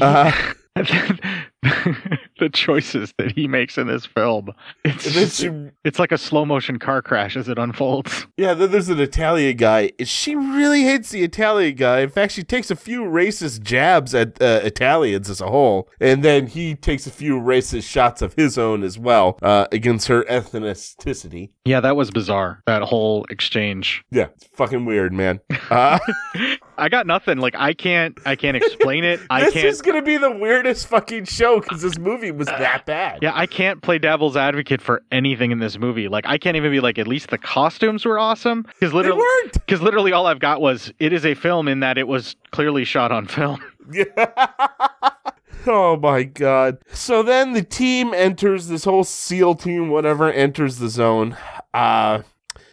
Uh, 0.00 0.32
the 2.38 2.48
choices 2.48 3.12
that 3.18 3.32
he 3.32 3.46
makes 3.48 3.76
in 3.78 3.86
this 3.86 4.06
film. 4.06 4.50
It's 4.84 5.10
just- 5.12 5.40
she- 5.40 5.50
it's 5.84 5.98
like 5.98 6.12
a 6.12 6.18
slow 6.18 6.44
motion 6.44 6.78
car 6.78 7.02
crash 7.02 7.36
as 7.36 7.48
it 7.48 7.58
unfolds. 7.58 8.26
Yeah, 8.36 8.54
then 8.54 8.70
there's 8.70 8.88
an 8.88 9.00
Italian 9.00 9.56
guy. 9.56 9.92
She 10.04 10.34
really 10.34 10.82
hates 10.82 11.10
the 11.10 11.22
Italian 11.22 11.74
guy. 11.76 12.00
In 12.00 12.08
fact, 12.10 12.32
she 12.32 12.42
takes 12.42 12.70
a 12.70 12.76
few 12.76 13.02
racist 13.02 13.62
jabs 13.62 14.14
at 14.14 14.40
uh, 14.40 14.60
Italians 14.62 15.28
as 15.30 15.40
a 15.40 15.46
whole, 15.48 15.88
and 16.00 16.22
then 16.22 16.46
he 16.46 16.74
takes 16.74 17.06
a 17.06 17.10
few 17.10 17.38
racist 17.40 17.88
shots 17.88 18.22
of 18.22 18.34
his 18.34 18.56
own 18.58 18.82
as 18.82 18.98
well 18.98 19.38
uh, 19.42 19.66
against 19.72 20.08
her 20.08 20.24
ethnicity. 20.24 21.50
Yeah, 21.64 21.80
that 21.80 21.96
was 21.96 22.10
bizarre. 22.10 22.62
That 22.66 22.82
whole 22.82 23.24
exchange. 23.30 24.04
Yeah, 24.10 24.28
it's 24.36 24.44
fucking 24.54 24.84
weird, 24.84 25.12
man. 25.12 25.40
Uh, 25.70 25.98
I 26.78 26.88
got 26.88 27.06
nothing. 27.06 27.38
Like 27.38 27.54
I 27.56 27.74
can't 27.74 28.18
I 28.24 28.36
can't 28.36 28.56
explain 28.56 29.04
it. 29.04 29.20
I 29.30 29.40
this 29.44 29.52
can't 29.52 29.64
This 29.66 29.74
is 29.76 29.82
gonna 29.82 30.00
be 30.02 30.16
the 30.16 30.30
weirdest 30.30 30.86
fucking 30.86 31.24
show 31.24 31.60
because 31.60 31.82
this 31.82 31.98
movie 31.98 32.27
was 32.30 32.46
that 32.46 32.86
bad. 32.86 33.20
Yeah, 33.22 33.32
I 33.34 33.46
can't 33.46 33.82
play 33.82 33.98
devil's 33.98 34.36
advocate 34.36 34.80
for 34.80 35.02
anything 35.12 35.50
in 35.50 35.58
this 35.58 35.78
movie. 35.78 36.08
Like 36.08 36.26
I 36.26 36.38
can't 36.38 36.56
even 36.56 36.70
be 36.70 36.80
like 36.80 36.98
at 36.98 37.06
least 37.08 37.30
the 37.30 37.38
costumes 37.38 38.04
were 38.04 38.18
awesome 38.18 38.62
because 38.78 38.92
literally 38.94 39.22
because 39.52 39.80
literally 39.82 40.12
all 40.12 40.26
I've 40.26 40.40
got 40.40 40.60
was 40.60 40.92
it 40.98 41.12
is 41.12 41.24
a 41.24 41.34
film 41.34 41.68
in 41.68 41.80
that 41.80 41.98
it 41.98 42.08
was 42.08 42.36
clearly 42.50 42.84
shot 42.84 43.12
on 43.12 43.26
film. 43.26 43.62
Yeah. 43.90 44.04
Oh 45.66 45.96
my 45.96 46.22
god. 46.22 46.78
So 46.92 47.22
then 47.22 47.52
the 47.52 47.62
team 47.62 48.14
enters 48.14 48.68
this 48.68 48.84
whole 48.84 49.02
SEAL 49.04 49.56
team, 49.56 49.88
whatever, 49.88 50.30
enters 50.30 50.78
the 50.78 50.88
zone. 50.88 51.36
Uh 51.74 52.22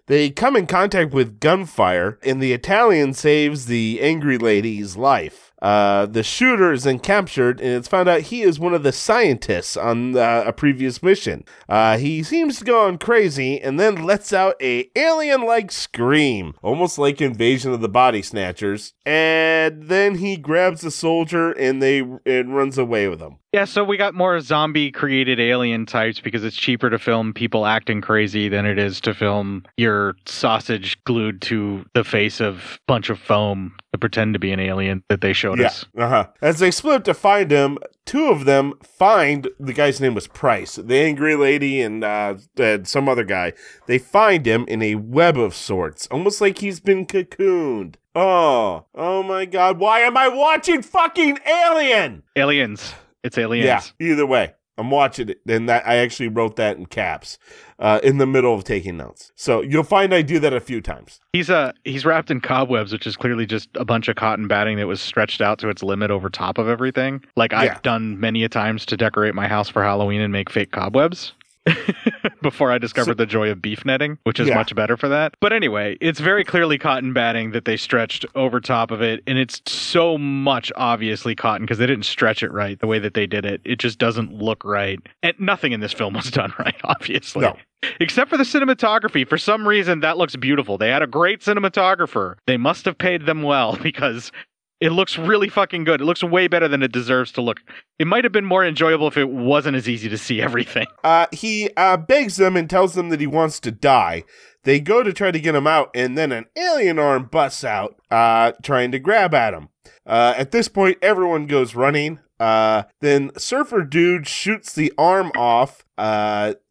they 0.07 0.29
come 0.29 0.55
in 0.55 0.67
contact 0.67 1.13
with 1.13 1.39
gunfire, 1.39 2.19
and 2.23 2.41
the 2.41 2.53
Italian 2.53 3.13
saves 3.13 3.65
the 3.65 3.99
angry 4.01 4.37
lady's 4.37 4.95
life. 4.95 5.51
Uh, 5.65 6.05
the 6.05 6.21
shooter 6.21 6.71
is 6.71 6.83
then 6.83 6.99
captured, 6.99 7.59
and 7.59 7.69
it's 7.69 7.87
found 7.87 8.07
out 8.07 8.21
he 8.21 8.43
is 8.43 8.59
one 8.59 8.75
of 8.75 8.83
the 8.83 8.91
scientists 8.91 9.75
on 9.75 10.15
uh, 10.15 10.43
a 10.45 10.53
previous 10.53 11.01
mission. 11.01 11.43
Uh, 11.67 11.97
he 11.97 12.21
seems 12.21 12.59
to 12.59 12.63
go 12.63 12.85
on 12.85 12.99
crazy, 12.99 13.59
and 13.59 13.79
then 13.79 14.03
lets 14.03 14.31
out 14.31 14.55
a 14.61 14.87
alien-like 14.95 15.71
scream, 15.71 16.53
almost 16.61 16.99
like 16.99 17.19
Invasion 17.19 17.73
of 17.73 17.81
the 17.81 17.89
Body 17.89 18.21
Snatchers. 18.21 18.93
And 19.07 19.85
then 19.85 20.19
he 20.19 20.37
grabs 20.37 20.81
the 20.81 20.91
soldier, 20.91 21.51
and 21.53 21.81
they 21.81 22.01
and 22.27 22.55
runs 22.55 22.77
away 22.77 23.07
with 23.07 23.19
him. 23.19 23.37
Yeah, 23.55 23.63
so 23.63 23.85
we 23.85 23.95
got 23.95 24.13
more 24.13 24.37
zombie 24.41 24.91
created 24.91 25.39
alien 25.39 25.85
types 25.85 26.19
because 26.19 26.43
it's 26.43 26.57
cheaper 26.57 26.89
to 26.89 26.99
film 26.99 27.31
people 27.33 27.65
acting 27.65 28.01
crazy 28.01 28.49
than 28.49 28.65
it 28.65 28.77
is 28.77 28.99
to 28.99 29.13
film 29.13 29.63
your 29.77 30.17
sausage 30.25 31.01
glued 31.05 31.41
to 31.43 31.85
the 31.93 32.03
face 32.03 32.41
of 32.41 32.57
a 32.57 32.79
bunch 32.85 33.09
of 33.09 33.17
foam 33.17 33.73
to 33.93 33.97
pretend 33.97 34.33
to 34.33 34.39
be 34.39 34.51
an 34.51 34.59
alien 34.59 35.03
that 35.07 35.21
they 35.21 35.31
showed 35.31 35.57
Yeah. 35.61 35.67
us. 35.67 35.85
Uh 35.97 36.09
huh. 36.09 36.27
As 36.41 36.59
they 36.59 36.69
split 36.69 36.95
up 36.95 37.03
to 37.05 37.13
find 37.13 37.49
him, 37.49 37.77
two 38.05 38.25
of 38.27 38.43
them 38.43 38.73
find 38.83 39.47
the 39.57 39.71
guy's 39.71 40.01
name 40.01 40.15
was 40.15 40.27
Price, 40.27 40.75
the 40.75 40.97
angry 40.97 41.37
lady, 41.37 41.79
and 41.79 42.03
uh, 42.03 42.35
and 42.57 42.85
some 42.85 43.07
other 43.07 43.23
guy. 43.23 43.53
They 43.87 43.99
find 43.99 44.45
him 44.45 44.65
in 44.67 44.81
a 44.81 44.95
web 44.95 45.37
of 45.37 45.55
sorts, 45.55 46.07
almost 46.07 46.41
like 46.41 46.57
he's 46.57 46.81
been 46.81 47.05
cocooned. 47.05 47.95
Oh, 48.13 48.83
oh 48.93 49.23
my 49.23 49.45
God! 49.45 49.79
Why 49.79 50.01
am 50.01 50.17
I 50.17 50.27
watching 50.27 50.81
fucking 50.81 51.39
Alien? 51.47 52.23
Aliens. 52.35 52.95
It's 53.25 53.37
aliens. 53.37 53.93
Yeah. 53.99 54.11
Either 54.11 54.25
way, 54.25 54.53
I'm 54.77 54.91
watching 54.91 55.29
it, 55.29 55.41
and 55.47 55.69
that 55.69 55.87
I 55.87 55.95
actually 55.97 56.27
wrote 56.27 56.57
that 56.57 56.77
in 56.77 56.85
caps, 56.85 57.37
uh, 57.79 57.99
in 58.03 58.17
the 58.17 58.25
middle 58.25 58.53
of 58.53 58.63
taking 58.63 58.97
notes. 58.97 59.31
So 59.35 59.61
you'll 59.61 59.83
find 59.83 60.13
I 60.13 60.21
do 60.21 60.37
that 60.39 60.53
a 60.53 60.59
few 60.59 60.81
times. 60.81 61.21
He's 61.33 61.49
uh 61.49 61.71
he's 61.85 62.05
wrapped 62.05 62.29
in 62.29 62.41
cobwebs, 62.41 62.91
which 62.91 63.07
is 63.07 63.15
clearly 63.15 63.45
just 63.45 63.69
a 63.75 63.85
bunch 63.85 64.07
of 64.07 64.15
cotton 64.15 64.47
batting 64.47 64.77
that 64.77 64.87
was 64.87 65.01
stretched 65.01 65.41
out 65.41 65.59
to 65.59 65.69
its 65.69 65.81
limit 65.81 66.11
over 66.11 66.29
top 66.29 66.57
of 66.57 66.67
everything. 66.67 67.23
Like 67.35 67.53
I've 67.53 67.81
done 67.81 68.19
many 68.19 68.43
a 68.43 68.49
times 68.49 68.85
to 68.87 68.97
decorate 68.97 69.33
my 69.33 69.47
house 69.47 69.69
for 69.69 69.83
Halloween 69.83 70.21
and 70.21 70.31
make 70.31 70.49
fake 70.49 70.71
cobwebs. 70.71 71.33
Before 72.41 72.71
I 72.71 72.77
discovered 72.77 73.17
the 73.17 73.25
joy 73.25 73.49
of 73.49 73.61
beef 73.61 73.85
netting, 73.85 74.17
which 74.23 74.39
is 74.39 74.47
Yeah. 74.47 74.55
much 74.55 74.75
better 74.75 74.97
for 74.97 75.07
that. 75.09 75.35
But 75.39 75.51
anyway, 75.53 75.97
it's 76.01 76.19
very 76.19 76.43
clearly 76.43 76.77
cotton 76.77 77.11
batting 77.13 77.51
that 77.51 77.65
they 77.65 77.77
stretched 77.77 78.25
over 78.35 78.59
top 78.59 78.91
of 78.91 79.01
it, 79.01 79.23
and 79.25 79.37
it's 79.37 79.61
so 79.71 80.17
much 80.17 80.71
obviously 80.75 81.35
cotton 81.35 81.65
because 81.65 81.77
they 81.79 81.87
didn't 81.87 82.05
stretch 82.05 82.43
it 82.43 82.51
right 82.51 82.79
the 82.79 82.87
way 82.87 82.99
that 82.99 83.13
they 83.15 83.25
did 83.25 83.45
it. 83.45 83.61
It 83.65 83.79
just 83.79 83.97
doesn't 83.99 84.31
look 84.33 84.63
right, 84.63 84.99
and 85.23 85.33
nothing 85.39 85.71
in 85.71 85.79
this 85.79 85.93
film 85.93 86.13
was 86.13 86.29
done 86.31 86.53
right, 86.59 86.75
obviously. 86.83 87.41
No. 87.41 87.57
Except 87.99 88.29
for 88.31 88.37
the 88.37 88.43
cinematography. 88.43 89.27
For 89.27 89.37
some 89.37 89.67
reason, 89.67 89.99
that 89.99 90.17
looks 90.17 90.35
beautiful. 90.35 90.77
They 90.77 90.89
had 90.89 91.03
a 91.03 91.07
great 91.07 91.41
cinematographer. 91.41 92.35
They 92.47 92.57
must 92.57 92.85
have 92.85 92.97
paid 92.97 93.25
them 93.25 93.43
well 93.43 93.75
because 93.81 94.31
it 94.81 94.91
looks 94.91 95.17
really 95.17 95.49
fucking 95.49 95.83
good. 95.83 96.01
It 96.01 96.05
looks 96.05 96.23
way 96.23 96.47
better 96.47 96.67
than 96.67 96.83
it 96.83 96.91
deserves 96.91 97.31
to 97.33 97.41
look. 97.41 97.61
It 97.97 98.07
might 98.07 98.23
have 98.23 98.33
been 98.33 98.45
more 98.45 98.65
enjoyable 98.65 99.07
if 99.07 99.17
it 99.17 99.29
wasn't 99.29 99.77
as 99.77 99.87
easy 99.87 100.09
to 100.09 100.17
see 100.17 100.41
everything. 100.41 100.87
Uh, 101.05 101.27
he 101.31 101.69
uh, 101.77 101.97
begs 101.97 102.37
them 102.37 102.57
and 102.57 102.67
tells 102.67 102.95
them 102.95 103.09
that 103.09 103.19
he 103.19 103.27
wants 103.27 103.59
to 103.59 103.71
die. 103.71 104.23
They 104.63 104.79
go 104.79 105.03
to 105.03 105.13
try 105.13 105.29
to 105.29 105.39
get 105.39 105.53
him 105.53 105.67
out, 105.67 105.91
and 105.93 106.17
then 106.17 106.31
an 106.31 106.45
alien 106.57 106.97
arm 106.97 107.29
busts 107.31 107.63
out, 107.63 107.95
uh, 108.09 108.53
trying 108.63 108.91
to 108.91 108.97
grab 108.97 109.35
at 109.35 109.53
him. 109.53 109.69
Uh, 110.03 110.33
at 110.35 110.49
this 110.49 110.67
point, 110.67 110.97
everyone 111.03 111.45
goes 111.45 111.75
running. 111.75 112.19
Uh, 112.39 112.83
then 113.01 113.29
Surfer 113.37 113.83
Dude 113.83 114.27
shoots 114.27 114.73
the 114.73 114.91
arm 114.97 115.31
off. 115.35 115.85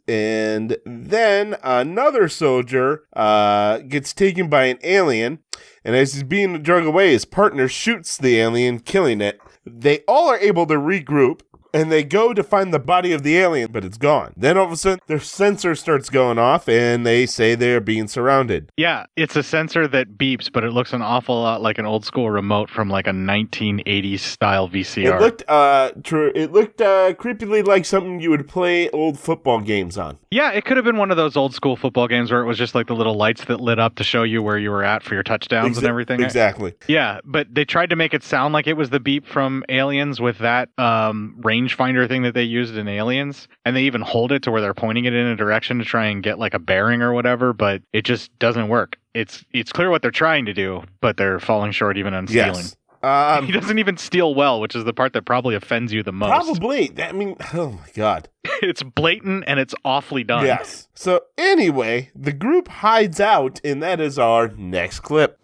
And 0.06 0.76
then 0.84 1.56
another 1.62 2.28
soldier 2.28 3.04
uh, 3.14 3.78
gets 3.78 4.12
taken 4.12 4.48
by 4.48 4.66
an 4.66 4.78
alien. 4.82 5.38
And 5.84 5.96
as 5.96 6.14
he's 6.14 6.22
being 6.22 6.62
drug 6.62 6.84
away, 6.84 7.12
his 7.12 7.24
partner 7.24 7.68
shoots 7.68 8.16
the 8.16 8.38
alien, 8.38 8.80
killing 8.80 9.20
it. 9.20 9.40
They 9.64 10.00
all 10.06 10.28
are 10.28 10.38
able 10.38 10.66
to 10.66 10.74
regroup 10.74 11.40
and 11.74 11.92
they 11.92 12.02
go 12.04 12.32
to 12.32 12.42
find 12.42 12.72
the 12.72 12.78
body 12.78 13.12
of 13.12 13.22
the 13.22 13.36
alien, 13.36 13.70
but 13.72 13.84
it's 13.84 13.98
gone. 13.98 14.32
Then 14.36 14.56
all 14.56 14.64
of 14.64 14.72
a 14.72 14.76
sudden, 14.76 15.00
their 15.06 15.18
sensor 15.20 15.74
starts 15.74 16.08
going 16.08 16.38
off 16.38 16.68
and 16.68 17.04
they 17.04 17.26
say 17.26 17.54
they're 17.54 17.80
being 17.80 18.08
surrounded. 18.08 18.70
Yeah, 18.76 19.04
it's 19.16 19.36
a 19.36 19.42
sensor 19.42 19.86
that 19.88 20.16
beeps, 20.16 20.50
but 20.50 20.64
it 20.64 20.70
looks 20.70 20.92
an 20.92 21.02
awful 21.02 21.42
lot 21.42 21.60
like 21.60 21.78
an 21.78 21.84
old 21.84 22.04
school 22.06 22.30
remote 22.30 22.70
from 22.70 22.88
like 22.88 23.06
a 23.06 23.12
1980s 23.12 24.20
style 24.20 24.68
VCR. 24.68 25.16
It 25.16 25.20
looked 25.20 25.42
uh 25.48 25.90
tr- 26.02 26.32
it 26.34 26.52
looked 26.52 26.80
uh 26.80 27.12
creepily 27.14 27.66
like 27.66 27.84
something 27.84 28.20
you 28.20 28.30
would 28.30 28.48
play 28.48 28.88
old 28.90 29.18
football 29.18 29.60
games 29.60 29.98
on. 29.98 30.18
yeah, 30.30 30.50
it 30.52 30.64
could 30.64 30.76
have 30.76 30.84
been 30.84 30.96
one 30.96 31.10
of 31.10 31.16
those 31.16 31.36
old 31.36 31.54
school 31.54 31.76
football 31.76 32.08
games 32.08 32.30
where 32.30 32.40
it 32.40 32.46
was 32.46 32.58
just 32.58 32.74
like 32.74 32.86
the 32.86 32.94
little 32.94 33.14
lights 33.14 33.44
that 33.46 33.60
lit 33.60 33.78
up 33.78 33.96
to 33.96 34.04
show 34.04 34.22
you 34.22 34.42
where 34.42 34.58
you 34.58 34.70
were 34.70 34.84
at 34.84 35.02
for 35.02 35.14
your 35.14 35.22
touchdowns 35.22 35.76
and 35.78 35.86
everything. 35.86 36.22
Exactly. 36.22 36.74
Yeah, 36.86 37.20
but 37.24 37.52
they 37.52 37.64
tried 37.64 37.90
to 37.90 37.96
make 37.96 38.14
it 38.14 38.22
sound 38.22 38.54
like 38.54 38.66
it 38.66 38.74
was 38.74 38.90
the 38.90 39.00
beep 39.00 39.26
from 39.26 39.64
Aliens 39.68 40.20
with 40.20 40.38
that 40.38 40.68
um, 40.78 41.34
rangefinder 41.64 42.08
thing 42.08 42.22
that 42.22 42.34
they 42.34 42.42
used 42.42 42.76
in 42.76 42.88
Aliens, 42.88 43.48
and 43.64 43.76
they 43.76 43.82
even 43.82 44.00
hold 44.00 44.32
it 44.32 44.42
to 44.44 44.50
where 44.50 44.60
they're 44.60 44.74
pointing 44.74 45.04
it 45.04 45.12
in 45.12 45.26
a 45.26 45.36
direction 45.36 45.78
to 45.78 45.84
try 45.84 46.06
and 46.06 46.22
get 46.22 46.38
like 46.38 46.54
a 46.54 46.58
bearing 46.58 47.02
or 47.02 47.12
whatever, 47.12 47.52
but 47.52 47.82
it 47.92 48.04
just 48.04 48.36
doesn't 48.38 48.68
work. 48.68 48.98
It's 49.14 49.44
it's 49.52 49.72
clear 49.72 49.90
what 49.90 50.02
they're 50.02 50.10
trying 50.10 50.46
to 50.46 50.54
do, 50.54 50.82
but 51.00 51.16
they're 51.16 51.40
falling 51.40 51.72
short 51.72 51.96
even 51.96 52.14
on 52.14 52.26
stealing. 52.26 52.54
Yes. 52.54 52.76
Um, 53.02 53.46
he 53.46 53.52
doesn't 53.52 53.78
even 53.78 53.96
steal 53.96 54.34
well, 54.34 54.60
which 54.60 54.74
is 54.74 54.84
the 54.84 54.94
part 54.94 55.12
that 55.12 55.24
probably 55.24 55.54
offends 55.54 55.92
you 55.92 56.02
the 56.02 56.12
most. 56.12 56.30
Probably. 56.30 56.92
I 56.98 57.12
mean, 57.12 57.36
oh 57.54 57.72
my 57.72 57.88
god. 57.94 58.28
it's 58.62 58.82
blatant 58.82 59.44
and 59.46 59.60
it's 59.60 59.74
awfully 59.84 60.24
done. 60.24 60.44
Yes. 60.44 60.88
So 60.94 61.20
anyway, 61.38 62.10
the 62.14 62.32
group 62.32 62.68
hides 62.68 63.20
out, 63.20 63.60
and 63.64 63.82
that 63.82 64.00
is 64.00 64.18
our 64.18 64.48
next 64.48 65.00
clip. 65.00 65.38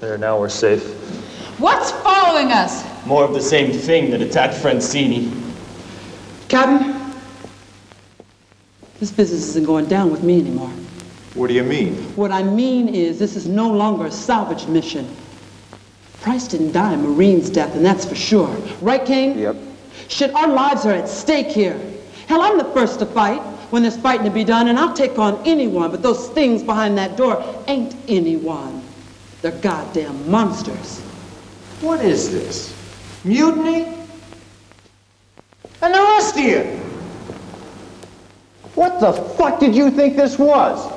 There, 0.00 0.18
now 0.18 0.38
we're 0.38 0.50
safe. 0.50 0.84
What's 1.58 1.90
following 1.90 2.52
us? 2.52 2.84
More 3.06 3.24
of 3.24 3.32
the 3.32 3.40
same 3.40 3.72
thing 3.72 4.10
that 4.10 4.20
attacked 4.20 4.54
Francini. 4.54 5.45
Captain, 6.48 7.12
this 9.00 9.10
business 9.10 9.48
isn't 9.48 9.66
going 9.66 9.86
down 9.86 10.10
with 10.10 10.22
me 10.22 10.40
anymore. 10.40 10.70
What 11.34 11.48
do 11.48 11.54
you 11.54 11.64
mean? 11.64 11.94
What 12.14 12.30
I 12.30 12.42
mean 12.42 12.88
is, 12.88 13.18
this 13.18 13.36
is 13.36 13.46
no 13.46 13.68
longer 13.70 14.06
a 14.06 14.10
salvage 14.10 14.66
mission. 14.68 15.08
Price 16.20 16.48
didn't 16.48 16.72
die 16.72 16.94
a 16.94 16.96
Marine's 16.96 17.50
death, 17.50 17.74
and 17.74 17.84
that's 17.84 18.06
for 18.06 18.14
sure. 18.14 18.48
Right, 18.80 19.04
Kane? 19.04 19.38
Yep. 19.38 19.56
Shit, 20.08 20.34
our 20.34 20.48
lives 20.48 20.86
are 20.86 20.92
at 20.92 21.08
stake 21.08 21.48
here. 21.48 21.78
Hell, 22.26 22.40
I'm 22.40 22.58
the 22.58 22.64
first 22.72 23.00
to 23.00 23.06
fight 23.06 23.40
when 23.70 23.82
there's 23.82 23.96
fighting 23.96 24.24
to 24.24 24.30
be 24.30 24.44
done, 24.44 24.68
and 24.68 24.78
I'll 24.78 24.94
take 24.94 25.18
on 25.18 25.42
anyone, 25.46 25.90
but 25.90 26.02
those 26.02 26.28
things 26.30 26.62
behind 26.62 26.96
that 26.96 27.16
door 27.16 27.64
ain't 27.66 27.96
anyone. 28.08 28.82
They're 29.42 29.52
goddamn 29.52 30.30
monsters. 30.30 31.00
What 31.80 32.04
is 32.04 32.30
this? 32.30 32.74
Mutiny? 33.24 33.95
And 35.86 35.94
the 35.94 36.00
rest 36.00 36.36
of 36.36 36.42
you? 36.42 36.62
What 38.74 38.98
the 38.98 39.12
fuck 39.12 39.60
did 39.60 39.72
you 39.72 39.88
think 39.88 40.16
this 40.16 40.36
was? 40.36 40.92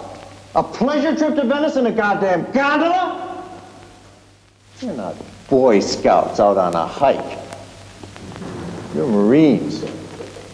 A 0.56 0.64
pleasure 0.64 1.16
trip 1.16 1.36
to 1.36 1.44
Venice 1.44 1.76
in 1.76 1.86
a 1.86 1.92
goddamn 1.92 2.52
gondola? 2.52 3.46
You're 4.82 4.96
not 4.96 5.16
Boy 5.48 5.80
Scouts 5.80 6.40
out 6.40 6.58
on 6.58 6.74
a 6.74 6.88
hike. 6.88 7.38
You're 8.96 9.06
Marines. 9.06 9.82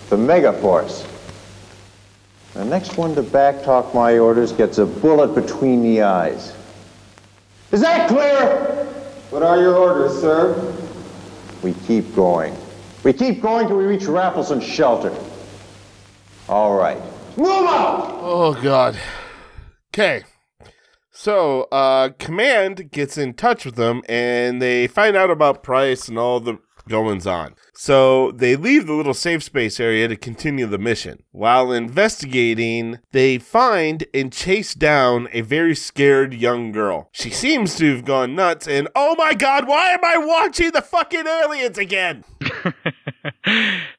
The 0.09 0.17
Megaforce. 0.17 1.07
The 2.55 2.65
next 2.65 2.97
one 2.97 3.15
to 3.15 3.23
backtalk 3.23 3.93
my 3.93 4.17
orders 4.17 4.51
gets 4.51 4.79
a 4.79 4.85
bullet 4.85 5.33
between 5.33 5.81
the 5.81 6.01
eyes. 6.01 6.53
Is 7.71 7.79
that 7.79 8.09
clear? 8.09 8.85
What 9.29 9.43
are 9.43 9.61
your 9.61 9.77
orders, 9.77 10.19
sir? 10.19 10.75
We 11.63 11.73
keep 11.87 12.13
going. 12.13 12.53
We 13.05 13.13
keep 13.13 13.39
going 13.39 13.67
till 13.67 13.77
we 13.77 13.85
reach 13.85 14.01
Raffleson 14.01 14.59
shelter. 14.59 15.15
All 16.49 16.75
right. 16.75 16.97
Move 17.37 17.67
out! 17.67 18.09
Oh 18.19 18.57
god. 18.63 18.97
Okay. 19.93 20.23
So, 21.11 21.67
uh, 21.71 22.09
Command 22.17 22.91
gets 22.91 23.15
in 23.15 23.35
touch 23.35 23.63
with 23.63 23.75
them 23.75 24.01
and 24.09 24.59
they 24.59 24.87
find 24.87 25.15
out 25.15 25.29
about 25.29 25.61
Price 25.61 26.07
and 26.07 26.17
all 26.17 26.39
the 26.39 26.57
goings 26.87 27.27
on. 27.27 27.55
So, 27.73 28.31
they 28.31 28.55
leave 28.55 28.87
the 28.87 28.93
little 28.93 29.13
safe 29.13 29.43
space 29.43 29.79
area 29.79 30.07
to 30.07 30.15
continue 30.15 30.65
the 30.65 30.77
mission. 30.77 31.23
While 31.31 31.71
investigating, 31.71 32.99
they 33.11 33.37
find 33.37 34.05
and 34.13 34.31
chase 34.31 34.73
down 34.73 35.27
a 35.31 35.41
very 35.41 35.75
scared 35.75 36.33
young 36.33 36.71
girl. 36.71 37.09
She 37.11 37.29
seems 37.29 37.75
to 37.75 37.95
have 37.95 38.05
gone 38.05 38.35
nuts 38.35 38.67
and, 38.67 38.87
oh 38.95 39.15
my 39.17 39.33
god, 39.33 39.67
why 39.67 39.89
am 39.89 40.03
I 40.03 40.17
watching 40.17 40.71
the 40.71 40.81
fucking 40.81 41.27
aliens 41.27 41.77
again? 41.77 42.23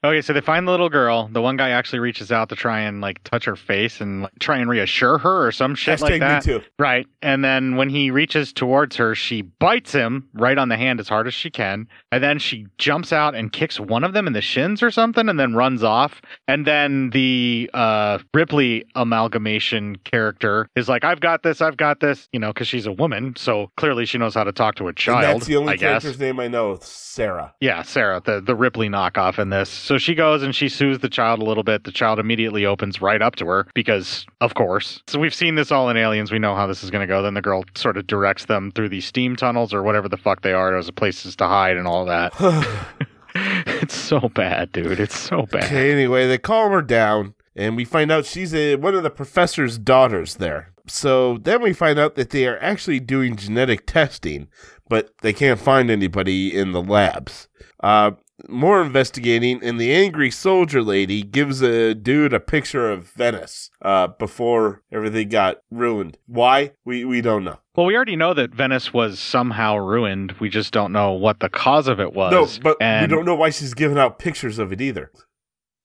okay, 0.03 0.21
so 0.21 0.33
they 0.33 0.41
find 0.41 0.67
the 0.67 0.71
little 0.71 0.89
girl. 0.89 1.29
The 1.31 1.41
one 1.41 1.57
guy 1.57 1.69
actually 1.69 1.99
reaches 1.99 2.31
out 2.31 2.49
to 2.49 2.55
try 2.55 2.81
and 2.81 3.01
like 3.01 3.23
touch 3.23 3.45
her 3.45 3.55
face 3.55 4.01
and 4.01 4.23
like, 4.23 4.31
try 4.39 4.57
and 4.57 4.69
reassure 4.69 5.17
her 5.17 5.45
or 5.47 5.51
some 5.51 5.75
shit 5.75 5.99
Hashtag 5.99 6.01
like 6.01 6.11
me 6.13 6.19
that. 6.19 6.43
too. 6.43 6.61
Right. 6.79 7.07
And 7.21 7.43
then 7.43 7.75
when 7.75 7.89
he 7.89 8.11
reaches 8.11 8.53
towards 8.53 8.95
her, 8.97 9.15
she 9.15 9.41
bites 9.41 9.91
him 9.91 10.27
right 10.33 10.57
on 10.57 10.69
the 10.69 10.77
hand 10.77 10.99
as 10.99 11.09
hard 11.09 11.27
as 11.27 11.33
she 11.33 11.49
can. 11.49 11.87
And 12.11 12.23
then 12.23 12.39
she 12.39 12.67
jumps 12.77 13.11
out 13.13 13.35
and 13.35 13.51
kicks 13.51 13.79
one 13.79 14.03
of 14.03 14.13
them 14.13 14.27
in 14.27 14.33
the 14.33 14.41
shins 14.41 14.81
or 14.83 14.91
something 14.91 15.27
and 15.29 15.39
then 15.39 15.53
runs 15.55 15.83
off. 15.83 16.21
And 16.47 16.65
then 16.65 17.09
the 17.11 17.69
uh, 17.73 18.19
Ripley 18.33 18.85
amalgamation 18.95 19.97
character 19.97 20.69
is 20.75 20.87
like, 20.87 21.03
I've 21.03 21.19
got 21.19 21.43
this, 21.43 21.61
I've 21.61 21.77
got 21.77 21.99
this, 21.99 22.29
you 22.31 22.39
know, 22.39 22.53
because 22.53 22.67
she's 22.67 22.85
a 22.85 22.91
woman. 22.91 23.35
So 23.35 23.71
clearly 23.77 24.05
she 24.05 24.17
knows 24.17 24.35
how 24.35 24.43
to 24.43 24.51
talk 24.51 24.75
to 24.75 24.85
a 24.85 24.87
And 24.87 24.97
child. 24.97 25.35
that's 25.41 25.47
the 25.47 25.55
only 25.57 25.73
I 25.73 25.75
guess. 25.75 26.03
character's 26.03 26.19
name 26.19 26.39
I 26.39 26.47
know, 26.47 26.77
Sarah. 26.81 27.53
Yeah, 27.59 27.81
Sarah, 27.83 28.21
the, 28.23 28.41
the 28.41 28.55
Ripley 28.55 28.89
knockoff 29.17 29.39
in 29.39 29.49
this. 29.49 29.69
So 29.69 29.97
she 29.97 30.15
goes 30.15 30.43
and 30.43 30.55
she 30.55 30.69
soothes 30.69 30.99
the 30.99 31.09
child 31.09 31.41
a 31.41 31.45
little 31.45 31.63
bit. 31.63 31.83
The 31.83 31.91
child 31.91 32.19
immediately 32.19 32.65
opens 32.65 33.01
right 33.01 33.21
up 33.21 33.35
to 33.37 33.45
her 33.47 33.67
because, 33.73 34.25
of 34.41 34.53
course. 34.53 35.01
So 35.07 35.19
we've 35.19 35.33
seen 35.33 35.55
this 35.55 35.71
all 35.71 35.89
in 35.89 35.97
Aliens. 35.97 36.31
We 36.31 36.39
know 36.39 36.55
how 36.55 36.67
this 36.67 36.83
is 36.83 36.91
going 36.91 37.01
to 37.01 37.11
go. 37.11 37.21
Then 37.21 37.33
the 37.33 37.41
girl 37.41 37.63
sort 37.75 37.97
of 37.97 38.07
directs 38.07 38.45
them 38.45 38.71
through 38.71 38.89
these 38.89 39.05
steam 39.05 39.35
tunnels 39.35 39.73
or 39.73 39.83
whatever 39.83 40.07
the 40.07 40.17
fuck 40.17 40.41
they 40.41 40.53
are 40.53 40.75
as 40.77 40.89
places 40.91 41.35
to 41.37 41.47
hide 41.47 41.77
and 41.77 41.87
all 41.87 42.05
that. 42.05 42.33
it's 43.35 43.95
so 43.95 44.29
bad, 44.29 44.71
dude. 44.71 44.99
It's 44.99 45.17
so 45.17 45.43
bad. 45.43 45.65
Okay, 45.65 45.91
anyway, 45.91 46.27
they 46.27 46.37
calm 46.37 46.71
her 46.71 46.81
down, 46.81 47.35
and 47.55 47.75
we 47.75 47.85
find 47.85 48.11
out 48.11 48.25
she's 48.25 48.53
a, 48.53 48.75
one 48.75 48.95
of 48.95 49.03
the 49.03 49.09
professor's 49.09 49.77
daughters 49.77 50.35
there. 50.35 50.71
So 50.87 51.37
then 51.37 51.61
we 51.61 51.73
find 51.73 51.99
out 51.99 52.15
that 52.15 52.29
they 52.29 52.47
are 52.47 52.57
actually 52.59 53.01
doing 53.01 53.35
genetic 53.35 53.85
testing, 53.85 54.47
but 54.87 55.11
they 55.21 55.33
can't 55.33 55.59
find 55.59 55.91
anybody 55.91 56.55
in 56.55 56.71
the 56.71 56.81
labs. 56.81 57.49
Uh, 57.81 58.11
more 58.47 58.81
investigating, 58.81 59.59
and 59.63 59.79
the 59.79 59.93
angry 59.93 60.29
soldier 60.31 60.81
lady 60.81 61.23
gives 61.23 61.61
a 61.61 61.93
dude 61.95 62.33
a 62.33 62.39
picture 62.39 62.89
of 62.91 63.09
Venice 63.11 63.69
uh, 63.81 64.07
before 64.07 64.83
everything 64.91 65.29
got 65.29 65.57
ruined. 65.71 66.17
Why? 66.27 66.73
We, 66.85 67.03
we 67.05 67.21
don't 67.21 67.43
know. 67.43 67.59
Well, 67.75 67.85
we 67.85 67.95
already 67.95 68.15
know 68.15 68.33
that 68.33 68.53
Venice 68.53 68.93
was 68.93 69.19
somehow 69.19 69.77
ruined. 69.77 70.33
We 70.39 70.49
just 70.49 70.71
don't 70.73 70.91
know 70.91 71.11
what 71.13 71.39
the 71.39 71.49
cause 71.49 71.87
of 71.87 71.99
it 71.99 72.13
was. 72.13 72.31
no, 72.31 72.47
but 72.63 72.77
and 72.81 73.09
we 73.11 73.15
don't 73.15 73.25
know 73.25 73.35
why 73.35 73.49
she's 73.49 73.73
giving 73.73 73.97
out 73.97 74.19
pictures 74.19 74.59
of 74.59 74.71
it 74.71 74.81
either. 74.81 75.11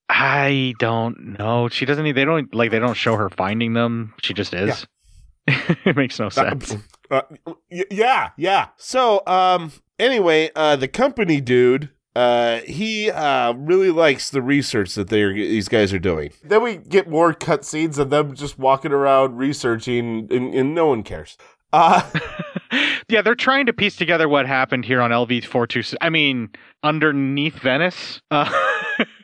I 0.09 0.75
don't 0.79 1.39
know. 1.39 1.69
She 1.69 1.87
doesn't. 1.87 2.05
They 2.15 2.25
don't 2.25 2.55
like. 2.55 2.71
They 2.71 2.79
don't 2.79 2.95
show 2.95 3.17
her 3.17 3.31
finding 3.31 3.73
them. 3.73 4.13
She 4.23 4.35
just 4.35 4.53
is. 4.53 4.87
it 5.47 5.97
makes 5.97 6.19
no 6.19 6.29
sense. 6.29 6.77
Uh, 7.11 7.21
y- 7.71 7.85
yeah, 7.91 8.31
yeah. 8.39 8.69
So, 8.79 9.23
um, 9.27 9.71
anyway, 9.99 10.51
uh, 10.57 10.77
the 10.77 10.89
company 10.89 11.43
dude, 11.43 11.91
uh, 12.15 12.59
he 12.61 13.11
uh 13.11 13.53
really 13.55 13.91
likes 13.91 14.31
the 14.31 14.43
research 14.43 14.95
that 14.95 15.09
they 15.09 15.23
are 15.23 15.33
these 15.33 15.69
guys 15.69 15.93
are 15.93 15.99
doing. 15.99 16.33
Then 16.45 16.63
we 16.63 16.77
get 16.77 17.09
more 17.09 17.33
cutscenes 17.33 17.99
of 17.99 18.11
them 18.11 18.35
just 18.35 18.59
walking 18.59 18.93
around 18.93 19.37
researching, 19.37 20.29
and, 20.31 20.55
and 20.55 20.75
no 20.75 20.87
one 20.87 21.03
cares. 21.03 21.37
Uh, 21.73 22.03
yeah, 23.09 23.23
they're 23.23 23.35
trying 23.35 23.67
to 23.67 23.73
piece 23.73 23.97
together 23.97 24.29
what 24.29 24.47
happened 24.47 24.85
here 24.85 25.01
on 25.01 25.11
LV 25.11 25.47
four 25.47 25.67
two. 25.67 25.83
I 26.01 26.11
mean, 26.11 26.51
underneath 26.83 27.59
Venice. 27.61 28.21
Uh, 28.31 28.51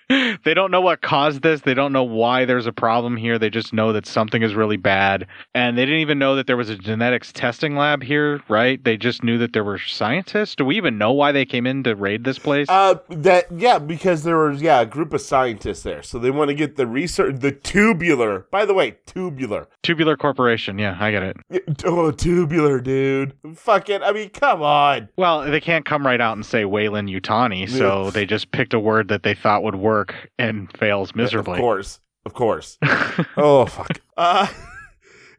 they 0.44 0.54
don't 0.54 0.70
know 0.70 0.80
what 0.80 1.02
caused 1.02 1.42
this. 1.42 1.60
They 1.60 1.74
don't 1.74 1.92
know 1.92 2.02
why 2.02 2.46
there's 2.46 2.66
a 2.66 2.72
problem 2.72 3.16
here. 3.16 3.38
They 3.38 3.50
just 3.50 3.72
know 3.74 3.92
that 3.92 4.06
something 4.06 4.42
is 4.42 4.54
really 4.54 4.78
bad, 4.78 5.26
and 5.54 5.76
they 5.76 5.84
didn't 5.84 6.00
even 6.00 6.18
know 6.18 6.34
that 6.36 6.46
there 6.46 6.56
was 6.56 6.70
a 6.70 6.76
genetics 6.76 7.32
testing 7.32 7.76
lab 7.76 8.02
here. 8.02 8.40
Right? 8.48 8.82
They 8.82 8.96
just 8.96 9.22
knew 9.22 9.36
that 9.38 9.52
there 9.52 9.64
were 9.64 9.78
scientists. 9.78 10.54
Do 10.56 10.64
we 10.64 10.76
even 10.76 10.96
know 10.96 11.12
why 11.12 11.32
they 11.32 11.44
came 11.44 11.66
in 11.66 11.82
to 11.84 11.94
raid 11.94 12.24
this 12.24 12.38
place? 12.38 12.66
uh, 12.70 12.96
that 13.10 13.46
yeah, 13.52 13.78
because 13.78 14.22
there 14.22 14.38
was 14.38 14.62
yeah 14.62 14.80
a 14.80 14.86
group 14.86 15.12
of 15.12 15.20
scientists 15.20 15.82
there, 15.82 16.02
so 16.02 16.18
they 16.18 16.30
want 16.30 16.48
to 16.48 16.54
get 16.54 16.76
the 16.76 16.86
research, 16.86 17.40
the 17.40 17.52
tubular. 17.52 18.46
By 18.50 18.64
the 18.64 18.74
way, 18.74 18.98
tubular. 19.04 19.68
Tubular 19.82 20.16
Corporation. 20.16 20.78
Yeah, 20.78 20.96
I 20.98 21.10
get 21.10 21.22
it. 21.22 21.36
Oh, 21.84 22.10
tubular, 22.10 22.80
dude. 22.80 23.34
Fuck 23.54 23.88
it. 23.90 24.02
I 24.02 24.12
mean, 24.12 24.30
come 24.30 24.62
on. 24.62 25.08
Well, 25.16 25.42
they 25.50 25.60
can't 25.60 25.84
come 25.84 26.06
right 26.06 26.20
out 26.20 26.36
and 26.36 26.44
say 26.44 26.64
Weyland 26.64 27.08
Yutani, 27.08 27.68
so 27.68 28.10
they 28.10 28.26
just 28.26 28.50
picked 28.52 28.74
a 28.74 28.80
word 28.80 29.08
that 29.08 29.22
they 29.22 29.34
thought 29.34 29.62
would 29.62 29.74
work 29.76 29.97
and 30.38 30.74
fails 30.76 31.14
miserably. 31.14 31.54
Of 31.54 31.61
course, 31.61 32.00
of 32.24 32.34
course. 32.34 32.78
oh 33.37 33.66
fuck. 33.66 34.00
Uh, 34.18 34.48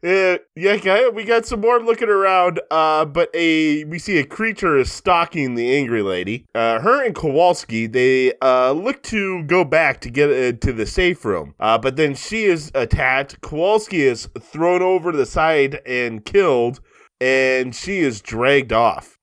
yeah, 0.02 0.36
yeah, 0.56 0.72
okay, 0.72 1.08
we 1.08 1.24
got 1.24 1.46
some 1.46 1.60
more 1.60 1.80
looking 1.80 2.08
around. 2.08 2.60
Uh, 2.70 3.04
but 3.04 3.30
a 3.34 3.84
we 3.84 3.98
see 3.98 4.18
a 4.18 4.24
creature 4.24 4.76
is 4.76 4.90
stalking 4.90 5.54
the 5.54 5.74
angry 5.76 6.02
lady. 6.02 6.46
Uh, 6.54 6.80
her 6.80 7.04
and 7.04 7.14
Kowalski 7.14 7.86
they 7.86 8.32
uh 8.40 8.72
look 8.72 9.02
to 9.04 9.42
go 9.44 9.64
back 9.64 10.00
to 10.02 10.10
get 10.10 10.30
uh, 10.30 10.56
to 10.58 10.72
the 10.72 10.86
safe 10.86 11.24
room. 11.24 11.54
Uh, 11.60 11.78
but 11.78 11.96
then 11.96 12.14
she 12.14 12.44
is 12.44 12.70
attacked. 12.74 13.40
Kowalski 13.40 14.02
is 14.02 14.28
thrown 14.40 14.82
over 14.82 15.12
to 15.12 15.18
the 15.18 15.26
side 15.26 15.80
and 15.86 16.24
killed, 16.24 16.80
and 17.20 17.74
she 17.74 18.00
is 18.00 18.20
dragged 18.20 18.72
off. 18.72 19.18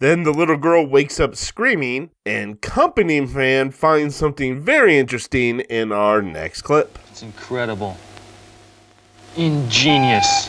Then 0.00 0.22
the 0.22 0.30
little 0.30 0.56
girl 0.56 0.86
wakes 0.86 1.18
up 1.18 1.34
screaming, 1.34 2.10
and 2.24 2.60
Company 2.60 3.20
Man 3.20 3.72
finds 3.72 4.14
something 4.14 4.60
very 4.60 4.96
interesting 4.96 5.58
in 5.58 5.90
our 5.90 6.22
next 6.22 6.62
clip. 6.62 6.96
It's 7.10 7.24
incredible. 7.24 7.96
Ingenious. 9.36 10.46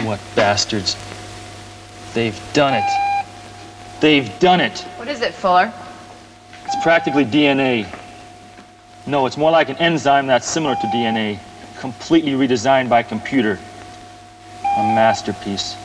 What 0.00 0.18
bastards. 0.34 0.96
They've 2.12 2.40
done 2.54 2.74
it. 2.74 2.90
They've 4.00 4.36
done 4.40 4.60
it. 4.60 4.80
What 4.96 5.06
is 5.06 5.20
it, 5.20 5.32
Fuller? 5.32 5.72
It's 6.64 6.82
practically 6.82 7.24
DNA. 7.24 7.86
No, 9.06 9.26
it's 9.26 9.36
more 9.36 9.52
like 9.52 9.68
an 9.68 9.76
enzyme 9.76 10.26
that's 10.26 10.48
similar 10.48 10.74
to 10.74 10.86
DNA, 10.88 11.38
completely 11.78 12.32
redesigned 12.32 12.88
by 12.88 13.04
computer. 13.04 13.60
A 14.76 14.82
masterpiece. 14.82 15.76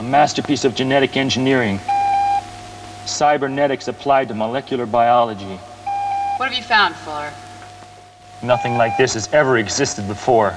A 0.00 0.02
masterpiece 0.02 0.64
of 0.64 0.74
genetic 0.74 1.18
engineering. 1.18 1.78
Cybernetics 3.08 3.88
applied 3.88 4.28
to 4.28 4.34
molecular 4.34 4.86
biology. 4.86 5.58
What 6.36 6.50
have 6.50 6.54
you 6.54 6.62
found, 6.62 6.94
Fuller? 6.94 7.32
Nothing 8.42 8.76
like 8.76 8.96
this 8.96 9.14
has 9.14 9.32
ever 9.32 9.58
existed 9.58 10.06
before. 10.06 10.56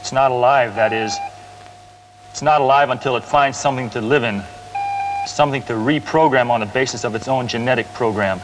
It's 0.00 0.12
not 0.12 0.30
alive, 0.30 0.74
that 0.76 0.92
is. 0.92 1.16
It's 2.30 2.42
not 2.42 2.60
alive 2.60 2.90
until 2.90 3.16
it 3.16 3.24
finds 3.24 3.58
something 3.58 3.90
to 3.90 4.00
live 4.00 4.24
in, 4.24 4.42
something 5.26 5.62
to 5.64 5.74
reprogram 5.74 6.50
on 6.50 6.60
the 6.60 6.66
basis 6.66 7.04
of 7.04 7.14
its 7.14 7.28
own 7.28 7.48
genetic 7.48 7.86
program. 7.92 8.40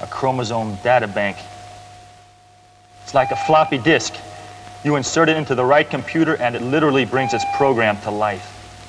A 0.00 0.06
chromosome 0.06 0.76
data 0.76 1.06
bank. 1.06 1.36
It's 3.04 3.14
like 3.14 3.30
a 3.30 3.36
floppy 3.36 3.78
disk. 3.78 4.14
You 4.84 4.96
insert 4.96 5.28
it 5.28 5.36
into 5.36 5.54
the 5.54 5.64
right 5.64 5.88
computer, 5.88 6.36
and 6.36 6.56
it 6.56 6.62
literally 6.62 7.04
brings 7.04 7.32
its 7.32 7.44
program 7.56 8.00
to 8.02 8.10
life. 8.10 8.44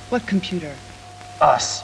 What 0.10 0.26
computer? 0.26 0.74
Us. 1.40 1.84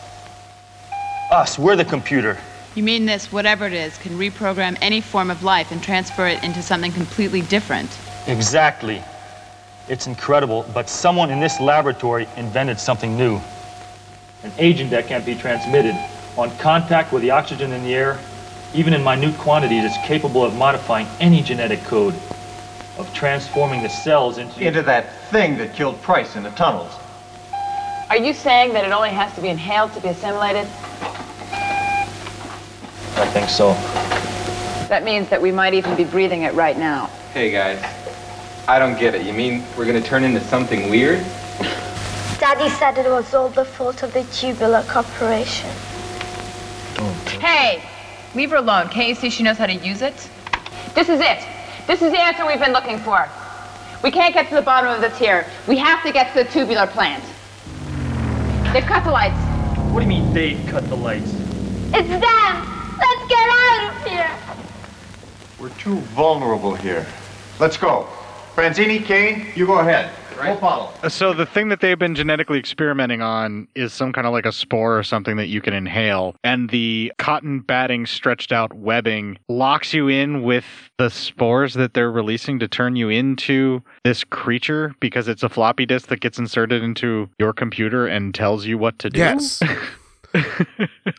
Us, 1.32 1.58
we're 1.58 1.78
the 1.78 1.86
computer. 1.86 2.38
You 2.76 2.84
mean 2.84 3.06
this, 3.06 3.32
whatever 3.32 3.66
it 3.66 3.72
is, 3.72 3.98
can 4.00 4.20
reprogram 4.20 4.78
any 4.82 5.00
form 5.00 5.32
of 5.32 5.44
life 5.44 5.72
and 5.72 5.82
transfer 5.82 6.28
it 6.28 6.44
into 6.44 6.62
something 6.62 6.92
completely 6.92 7.40
different? 7.44 7.90
Exactly. 8.28 9.02
It's 9.88 10.08
incredible, 10.08 10.66
but 10.74 10.90
someone 10.90 11.32
in 11.32 11.40
this 11.40 11.62
laboratory 11.62 12.28
invented 12.36 12.82
something 12.82 13.16
new. 13.16 13.40
An 14.44 14.52
agent 14.58 14.90
that 14.90 15.08
can 15.08 15.24
be 15.24 15.34
transmitted 15.34 15.96
on 16.36 16.52
contact 16.58 17.14
with 17.14 17.22
the 17.22 17.32
oxygen 17.32 17.72
in 17.72 17.82
the 17.84 17.96
air, 17.96 18.20
even 18.74 18.94
in 18.94 19.02
minute 19.02 19.38
quantities, 19.38 19.86
is 19.86 19.96
capable 20.04 20.44
of 20.44 20.54
modifying 20.58 21.08
any 21.22 21.42
genetic 21.42 21.82
code, 21.84 22.14
of 22.98 23.10
transforming 23.14 23.82
the 23.82 23.90
cells 23.90 24.38
into. 24.38 24.60
Into 24.60 24.82
that 24.82 25.16
thing 25.30 25.58
that 25.60 25.76
killed 25.76 26.02
Price 26.02 26.36
in 26.36 26.44
the 26.44 26.52
tunnels. 26.52 26.92
Are 28.10 28.18
you 28.18 28.34
saying 28.34 28.74
that 28.74 28.84
it 28.84 28.92
only 28.92 29.12
has 29.12 29.34
to 29.36 29.42
be 29.42 29.48
inhaled 29.48 29.94
to 29.94 30.02
be 30.02 30.10
assimilated? 30.10 30.68
I 33.22 33.28
think 33.28 33.50
so. 33.50 33.74
That 34.90 35.04
means 35.04 35.30
that 35.30 35.40
we 35.40 35.52
might 35.52 35.76
even 35.76 35.96
be 35.96 36.06
breathing 36.06 36.42
it 36.42 36.56
right 36.56 36.76
now. 36.76 37.06
Hey 37.34 37.52
guys, 37.52 37.80
I 38.68 38.80
don't 38.80 39.00
get 39.00 39.14
it. 39.14 39.24
You 39.28 39.32
mean 39.32 39.64
we're 39.78 39.86
gonna 39.86 40.02
turn 40.02 40.24
into 40.24 40.42
something 40.42 40.90
weird? 40.90 41.20
Daddy 42.40 42.68
said 42.70 42.98
it 42.98 43.08
was 43.08 43.32
all 43.36 43.50
the 43.50 43.64
fault 43.64 44.02
of 44.02 44.12
the 44.14 44.24
Tubular 44.34 44.82
Corporation. 44.88 45.70
Hey, 47.40 47.84
leave 48.34 48.50
her 48.50 48.56
alone. 48.56 48.90
Can't 48.90 49.10
you 49.10 49.14
see 49.14 49.30
she 49.30 49.44
knows 49.44 49.60
how 49.60 49.68
to 49.68 49.76
use 49.76 50.02
it? 50.02 50.28
This 50.96 51.08
is 51.08 51.20
it. 51.20 51.46
This 51.86 52.02
is 52.02 52.12
the 52.12 52.20
answer 52.20 52.48
we've 52.48 52.60
been 52.60 52.74
looking 52.74 52.98
for. 52.98 53.30
We 54.02 54.10
can't 54.10 54.34
get 54.34 54.50
to 54.50 54.56
the 54.56 54.64
bottom 54.64 54.92
of 54.92 55.00
this 55.00 55.16
here. 55.20 55.46
We 55.68 55.78
have 55.78 56.02
to 56.04 56.12
get 56.12 56.34
to 56.34 56.44
the 56.44 56.50
tubular 56.50 56.88
plant. 56.88 57.24
They've 58.74 58.84
cut 58.84 59.04
the 59.04 59.12
lights. 59.12 59.38
What 59.94 60.00
do 60.00 60.06
you 60.06 60.10
mean 60.10 60.34
they've 60.34 60.66
cut 60.68 60.90
the 60.90 60.98
lights? 60.98 61.32
It's 61.94 62.10
them! 62.10 62.81
Let's 63.02 63.28
get 63.28 63.50
out 63.50 63.90
of 63.90 64.08
here! 64.08 64.32
We're 65.60 65.76
too 65.78 65.98
vulnerable 66.16 66.76
here. 66.76 67.06
Let's 67.60 67.78
go. 67.78 68.08
Franzini, 68.56 69.04
Kane, 69.04 69.48
you 69.56 69.66
go 69.66 69.80
ahead. 69.80 70.12
We'll 70.44 70.58
follow. 70.58 70.92
Uh, 71.04 71.10
so 71.10 71.34
the 71.34 71.46
thing 71.46 71.70
that 71.70 71.82
they've 71.82 72.00
been 72.00 72.16
genetically 72.16 72.58
experimenting 72.58 73.22
on 73.22 73.68
is 73.76 73.94
some 73.94 74.12
kind 74.12 74.26
of 74.26 74.34
like 74.34 74.46
a 74.46 74.52
spore 74.52 74.98
or 74.98 75.04
something 75.04 75.38
that 75.38 75.48
you 75.48 75.62
can 75.62 75.74
inhale, 75.74 76.36
and 76.44 76.70
the 76.70 77.12
cotton 77.18 77.60
batting 77.60 78.06
stretched 78.06 78.52
out 78.52 78.74
webbing 78.74 79.38
locks 79.50 79.94
you 79.94 80.08
in 80.08 80.42
with 80.42 80.66
the 80.98 81.10
spores 81.10 81.76
that 81.76 81.94
they're 81.94 82.12
releasing 82.12 82.60
to 82.60 82.68
turn 82.68 82.96
you 82.96 83.10
into 83.10 83.84
this 84.04 84.24
creature 84.24 84.96
because 85.00 85.28
it's 85.28 85.44
a 85.44 85.50
floppy 85.50 85.86
disk 85.86 86.08
that 86.08 86.22
gets 86.22 86.40
inserted 86.40 86.82
into 86.82 87.30
your 87.38 87.54
computer 87.54 88.08
and 88.08 88.34
tells 88.34 88.66
you 88.66 88.78
what 88.78 88.98
to 89.00 89.10
do. 89.10 89.20
Yes. 89.20 89.62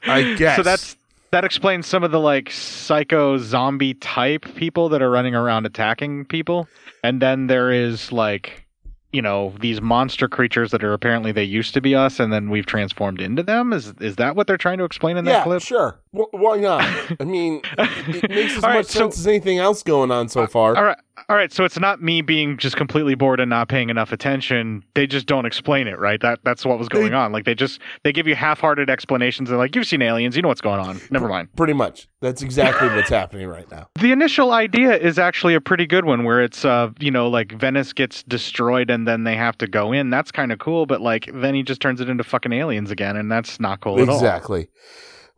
I 0.05 0.35
guess. 0.37 0.57
So 0.57 0.63
that's 0.63 0.97
that 1.33 1.45
explains 1.45 1.87
some 1.87 2.05
of 2.05 2.11
the 2.11 2.21
like 2.21 2.51
psycho 2.51 3.39
zombie 3.39 3.95
type 3.95 4.45
people 4.55 4.89
that 4.91 5.03
are 5.03 5.11
running 5.11 5.35
around 5.35 5.67
attacking 5.67 6.27
people. 6.27 6.69
And 7.03 7.21
then 7.21 7.47
there 7.47 7.73
is 7.73 8.13
like, 8.13 8.67
you 9.13 9.23
know, 9.23 9.55
these 9.61 9.81
monster 9.81 10.29
creatures 10.29 10.71
that 10.71 10.85
are 10.85 10.93
apparently 10.93 11.33
they 11.33 11.43
used 11.43 11.73
to 11.75 11.81
be 11.81 11.95
us 11.95 12.21
and 12.21 12.33
then 12.33 12.51
we've 12.51 12.67
transformed 12.67 13.21
into 13.21 13.43
them. 13.43 13.73
Is 13.73 13.95
is 14.01 14.17
that 14.17 14.37
what 14.37 14.47
they're 14.47 14.59
trying 14.59 14.79
to 14.79 14.85
explain 14.85 15.17
in 15.17 15.25
that 15.25 15.31
yeah, 15.31 15.43
clip? 15.45 15.63
sure. 15.63 15.99
Wh- 16.13 16.33
why 16.33 16.59
not? 16.59 16.83
I 17.21 17.25
mean, 17.25 17.63
it 17.79 18.31
makes 18.31 18.57
as 18.57 18.65
All 18.65 18.71
right, 18.71 18.77
much 18.77 18.87
so- 18.87 19.01
sense 19.01 19.19
as 19.19 19.27
anything 19.27 19.59
else 19.59 19.83
going 19.83 20.11
on 20.11 20.29
so 20.29 20.43
uh, 20.43 20.47
far. 20.47 20.77
All 20.77 20.85
right. 20.85 20.99
All 21.29 21.37
right, 21.37 21.53
so 21.53 21.65
it's 21.65 21.79
not 21.79 22.03
me 22.03 22.23
being 22.23 22.57
just 22.57 22.77
completely 22.77 23.15
bored 23.15 23.39
and 23.39 23.51
not 23.51 23.69
paying 23.69 23.91
enough 23.91 24.13
attention. 24.13 24.83
They 24.95 25.07
just 25.07 25.27
don't 25.27 25.45
explain 25.45 25.87
it, 25.87 25.99
right? 25.99 26.19
That 26.23 26.41
that's 26.43 26.65
what 26.65 26.79
was 26.79 26.89
going 26.89 27.13
on. 27.13 27.33
Like 27.33 27.45
they 27.45 27.55
just 27.55 27.81
they 28.03 28.13
give 28.13 28.27
you 28.27 28.35
half-hearted 28.35 28.89
explanations. 28.89 29.51
They're 29.51 29.59
like, 29.59 29.77
"You've 29.77 29.87
seen 29.87 30.01
aliens, 30.01 30.37
you 30.37 30.43
know 30.43 30.49
what's 30.49 30.63
going 30.63 30.81
on. 30.81 31.01
Never 31.11 31.29
mind." 31.29 31.55
Pretty 31.55 31.75
much. 31.75 32.09
That's 32.21 32.41
exactly 32.41 32.89
what's 32.89 33.11
happening 33.11 33.47
right 33.47 33.71
now. 33.71 33.89
The 34.01 34.11
initial 34.11 34.53
idea 34.53 34.97
is 34.97 35.19
actually 35.19 35.55
a 35.55 35.61
pretty 35.61 35.87
good 35.87 36.07
one 36.07 36.25
where 36.25 36.43
it's 36.43 36.65
uh 36.65 36.91
you 36.99 37.11
know 37.11 37.29
like 37.29 37.53
Venice 37.53 37.93
gets 37.93 38.23
destroyed 38.23 38.89
and 38.89 39.07
then 39.07 39.25
they 39.25 39.37
have 39.37 39.59
to 39.59 39.67
go 39.67 39.93
in. 39.93 40.09
That's 40.09 40.33
kind 40.33 40.51
of 40.51 40.61
cool, 40.61 40.87
but 40.87 41.03
like 41.03 41.29
then 41.35 41.55
he 41.55 41.63
just 41.63 41.83
turns 41.83 42.01
it 42.01 42.09
into 42.09 42.25
fucking 42.25 42.53
aliens 42.53 42.91
again 42.91 43.17
and 43.17 43.31
that's 43.31 43.61
not 43.61 43.81
cool 43.81 44.01
at 44.01 44.09
all. 44.09 44.17
Exactly. 44.17 44.69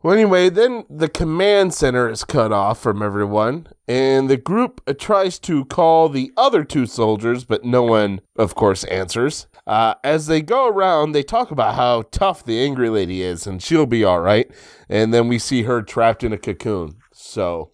Well, 0.05 0.13
anyway, 0.13 0.49
then 0.51 0.85
the 0.87 1.09
command 1.09 1.73
center 1.73 2.07
is 2.07 2.23
cut 2.23 2.51
off 2.51 2.79
from 2.79 3.01
everyone, 3.01 3.65
and 3.87 4.29
the 4.29 4.37
group 4.37 4.79
tries 4.99 5.39
to 5.39 5.65
call 5.65 6.09
the 6.09 6.31
other 6.37 6.63
two 6.63 6.85
soldiers, 6.85 7.43
but 7.43 7.65
no 7.65 7.81
one, 7.81 8.21
of 8.35 8.53
course, 8.53 8.83
answers. 8.83 9.47
Uh, 9.65 9.95
as 10.03 10.27
they 10.27 10.43
go 10.43 10.67
around, 10.67 11.13
they 11.13 11.23
talk 11.23 11.49
about 11.49 11.73
how 11.73 12.03
tough 12.11 12.45
the 12.45 12.59
angry 12.59 12.89
lady 12.89 13.23
is, 13.23 13.47
and 13.47 13.63
she'll 13.63 13.87
be 13.87 14.03
all 14.03 14.19
right. 14.19 14.47
And 14.89 15.11
then 15.11 15.27
we 15.27 15.39
see 15.39 15.63
her 15.63 15.81
trapped 15.81 16.23
in 16.23 16.31
a 16.31 16.37
cocoon. 16.37 16.97
So 17.11 17.71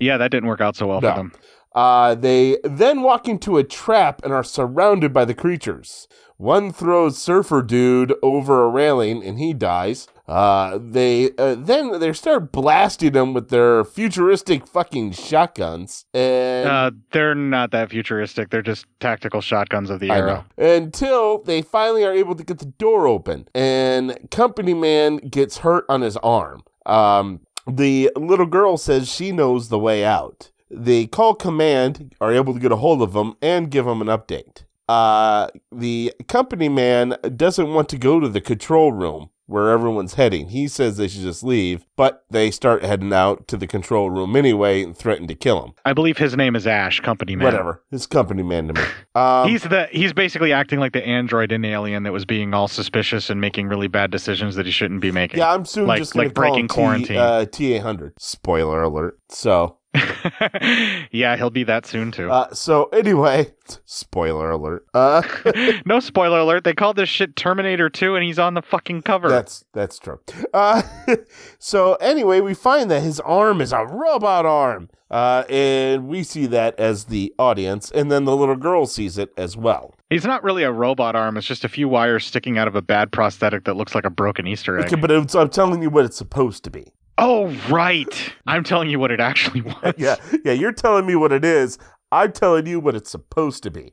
Yeah, 0.00 0.16
that 0.16 0.32
didn't 0.32 0.48
work 0.48 0.60
out 0.60 0.74
so 0.74 0.88
well 0.88 1.00
No. 1.00 1.10
for 1.10 1.16
them. 1.18 1.32
Uh, 1.72 2.16
they 2.16 2.58
then 2.64 3.02
walk 3.02 3.28
into 3.28 3.58
a 3.58 3.62
trap 3.62 4.24
and 4.24 4.32
are 4.32 4.42
surrounded 4.42 5.12
by 5.12 5.24
the 5.24 5.34
creatures. 5.34 6.08
One 6.36 6.72
throws 6.72 7.18
Surfer 7.18 7.62
Dude 7.62 8.14
over 8.22 8.64
a 8.64 8.68
railing 8.70 9.22
and 9.22 9.38
he 9.38 9.52
dies. 9.52 10.08
Uh, 10.30 10.78
they 10.80 11.32
uh, 11.38 11.56
then 11.56 11.98
they 11.98 12.12
start 12.12 12.52
blasting 12.52 13.10
them 13.10 13.34
with 13.34 13.48
their 13.48 13.84
futuristic 13.84 14.64
fucking 14.64 15.10
shotguns 15.10 16.04
and 16.14 16.68
Uh, 16.68 16.90
they're 17.10 17.34
not 17.34 17.72
that 17.72 17.90
futuristic. 17.90 18.50
They're 18.50 18.62
just 18.62 18.86
tactical 19.00 19.40
shotguns 19.40 19.90
of 19.90 19.98
the 19.98 20.10
era. 20.10 20.46
Until 20.56 21.42
they 21.42 21.62
finally 21.62 22.04
are 22.04 22.12
able 22.12 22.36
to 22.36 22.44
get 22.44 22.60
the 22.60 22.66
door 22.66 23.08
open, 23.08 23.48
and 23.56 24.16
Company 24.30 24.72
Man 24.72 25.16
gets 25.16 25.58
hurt 25.58 25.84
on 25.88 26.02
his 26.02 26.16
arm. 26.18 26.62
Um, 26.86 27.40
the 27.66 28.12
little 28.14 28.46
girl 28.46 28.76
says 28.76 29.08
she 29.12 29.32
knows 29.32 29.68
the 29.68 29.80
way 29.80 30.04
out. 30.04 30.52
They 30.70 31.08
call 31.08 31.34
command, 31.34 32.14
are 32.20 32.32
able 32.32 32.54
to 32.54 32.60
get 32.60 32.70
a 32.70 32.76
hold 32.76 33.02
of 33.02 33.16
him, 33.16 33.34
and 33.42 33.68
give 33.68 33.84
him 33.84 34.00
an 34.00 34.06
update. 34.06 34.62
Uh, 34.88 35.48
the 35.72 36.12
company 36.28 36.68
man 36.68 37.16
doesn't 37.36 37.72
want 37.72 37.88
to 37.88 37.98
go 37.98 38.20
to 38.20 38.28
the 38.28 38.40
control 38.40 38.92
room 38.92 39.30
where 39.50 39.70
everyone's 39.70 40.14
heading. 40.14 40.48
He 40.48 40.68
says 40.68 40.96
they 40.96 41.08
should 41.08 41.22
just 41.22 41.42
leave, 41.42 41.84
but 41.96 42.24
they 42.30 42.50
start 42.50 42.82
heading 42.84 43.12
out 43.12 43.48
to 43.48 43.56
the 43.56 43.66
control 43.66 44.08
room 44.10 44.36
anyway 44.36 44.82
and 44.82 44.96
threaten 44.96 45.26
to 45.28 45.34
kill 45.34 45.62
him. 45.64 45.72
I 45.84 45.92
believe 45.92 46.16
his 46.18 46.36
name 46.36 46.54
is 46.56 46.66
Ash, 46.66 47.00
company 47.00 47.36
man. 47.36 47.46
Whatever. 47.46 47.82
His 47.90 48.06
company 48.06 48.42
man 48.42 48.68
to 48.68 48.74
me. 48.74 48.80
Um, 49.16 49.48
he's 49.48 49.64
the 49.64 49.88
he's 49.90 50.12
basically 50.12 50.52
acting 50.52 50.78
like 50.78 50.92
the 50.92 51.04
android 51.04 51.50
in 51.50 51.64
Alien 51.64 52.04
that 52.04 52.12
was 52.12 52.24
being 52.24 52.54
all 52.54 52.68
suspicious 52.68 53.28
and 53.28 53.40
making 53.40 53.66
really 53.66 53.88
bad 53.88 54.12
decisions 54.12 54.54
that 54.54 54.66
he 54.66 54.72
shouldn't 54.72 55.00
be 55.00 55.10
making. 55.10 55.40
Yeah, 55.40 55.52
I'm 55.52 55.64
soon 55.64 55.88
like 55.88 55.98
just 55.98 56.14
like 56.14 56.32
breaking 56.32 56.68
T, 56.68 56.74
quarantine. 56.74 57.16
uh, 57.16 57.44
T800. 57.44 58.12
Spoiler 58.18 58.82
alert. 58.84 59.18
So, 59.28 59.78
yeah, 61.10 61.36
he'll 61.36 61.50
be 61.50 61.64
that 61.64 61.84
soon 61.86 62.12
too. 62.12 62.30
uh, 62.30 62.52
so 62.52 62.84
anyway, 62.86 63.52
spoiler 63.84 64.50
alert. 64.50 64.86
Uh, 64.94 65.22
no 65.86 66.00
spoiler 66.00 66.38
alert. 66.38 66.64
They 66.64 66.74
called 66.74 66.96
this 66.96 67.08
shit 67.08 67.34
Terminator 67.36 67.90
2 67.90 68.14
and 68.14 68.24
he's 68.24 68.38
on 68.38 68.54
the 68.54 68.62
fucking 68.62 69.02
cover. 69.02 69.28
that's 69.28 69.64
that's 69.72 69.98
true. 69.98 70.20
Uh, 70.54 70.82
so 71.58 71.94
anyway, 71.94 72.40
we 72.40 72.54
find 72.54 72.90
that 72.90 73.02
his 73.02 73.20
arm 73.20 73.60
is 73.60 73.72
a 73.72 73.84
robot 73.84 74.46
arm, 74.46 74.90
uh, 75.10 75.44
and 75.48 76.06
we 76.06 76.22
see 76.22 76.46
that 76.46 76.78
as 76.78 77.04
the 77.06 77.34
audience, 77.38 77.90
and 77.90 78.12
then 78.12 78.24
the 78.24 78.36
little 78.36 78.56
girl 78.56 78.86
sees 78.86 79.18
it 79.18 79.32
as 79.36 79.56
well. 79.56 79.94
He's 80.08 80.24
not 80.24 80.42
really 80.44 80.62
a 80.62 80.72
robot 80.72 81.16
arm. 81.16 81.36
It's 81.36 81.46
just 81.46 81.64
a 81.64 81.68
few 81.68 81.88
wires 81.88 82.24
sticking 82.26 82.58
out 82.58 82.68
of 82.68 82.76
a 82.76 82.82
bad 82.82 83.12
prosthetic 83.12 83.64
that 83.64 83.74
looks 83.74 83.94
like 83.94 84.04
a 84.04 84.10
broken 84.10 84.46
Easter 84.46 84.78
egg. 84.78 84.86
Okay, 84.86 84.96
but 85.00 85.10
it's, 85.10 85.34
I'm 85.34 85.48
telling 85.50 85.82
you 85.82 85.90
what 85.90 86.04
it's 86.04 86.16
supposed 86.16 86.64
to 86.64 86.70
be. 86.70 86.92
Oh, 87.20 87.48
right. 87.68 88.32
I'm 88.46 88.64
telling 88.64 88.88
you 88.88 88.98
what 88.98 89.10
it 89.10 89.20
actually 89.20 89.60
was. 89.82 89.94
Yeah, 89.96 90.16
yeah. 90.44 90.52
You're 90.52 90.72
telling 90.72 91.06
me 91.06 91.14
what 91.14 91.32
it 91.32 91.44
is. 91.44 91.78
I'm 92.12 92.32
telling 92.32 92.66
you 92.66 92.80
what 92.80 92.96
it's 92.96 93.10
supposed 93.10 93.62
to 93.62 93.70
be. 93.70 93.92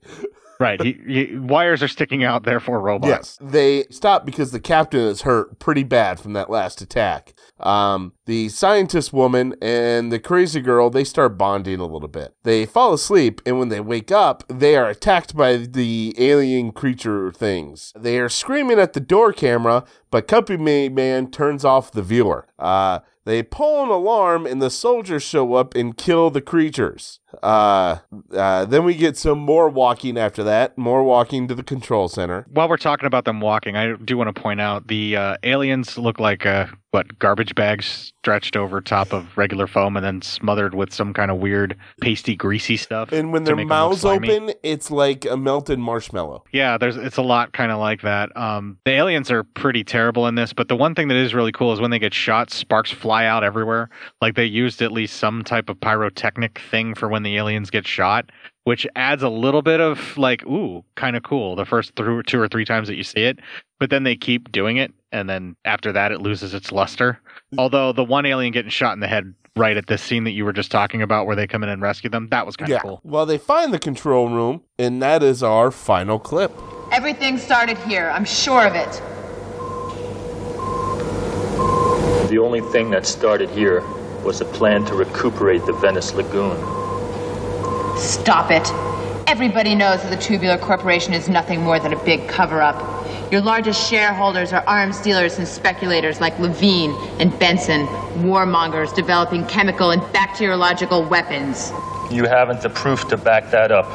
Right. 0.60 0.82
He, 0.82 1.00
he, 1.08 1.38
wires 1.38 1.84
are 1.84 1.88
sticking 1.88 2.24
out, 2.24 2.44
therefore 2.44 2.80
robot. 2.80 3.10
Yes, 3.10 3.38
they 3.40 3.84
stop 3.92 4.26
because 4.26 4.52
the 4.52 4.60
captain 4.60 5.02
is 5.02 5.22
hurt 5.22 5.60
pretty 5.60 5.84
bad 5.84 6.20
from 6.20 6.34
that 6.34 6.50
last 6.50 6.82
attack. 6.82 7.34
Um, 7.60 8.14
the 8.26 8.50
scientist 8.50 9.14
woman 9.14 9.56
and 9.62 10.12
the 10.12 10.20
crazy 10.20 10.62
girl 10.62 10.90
they 10.90 11.04
start 11.04 11.38
bonding 11.38 11.80
a 11.80 11.86
little 11.86 12.08
bit. 12.08 12.34
They 12.44 12.66
fall 12.66 12.94
asleep, 12.94 13.42
and 13.46 13.60
when 13.60 13.70
they 13.70 13.80
wake 13.80 14.12
up, 14.12 14.44
they 14.48 14.76
are 14.76 14.90
attacked 14.90 15.36
by 15.36 15.58
the 15.58 16.16
alien 16.18 16.72
creature 16.72 17.32
things. 17.32 17.94
They 17.96 18.18
are 18.20 18.30
screaming 18.30 18.80
at 18.80 18.94
the 18.94 19.00
door 19.00 19.34
camera, 19.34 19.86
but 20.10 20.28
Company 20.28 20.90
Man 20.90 21.30
turns 21.30 21.64
off 21.64 21.92
the 21.92 22.02
viewer. 22.02 22.48
Uh, 22.58 23.00
they 23.28 23.44
pull 23.44 23.84
an 23.84 23.90
alarm, 23.90 24.46
and 24.46 24.62
the 24.62 24.70
soldiers 24.70 25.22
show 25.22 25.56
up 25.56 25.76
and 25.76 25.98
kill 25.98 26.30
the 26.30 26.40
creatures. 26.40 27.20
Uh, 27.44 27.98
uh, 28.34 28.66
then 28.66 28.84
we 28.84 28.96
get 28.96 29.18
some 29.18 29.40
more 29.40 29.70
walking 29.70 30.18
after 30.18 30.44
that, 30.44 30.78
more 30.78 31.04
walking 31.04 31.48
to 31.48 31.56
the 31.56 31.64
control 31.64 32.08
center. 32.08 32.46
While 32.52 32.70
we're 32.70 32.78
talking 32.78 33.06
about 33.06 33.26
them 33.26 33.40
walking, 33.42 33.76
I 33.76 33.94
do 33.96 34.18
want 34.18 34.34
to 34.34 34.42
point 34.42 34.62
out 34.62 34.88
the 34.88 35.16
uh, 35.16 35.38
aliens 35.44 35.98
look 35.98 36.20
like 36.20 36.46
uh, 36.46 36.68
what 36.92 37.20
garbage 37.20 37.54
bags 37.56 38.12
stretched 38.22 38.56
over 38.56 38.82
top 38.82 39.14
of 39.14 39.38
regular 39.38 39.68
foam 39.68 39.96
and 39.96 40.06
then 40.06 40.22
smothered 40.22 40.74
with 40.74 40.94
some 40.94 41.14
kind 41.14 41.30
of 41.32 41.38
weird 41.38 41.78
pasty, 42.02 42.36
greasy 42.36 42.76
stuff. 42.78 43.12
And 43.12 43.32
when 43.32 43.44
their 43.44 43.56
make 43.56 43.64
'em 43.64 43.70
look 43.70 43.92
mouths 43.92 44.06
open, 44.06 44.52
it's 44.64 44.90
like 44.90 45.26
a 45.26 45.38
melted 45.38 45.80
marshmallow. 45.80 46.44
Yeah, 46.52 46.78
there's 46.78 46.98
it's 46.98 47.18
a 47.18 47.22
lot 47.22 47.54
kind 47.54 47.72
of 47.72 47.80
like 47.80 48.02
that. 48.02 48.36
Um, 48.36 48.78
the 48.86 48.92
aliens 48.92 49.30
are 49.32 49.44
pretty 49.44 49.84
terrible 49.84 50.28
in 50.28 50.36
this, 50.36 50.54
but 50.54 50.68
the 50.70 50.76
one 50.76 50.96
thing 50.96 51.08
that 51.10 51.18
is 51.18 51.34
really 51.34 51.52
cool 51.52 51.72
is 51.74 51.80
when 51.80 51.92
they 51.92 52.00
get 52.00 52.14
shot, 52.14 52.50
sparks 52.52 52.92
fly 52.92 53.26
out 53.26 53.44
everywhere. 53.44 53.90
Like 54.22 54.36
they 54.36 54.46
used 54.46 54.82
at 54.82 54.92
least 54.92 55.18
some 55.18 55.44
type 55.44 55.70
of 55.70 55.80
pyrotechnic 55.80 56.60
thing 56.72 56.96
for 56.96 57.08
when 57.08 57.24
the 57.28 57.38
aliens 57.38 57.70
get 57.70 57.86
shot, 57.86 58.32
which 58.64 58.88
adds 58.96 59.22
a 59.24 59.30
little 59.30 59.62
bit 59.62 59.80
of 59.80 60.18
like, 60.18 60.46
ooh, 60.46 60.84
kind 60.96 61.16
of 61.16 61.24
cool. 61.24 61.56
The 61.56 61.66
first 61.66 61.96
through 61.96 62.24
two 62.24 62.40
or 62.40 62.48
three 62.48 62.66
times 62.66 62.88
that 62.88 62.96
you 62.96 63.04
see 63.04 63.24
it, 63.24 63.40
but 63.80 63.90
then 63.90 64.04
they 64.04 64.16
keep 64.16 64.52
doing 64.52 64.78
it, 64.78 64.94
and 65.12 65.30
then 65.30 65.56
after 65.66 65.92
that, 65.92 66.12
it 66.12 66.22
loses 66.22 66.54
its 66.54 66.72
luster. 66.72 67.20
Mm. 67.54 67.60
Although 67.60 67.92
the 67.94 68.04
one 68.04 68.26
alien 68.26 68.52
getting 68.52 68.72
shot 68.72 68.94
in 68.94 69.00
the 69.00 69.08
head 69.08 69.34
right 69.56 69.76
at 69.78 69.88
this 69.88 70.02
scene 70.04 70.24
that 70.24 70.32
you 70.32 70.46
were 70.46 70.54
just 70.54 70.72
talking 70.72 71.02
about, 71.02 71.26
where 71.26 71.36
they 71.36 71.48
come 71.48 71.64
in 71.64 71.70
and 71.70 71.82
rescue 71.82 72.10
them, 72.10 72.28
that 72.30 72.46
was 72.46 72.56
kind 72.56 72.72
of 72.72 72.76
Yeah. 72.76 72.82
cool. 72.82 73.02
Well, 73.04 73.26
they 73.26 73.38
find 73.40 73.74
the 73.74 73.80
control 73.80 74.30
room, 74.30 74.62
and 74.80 75.02
that 75.02 75.24
is 75.24 75.42
our 75.44 75.72
final 75.72 76.20
clip. 76.20 76.52
Everything 76.92 77.38
started 77.38 77.78
here. 77.80 78.12
I'm 78.14 78.26
sure 78.26 78.66
of 78.68 78.76
it. 78.76 79.02
The 82.30 82.38
only 82.40 82.62
thing 82.72 82.90
that 82.92 83.06
started 83.06 83.50
here 83.50 83.82
was 84.24 84.42
a 84.42 84.46
plan 84.46 84.84
to 84.86 84.94
recuperate 84.96 85.66
the 85.66 85.74
Venice 85.74 86.14
Lagoon. 86.14 86.58
Stop 87.98 88.52
it. 88.52 88.72
Everybody 89.28 89.74
knows 89.74 90.04
that 90.04 90.10
the 90.12 90.22
Tubular 90.22 90.58
Corporation 90.58 91.14
is 91.14 91.28
nothing 91.28 91.62
more 91.62 91.80
than 91.80 91.94
a 91.94 92.04
big 92.06 92.28
cover 92.28 92.62
up. 92.62 92.78
Your 93.32 93.42
largest 93.42 93.90
shareholders 93.90 94.54
are 94.54 94.64
arms 94.68 95.02
dealers 95.02 95.40
and 95.40 95.48
speculators 95.48 96.22
like 96.22 96.38
Levine 96.40 96.92
and 97.20 97.38
Benson, 97.40 97.88
warmongers 98.24 98.94
developing 98.96 99.46
chemical 99.48 99.92
and 99.92 100.02
bacteriological 100.14 101.10
weapons. 101.10 101.72
You 102.12 102.26
haven't 102.26 102.62
the 102.62 102.70
proof 102.70 103.08
to 103.10 103.18
back 103.18 103.50
that 103.52 103.72
up. 103.72 103.90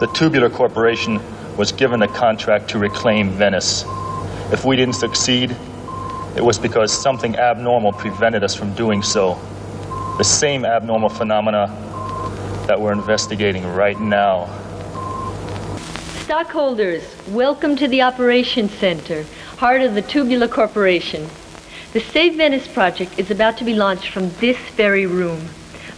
The 0.00 0.08
Tubular 0.08 0.50
Corporation 0.50 1.20
was 1.56 1.72
given 1.72 2.02
a 2.02 2.08
contract 2.08 2.68
to 2.70 2.78
reclaim 2.78 3.30
Venice. 3.30 3.84
If 4.52 4.64
we 4.64 4.76
didn't 4.76 4.96
succeed, 4.96 5.56
it 6.36 6.44
was 6.44 6.58
because 6.58 6.92
something 6.92 7.36
abnormal 7.36 7.92
prevented 7.92 8.44
us 8.44 8.54
from 8.54 8.74
doing 8.74 9.02
so. 9.02 9.38
The 10.18 10.24
same 10.24 10.64
abnormal 10.64 11.08
phenomena 11.08 11.84
that 12.66 12.80
we're 12.80 12.92
investigating 12.92 13.64
right 13.74 13.98
now. 14.00 14.46
Stockholders, 16.24 17.04
welcome 17.28 17.76
to 17.76 17.86
the 17.86 18.02
Operations 18.02 18.72
Center, 18.72 19.24
heart 19.58 19.82
of 19.82 19.94
the 19.94 20.02
Tubular 20.02 20.48
Corporation. 20.48 21.28
The 21.92 22.00
Save 22.00 22.34
Venice 22.34 22.66
project 22.66 23.18
is 23.18 23.30
about 23.30 23.56
to 23.58 23.64
be 23.64 23.74
launched 23.74 24.08
from 24.08 24.30
this 24.40 24.58
very 24.70 25.06
room. 25.06 25.48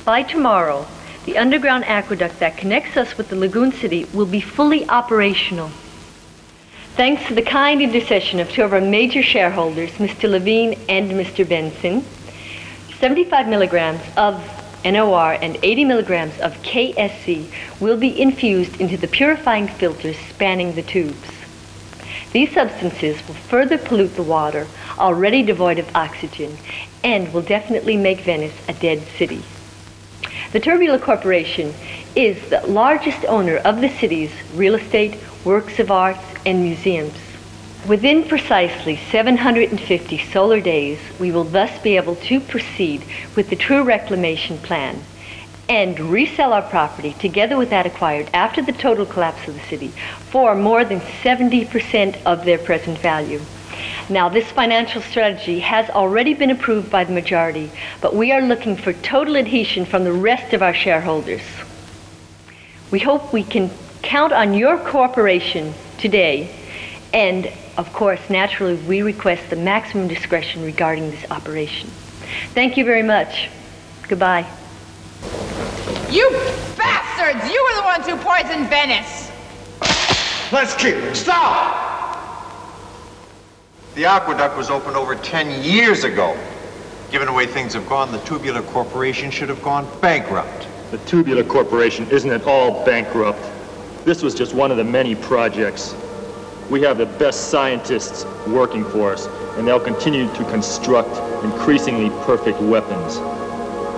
By 0.04 0.22
tomorrow, 0.22 0.86
the 1.24 1.38
underground 1.38 1.84
aqueduct 1.86 2.38
that 2.40 2.58
connects 2.58 2.96
us 2.98 3.16
with 3.16 3.30
the 3.30 3.36
Lagoon 3.36 3.72
City 3.72 4.04
will 4.12 4.26
be 4.26 4.40
fully 4.40 4.86
operational. 4.88 5.70
Thanks 6.96 7.24
to 7.28 7.34
the 7.34 7.42
kind 7.42 7.80
intercession 7.80 8.40
of 8.40 8.50
two 8.50 8.62
of 8.62 8.74
our 8.74 8.80
major 8.80 9.22
shareholders, 9.22 9.90
Mr. 9.92 10.28
Levine 10.28 10.78
and 10.88 11.10
Mr. 11.12 11.48
Benson, 11.48 12.04
75 12.98 13.48
milligrams 13.48 14.02
of 14.16 14.42
NOR 14.84 15.32
and 15.32 15.58
80 15.62 15.84
milligrams 15.84 16.38
of 16.40 16.60
KSC 16.62 17.50
will 17.80 17.96
be 17.96 18.20
infused 18.20 18.80
into 18.80 18.96
the 18.96 19.08
purifying 19.08 19.68
filters 19.68 20.16
spanning 20.16 20.74
the 20.74 20.82
tubes. 20.82 21.30
These 22.32 22.52
substances 22.52 23.26
will 23.26 23.34
further 23.34 23.78
pollute 23.78 24.14
the 24.14 24.22
water, 24.22 24.66
already 24.98 25.42
devoid 25.42 25.78
of 25.78 25.96
oxygen, 25.96 26.56
and 27.02 27.32
will 27.32 27.42
definitely 27.42 27.96
make 27.96 28.20
Venice 28.20 28.54
a 28.68 28.74
dead 28.74 29.02
city. 29.16 29.42
The 30.52 30.60
Tubular 30.60 30.98
Corporation 30.98 31.74
is 32.14 32.50
the 32.50 32.60
largest 32.66 33.24
owner 33.26 33.56
of 33.56 33.80
the 33.80 33.88
city's 33.88 34.32
real 34.54 34.74
estate, 34.74 35.16
works 35.44 35.78
of 35.78 35.90
art, 35.90 36.18
and 36.44 36.62
museums. 36.62 37.14
Within 37.86 38.24
precisely 38.24 38.96
750 39.10 40.18
solar 40.30 40.60
days, 40.60 40.98
we 41.18 41.30
will 41.30 41.44
thus 41.44 41.78
be 41.80 41.96
able 41.96 42.16
to 42.16 42.40
proceed 42.40 43.02
with 43.34 43.48
the 43.48 43.56
true 43.56 43.82
reclamation 43.82 44.58
plan 44.58 45.02
and 45.68 45.98
resell 45.98 46.52
our 46.52 46.62
property 46.62 47.14
together 47.14 47.56
with 47.56 47.70
that 47.70 47.86
acquired 47.86 48.28
after 48.34 48.60
the 48.60 48.72
total 48.72 49.06
collapse 49.06 49.46
of 49.46 49.54
the 49.54 49.60
city 49.60 49.88
for 50.30 50.54
more 50.54 50.84
than 50.84 51.00
70% 51.00 52.22
of 52.24 52.44
their 52.44 52.58
present 52.58 52.98
value. 52.98 53.40
Now, 54.10 54.28
this 54.28 54.50
financial 54.50 55.00
strategy 55.00 55.60
has 55.60 55.88
already 55.88 56.34
been 56.34 56.50
approved 56.50 56.90
by 56.90 57.04
the 57.04 57.12
majority, 57.12 57.70
but 58.00 58.14
we 58.14 58.32
are 58.32 58.42
looking 58.42 58.76
for 58.76 58.92
total 58.92 59.36
adhesion 59.36 59.86
from 59.86 60.04
the 60.04 60.12
rest 60.12 60.52
of 60.52 60.62
our 60.62 60.74
shareholders. 60.74 61.42
We 62.90 62.98
hope 62.98 63.32
we 63.32 63.44
can 63.44 63.70
count 64.02 64.32
on 64.32 64.52
your 64.54 64.78
cooperation 64.78 65.74
today 65.98 66.50
and 67.12 67.50
of 67.78 67.92
course, 67.92 68.20
naturally, 68.28 68.74
we 68.74 69.02
request 69.02 69.48
the 69.50 69.56
maximum 69.56 70.08
discretion 70.08 70.64
regarding 70.64 71.12
this 71.12 71.24
operation. 71.30 71.88
Thank 72.52 72.76
you 72.76 72.84
very 72.84 73.04
much. 73.04 73.48
Goodbye. 74.08 74.46
You 76.10 76.28
bastards! 76.76 77.48
You 77.50 77.64
were 77.64 77.80
the 77.80 77.84
ones 77.84 78.06
who 78.06 78.16
poisoned 78.16 78.68
Venice! 78.68 79.30
Let's 80.50 80.74
keep. 80.74 81.14
Stop! 81.14 81.86
The 83.94 84.06
aqueduct 84.06 84.56
was 84.56 84.70
opened 84.70 84.96
over 84.96 85.14
10 85.14 85.62
years 85.62 86.02
ago. 86.02 86.36
Given 87.12 87.26
the 87.26 87.32
way 87.32 87.46
things 87.46 87.74
have 87.74 87.88
gone, 87.88 88.10
the 88.10 88.18
Tubular 88.18 88.62
Corporation 88.62 89.30
should 89.30 89.48
have 89.48 89.62
gone 89.62 89.88
bankrupt. 90.00 90.66
The 90.90 90.98
Tubular 90.98 91.44
Corporation 91.44 92.08
isn't 92.10 92.30
at 92.30 92.44
all 92.44 92.84
bankrupt. 92.84 93.38
This 94.04 94.22
was 94.22 94.34
just 94.34 94.52
one 94.52 94.72
of 94.72 94.76
the 94.76 94.84
many 94.84 95.14
projects. 95.14 95.94
We 96.70 96.82
have 96.82 96.98
the 96.98 97.06
best 97.06 97.50
scientists 97.50 98.26
working 98.46 98.84
for 98.84 99.14
us, 99.14 99.26
and 99.56 99.66
they'll 99.66 99.80
continue 99.80 100.26
to 100.34 100.44
construct 100.50 101.08
increasingly 101.42 102.10
perfect 102.26 102.60
weapons. 102.60 103.16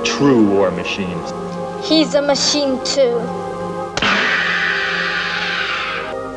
True 0.08 0.48
war 0.48 0.70
machines. 0.70 1.32
He's 1.84 2.14
a 2.14 2.22
machine 2.22 2.78
too. 2.84 3.18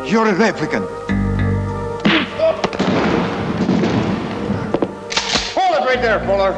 You're 0.09 0.27
a 0.27 0.33
replicant. 0.33 0.89
Hold 5.53 5.75
it 5.75 5.85
right 5.85 6.01
there, 6.01 6.19
Fuller. 6.21 6.53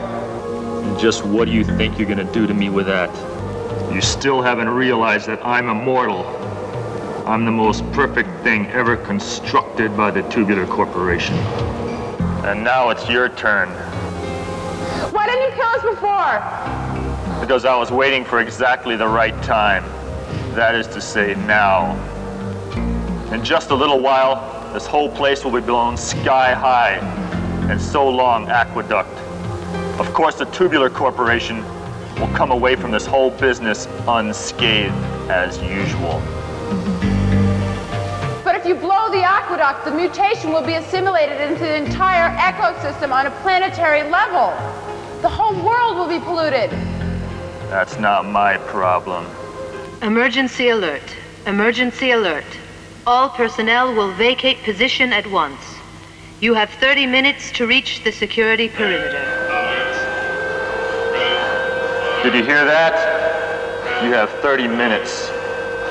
And 0.85 0.97
just 0.97 1.25
what 1.25 1.45
do 1.45 1.51
you 1.51 1.65
think 1.65 1.99
you're 1.99 2.07
gonna 2.07 2.23
do 2.31 2.47
to 2.47 2.53
me 2.53 2.69
with 2.69 2.85
that? 2.85 3.09
You 3.93 3.99
still 3.99 4.41
haven't 4.41 4.69
realized 4.69 5.27
that 5.27 5.45
I'm 5.45 5.67
immortal. 5.67 6.44
I'm 7.25 7.43
the 7.43 7.51
most 7.51 7.91
perfect 7.91 8.29
thing 8.43 8.67
ever 8.67 8.95
constructed 8.95 9.97
by 9.97 10.11
the 10.11 10.21
Tubular 10.29 10.67
Corporation. 10.67 11.33
And 12.45 12.63
now 12.63 12.91
it's 12.91 13.09
your 13.09 13.29
turn. 13.29 13.69
Why 15.11 15.25
didn't 15.25 15.49
you 15.49 15.55
kill 15.55 15.65
us 15.65 15.81
before? 15.81 17.39
Because 17.41 17.65
I 17.65 17.75
was 17.75 17.89
waiting 17.89 18.23
for 18.23 18.41
exactly 18.41 18.95
the 18.95 19.07
right 19.07 19.33
time. 19.41 19.83
That 20.53 20.75
is 20.75 20.85
to 20.89 21.01
say, 21.01 21.33
now. 21.47 21.95
In 23.33 23.43
just 23.43 23.71
a 23.71 23.75
little 23.75 23.99
while, 23.99 24.71
this 24.71 24.85
whole 24.85 25.09
place 25.09 25.43
will 25.43 25.51
be 25.51 25.61
blown 25.61 25.97
sky 25.97 26.53
high. 26.53 26.97
And 27.71 27.81
so 27.81 28.07
long, 28.07 28.49
Aqueduct. 28.49 29.09
Of 29.99 30.13
course, 30.13 30.35
the 30.35 30.45
Tubular 30.45 30.91
Corporation 30.91 31.63
will 32.19 32.31
come 32.35 32.51
away 32.51 32.75
from 32.75 32.91
this 32.91 33.07
whole 33.07 33.31
business 33.31 33.87
unscathed 34.07 34.93
as 35.27 35.59
usual. 35.63 36.21
But 38.65 38.71
if 38.71 38.81
you 38.81 38.87
blow 38.87 39.11
the 39.11 39.21
aqueduct, 39.21 39.85
the 39.85 39.91
mutation 39.91 40.51
will 40.51 40.65
be 40.65 40.73
assimilated 40.73 41.39
into 41.39 41.59
the 41.59 41.75
entire 41.75 42.35
ecosystem 42.35 43.11
on 43.11 43.27
a 43.27 43.31
planetary 43.43 44.01
level. 44.09 44.49
The 45.21 45.29
whole 45.29 45.53
world 45.63 45.97
will 45.97 46.07
be 46.07 46.17
polluted. 46.17 46.71
That's 47.69 47.99
not 47.99 48.25
my 48.25 48.57
problem. 48.57 49.27
Emergency 50.01 50.69
alert. 50.69 51.03
Emergency 51.45 52.09
alert. 52.09 52.57
All 53.05 53.29
personnel 53.29 53.93
will 53.93 54.11
vacate 54.13 54.63
position 54.63 55.13
at 55.13 55.29
once. 55.29 55.61
You 56.41 56.55
have 56.55 56.71
30 56.71 57.05
minutes 57.05 57.51
to 57.51 57.67
reach 57.67 58.03
the 58.03 58.11
security 58.11 58.67
perimeter. 58.67 59.21
Did 62.23 62.33
you 62.33 62.43
hear 62.43 62.65
that? 62.65 64.03
You 64.03 64.11
have 64.13 64.31
30 64.41 64.67
minutes. 64.69 65.29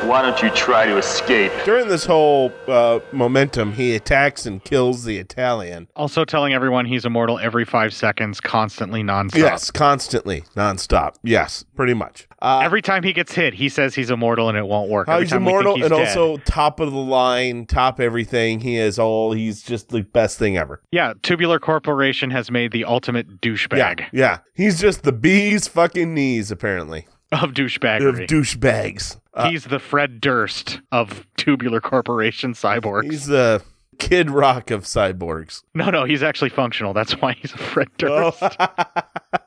Why 0.06 0.22
don't 0.22 0.40
you 0.42 0.50
try 0.50 0.86
to 0.86 0.96
escape? 0.98 1.50
During 1.64 1.88
this 1.88 2.04
whole 2.04 2.52
uh, 2.68 3.00
momentum, 3.10 3.72
he 3.72 3.94
attacks 3.96 4.46
and 4.46 4.62
kills 4.62 5.04
the 5.04 5.18
Italian. 5.18 5.88
Also 5.96 6.24
telling 6.24 6.52
everyone 6.52 6.84
he's 6.86 7.04
immortal 7.04 7.38
every 7.38 7.64
five 7.64 7.92
seconds, 7.92 8.40
constantly 8.40 9.02
nonstop. 9.02 9.38
Yes, 9.38 9.70
constantly, 9.70 10.42
nonstop. 10.56 11.14
Yes, 11.24 11.64
pretty 11.74 11.94
much. 11.94 12.28
Uh, 12.40 12.60
every 12.62 12.82
time 12.82 13.02
he 13.02 13.12
gets 13.12 13.32
hit, 13.34 13.54
he 13.54 13.68
says 13.68 13.94
he's 13.94 14.10
immortal 14.10 14.48
and 14.50 14.58
it 14.58 14.66
won't 14.66 14.90
work. 14.90 15.08
Every 15.08 15.22
he's 15.24 15.30
time 15.32 15.44
we 15.44 15.50
immortal 15.50 15.76
he's 15.76 15.86
and 15.86 15.94
dead. 15.94 16.06
also 16.16 16.36
top 16.44 16.78
of 16.80 16.92
the 16.92 16.98
line, 16.98 17.64
top 17.66 17.98
everything. 17.98 18.60
He 18.60 18.76
is 18.76 18.98
all. 18.98 19.32
He's 19.32 19.62
just 19.62 19.88
the 19.88 20.02
best 20.02 20.38
thing 20.38 20.56
ever. 20.58 20.80
Yeah, 20.92 21.14
Tubular 21.22 21.58
Corporation 21.58 22.30
has 22.30 22.50
made 22.50 22.72
the 22.72 22.84
ultimate 22.84 23.40
douchebag 23.40 24.04
Yeah, 24.12 24.38
he's 24.54 24.80
just 24.80 25.02
the 25.02 25.12
bee's 25.12 25.66
fucking 25.66 26.12
knees, 26.14 26.50
apparently. 26.50 27.06
of 27.32 27.50
douchebaggery. 27.52 28.08
Of 28.24 28.28
douchebags. 28.28 29.18
Uh, 29.34 29.50
he's 29.50 29.64
the 29.64 29.78
Fred 29.78 30.20
Durst 30.20 30.80
of 30.92 31.26
Tubular 31.36 31.80
Corporation 31.80 32.52
cyborgs. 32.52 33.10
he's 33.10 33.26
the 33.26 33.62
Kid 33.98 34.30
Rock 34.30 34.70
of 34.70 34.84
cyborgs. 34.84 35.62
no, 35.74 35.90
no, 35.90 36.04
he's 36.04 36.22
actually 36.22 36.50
functional. 36.50 36.92
That's 36.92 37.12
why 37.20 37.32
he's 37.34 37.52
a 37.52 37.58
Fred 37.58 37.88
Durst. 37.98 38.42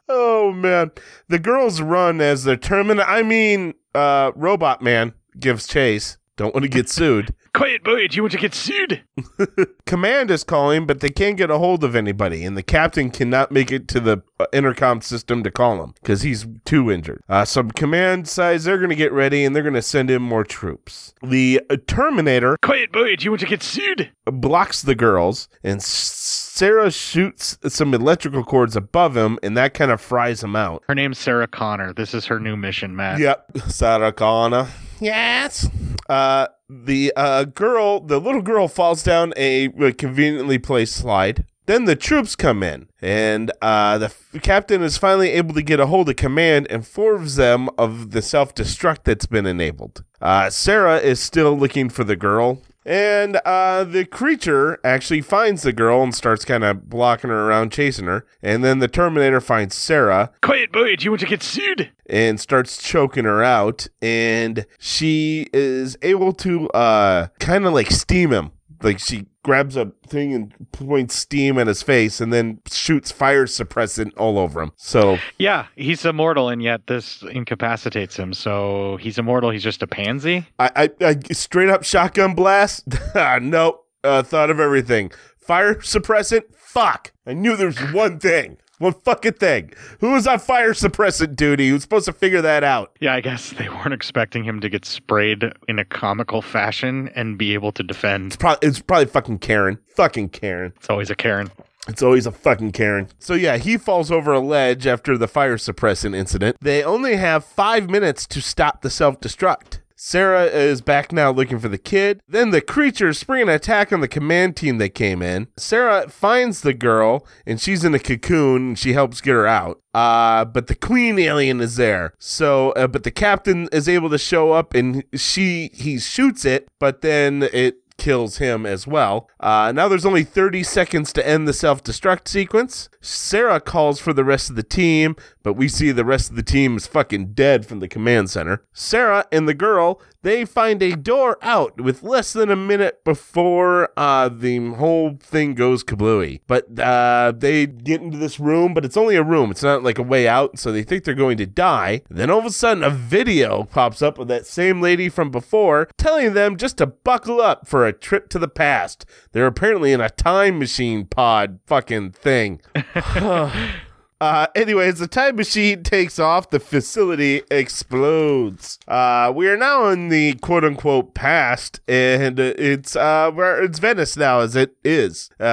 Oh 0.09 0.53
man, 0.53 0.91
the 1.27 1.37
girls 1.37 1.81
run 1.81 2.21
as 2.21 2.45
they're 2.45 2.55
terminal. 2.55 3.03
I 3.05 3.23
mean, 3.23 3.73
uh, 3.93 4.31
Robot 4.35 4.81
Man 4.81 5.13
gives 5.37 5.67
chase. 5.67 6.16
Don't 6.37 6.53
want 6.53 6.63
to 6.63 6.69
get 6.69 6.87
sued. 6.87 7.33
Quiet 7.53 7.83
boy, 7.83 8.07
do 8.07 8.15
you 8.15 8.21
want 8.21 8.31
to 8.33 8.37
get 8.37 8.53
sued? 8.53 9.01
Command 9.87 10.29
is 10.29 10.43
calling, 10.43 10.85
but 10.85 10.99
they 10.99 11.09
can't 11.09 11.35
get 11.35 11.49
a 11.49 11.57
hold 11.57 11.83
of 11.83 11.95
anybody, 11.95 12.45
and 12.45 12.55
the 12.55 12.63
captain 12.63 13.09
cannot 13.09 13.51
make 13.51 13.71
it 13.71 13.87
to 13.89 13.99
the 13.99 14.21
uh, 14.39 14.45
intercom 14.53 15.01
system 15.01 15.43
to 15.43 15.49
call 15.49 15.83
him 15.83 15.93
because 16.01 16.21
he's 16.21 16.45
too 16.63 16.91
injured. 16.91 17.21
Uh, 17.27 17.43
so 17.43 17.63
command 17.63 18.25
decides 18.25 18.63
they're 18.63 18.77
going 18.77 18.91
to 18.91 18.95
get 18.95 19.11
ready 19.11 19.43
and 19.43 19.55
they're 19.55 19.63
going 19.63 19.73
to 19.73 19.81
send 19.81 20.11
in 20.11 20.21
more 20.21 20.43
troops. 20.43 21.15
The 21.23 21.61
uh, 21.69 21.77
Terminator 21.87 22.57
Quiet 22.61 22.91
boy, 22.91 23.15
do 23.15 23.25
you 23.25 23.31
want 23.31 23.41
to 23.41 23.47
get 23.47 23.63
sued? 23.63 24.11
blocks 24.31 24.81
the 24.81 24.95
girls, 24.95 25.47
and 25.63 25.81
Sarah 25.81 26.91
shoots 26.91 27.57
some 27.67 27.93
electrical 27.93 28.43
cords 28.43 28.75
above 28.75 29.15
him, 29.15 29.39
and 29.41 29.55
that 29.57 29.73
kind 29.73 29.91
of 29.91 30.01
fries 30.01 30.43
him 30.43 30.55
out. 30.55 30.83
Her 30.87 30.95
name's 30.95 31.17
Sarah 31.17 31.47
Connor. 31.47 31.93
This 31.93 32.13
is 32.13 32.25
her 32.25 32.39
new 32.39 32.57
mission, 32.57 32.95
Matt. 32.95 33.19
Yep, 33.19 33.57
Sarah 33.67 34.11
Connor. 34.11 34.67
Yes. 34.99 35.69
Uh, 36.09 36.47
the 36.69 37.13
uh, 37.15 37.45
girl, 37.45 37.99
the 37.99 38.19
little 38.19 38.41
girl, 38.41 38.67
falls 38.67 39.03
down 39.03 39.33
a 39.35 39.67
uh, 39.67 39.91
conveniently 39.97 40.57
placed 40.57 40.95
slide. 40.95 41.45
Then 41.65 41.83
the 41.83 41.97
troops 41.97 42.37
come 42.37 42.63
in, 42.63 42.87
and 43.01 43.51
uh, 43.61 43.97
the 43.97 44.05
f- 44.05 44.41
captain 44.41 44.81
is 44.81 44.97
finally 44.97 45.31
able 45.31 45.53
to 45.53 45.61
get 45.61 45.81
a 45.81 45.87
hold 45.87 46.07
of 46.07 46.15
command 46.15 46.65
and 46.69 46.77
informs 46.77 47.35
them 47.35 47.69
of 47.77 48.11
the 48.11 48.21
self 48.21 48.55
destruct 48.55 49.03
that's 49.03 49.25
been 49.25 49.45
enabled. 49.45 50.05
Uh, 50.21 50.49
Sarah 50.49 50.97
is 50.97 51.19
still 51.19 51.57
looking 51.57 51.89
for 51.89 52.05
the 52.05 52.15
girl, 52.15 52.61
and 52.87 53.35
uh, 53.43 53.83
the 53.83 54.05
creature 54.05 54.79
actually 54.83 55.21
finds 55.21 55.61
the 55.61 55.73
girl 55.73 56.01
and 56.01 56.15
starts 56.15 56.45
kind 56.45 56.63
of 56.63 56.89
blocking 56.89 57.29
her 57.29 57.47
around, 57.47 57.71
chasing 57.71 58.05
her. 58.05 58.25
And 58.41 58.63
then 58.63 58.79
the 58.79 58.87
Terminator 58.87 59.41
finds 59.41 59.75
Sarah 59.75 60.31
Quiet 60.41 60.71
boy, 60.71 60.95
do 60.95 61.03
you 61.03 61.11
want 61.11 61.19
to 61.21 61.27
get 61.27 61.43
sued? 61.43 61.91
and 62.09 62.39
starts 62.39 62.81
choking 62.81 63.25
her 63.25 63.43
out. 63.43 63.87
And 64.01 64.65
she 64.79 65.49
is 65.53 65.97
able 66.01 66.31
to 66.33 66.69
uh, 66.69 67.27
kind 67.39 67.65
of 67.65 67.73
like 67.73 67.91
steam 67.91 68.31
him. 68.31 68.51
Like 68.81 68.99
she 68.99 69.25
grabs 69.43 69.77
a 69.77 69.91
thing 70.07 70.33
and 70.33 70.53
points 70.71 71.15
steam 71.15 71.57
at 71.57 71.67
his 71.67 71.81
face 71.81 72.19
and 72.19 72.33
then 72.33 72.59
shoots 72.69 73.11
fire 73.11 73.45
suppressant 73.45 74.11
all 74.17 74.37
over 74.37 74.61
him. 74.61 74.71
So 74.75 75.17
Yeah, 75.37 75.67
he's 75.75 76.05
immortal, 76.05 76.49
and 76.49 76.61
yet 76.61 76.87
this 76.87 77.21
incapacitates 77.23 78.17
him. 78.17 78.33
So 78.33 78.97
he's 78.97 79.17
immortal. 79.17 79.49
He's 79.49 79.63
just 79.63 79.81
a 79.83 79.87
pansy. 79.87 80.45
I, 80.59 80.89
I, 81.01 81.05
I 81.05 81.15
straight 81.31 81.69
up 81.69 81.83
shotgun 81.83 82.35
blast. 82.35 82.87
nope. 83.15 83.85
Uh, 84.03 84.23
thought 84.23 84.49
of 84.49 84.59
everything. 84.59 85.11
Fire 85.37 85.75
suppressant. 85.75 86.43
Fuck. 86.55 87.11
I 87.25 87.33
knew 87.33 87.55
there 87.55 87.67
was 87.67 87.79
one 87.91 88.19
thing. 88.19 88.57
One 88.79 88.93
fucking 88.93 89.33
thing. 89.33 89.71
Who 89.99 90.11
was 90.11 90.27
on 90.27 90.37
fire 90.37 90.73
suppressant 90.73 91.35
duty? 91.35 91.69
Who's 91.69 91.81
supposed 91.81 92.05
to 92.05 92.13
figure 92.13 92.41
that 92.43 92.63
out? 92.63 92.95
Yeah, 92.99 93.15
I 93.15 93.21
guess 93.21 93.51
they 93.51 93.69
weren't 93.69 93.93
expecting 93.93 94.43
him 94.43 94.59
to 94.61 94.69
get 94.69 94.85
sprayed 94.85 95.43
in 95.67 95.79
a 95.79 95.85
comical 95.85 96.43
fashion 96.43 97.09
and 97.15 97.39
be 97.39 97.55
able 97.55 97.71
to 97.71 97.81
defend. 97.81 98.37
Probably, 98.37 98.67
it's 98.67 98.79
probably 98.79 99.07
fucking 99.07 99.39
Karen. 99.39 99.79
Fucking 99.95 100.29
Karen. 100.29 100.73
It's 100.77 100.89
always 100.91 101.09
a 101.09 101.15
Karen. 101.15 101.49
It's 101.87 102.03
always 102.03 102.27
a 102.27 102.31
fucking 102.31 102.73
Karen. 102.73 103.07
So 103.17 103.33
yeah, 103.33 103.57
he 103.57 103.77
falls 103.77 104.11
over 104.11 104.31
a 104.33 104.39
ledge 104.39 104.85
after 104.85 105.17
the 105.17 105.27
fire 105.27 105.57
suppressant 105.57 106.15
incident. 106.15 106.57
They 106.61 106.83
only 106.83 107.15
have 107.15 107.45
five 107.45 107.89
minutes 107.89 108.27
to 108.27 108.41
stop 108.41 108.81
the 108.81 108.89
self 108.89 109.19
destruct. 109.19 109.79
Sarah 109.99 110.45
is 110.45 110.81
back 110.81 111.11
now 111.11 111.31
looking 111.31 111.57
for 111.57 111.69
the 111.69 111.77
kid. 111.79 112.21
Then 112.27 112.51
the 112.51 112.61
creatures 112.61 113.17
spring 113.17 113.41
an 113.41 113.49
attack 113.49 113.91
on 113.91 113.99
the 113.99 114.07
command 114.07 114.55
team 114.55 114.77
that 114.77 114.89
came 114.89 115.23
in. 115.23 115.47
Sarah 115.57 116.07
finds 116.07 116.61
the 116.61 116.75
girl 116.75 117.25
and 117.47 117.59
she's 117.59 117.83
in 117.83 117.95
a 117.95 117.99
cocoon 117.99 118.67
and 118.67 118.79
she 118.79 118.93
helps 118.93 119.21
get 119.21 119.31
her 119.31 119.47
out. 119.47 119.81
Uh, 119.95 120.45
but 120.45 120.67
the 120.67 120.75
queen 120.75 121.17
alien 121.17 121.59
is 121.59 121.77
there. 121.77 122.13
So, 122.19 122.73
uh, 122.73 122.85
but 122.85 123.05
the 123.05 123.11
captain 123.11 123.67
is 123.71 123.89
able 123.89 124.11
to 124.11 124.19
show 124.19 124.51
up 124.51 124.75
and 124.75 125.03
she, 125.15 125.71
he 125.73 125.97
shoots 125.97 126.45
it, 126.45 126.67
but 126.79 127.01
then 127.01 127.49
it 127.51 127.81
kills 127.97 128.37
him 128.37 128.65
as 128.65 128.87
well. 128.87 129.29
Uh, 129.39 129.71
now 129.73 129.87
there's 129.87 130.05
only 130.05 130.23
30 130.23 130.63
seconds 130.63 131.11
to 131.13 131.27
end 131.27 131.47
the 131.47 131.53
self 131.53 131.83
destruct 131.83 132.27
sequence. 132.27 132.89
Sarah 133.01 133.59
calls 133.59 133.99
for 133.99 134.13
the 134.13 134.23
rest 134.23 134.49
of 134.49 134.55
the 134.55 134.63
team, 134.63 135.15
but 135.47 135.53
we 135.53 135.69
see 135.69 135.93
the 135.93 136.03
rest 136.03 136.29
of 136.29 136.35
the 136.35 136.43
team 136.43 136.75
is 136.75 136.87
fucking 136.87 137.27
dead 137.27 137.65
from 137.65 137.79
the 137.79 137.87
command 137.87 138.29
center. 138.29 138.65
Sarah 138.73 139.25
and 139.31 139.47
the 139.47 139.53
girl, 139.53 140.01
they 140.21 140.43
find 140.43 140.83
a 140.83 140.93
door 140.93 141.37
out 141.41 141.79
with 141.79 142.03
less 142.03 142.33
than 142.33 142.51
a 142.51 142.55
minute 142.57 143.01
before 143.05 143.89
uh, 143.95 144.27
the 144.27 144.73
whole 144.73 145.15
thing 145.21 145.53
goes 145.53 145.85
kablooey. 145.85 146.41
But 146.47 146.77
uh, 146.77 147.31
they 147.33 147.65
get 147.65 148.01
into 148.01 148.17
this 148.17 148.41
room, 148.41 148.73
but 148.73 148.83
it's 148.83 148.97
only 148.97 149.15
a 149.15 149.23
room. 149.23 149.49
It's 149.49 149.63
not 149.63 149.83
like 149.83 149.97
a 149.97 150.03
way 150.03 150.27
out, 150.27 150.59
so 150.59 150.73
they 150.73 150.83
think 150.83 151.05
they're 151.05 151.13
going 151.13 151.37
to 151.37 151.45
die. 151.45 152.01
Then 152.09 152.29
all 152.29 152.39
of 152.39 152.45
a 152.45 152.49
sudden, 152.49 152.83
a 152.83 152.89
video 152.89 153.63
pops 153.63 154.01
up 154.01 154.19
of 154.19 154.27
that 154.27 154.45
same 154.45 154.81
lady 154.81 155.07
from 155.07 155.31
before 155.31 155.87
telling 155.97 156.33
them 156.33 156.57
just 156.57 156.75
to 156.79 156.87
buckle 156.87 157.39
up 157.39 157.65
for 157.65 157.87
a 157.87 157.93
trip 157.93 158.27
to 158.31 158.39
the 158.39 158.49
past. 158.49 159.05
They're 159.31 159.47
apparently 159.47 159.93
in 159.93 160.01
a 160.01 160.09
time 160.09 160.59
machine 160.59 161.05
pod 161.05 161.61
fucking 161.67 162.11
thing. 162.11 162.59
Uh, 164.19 164.47
anyways, 164.55 164.97
the 164.99 165.07
time 165.07 165.35
machine 165.35 165.83
takes 165.83 166.17
off. 166.17 166.49
The 166.49 166.59
facility 166.59 167.43
explodes. 167.51 168.79
Uh, 168.87 169.31
we 169.35 169.47
are 169.47 169.57
now 169.57 169.89
in 169.89 170.09
the 170.09 170.33
quote 170.35 170.63
unquote 170.63 171.13
past, 171.13 171.79
and 171.87 172.39
it's 172.39 172.95
uh, 172.95 173.31
where 173.31 173.63
it's 173.63 173.79
Venice 173.79 174.17
now, 174.17 174.39
as 174.39 174.55
it 174.55 174.75
is. 174.83 175.29
Uh, 175.39 175.43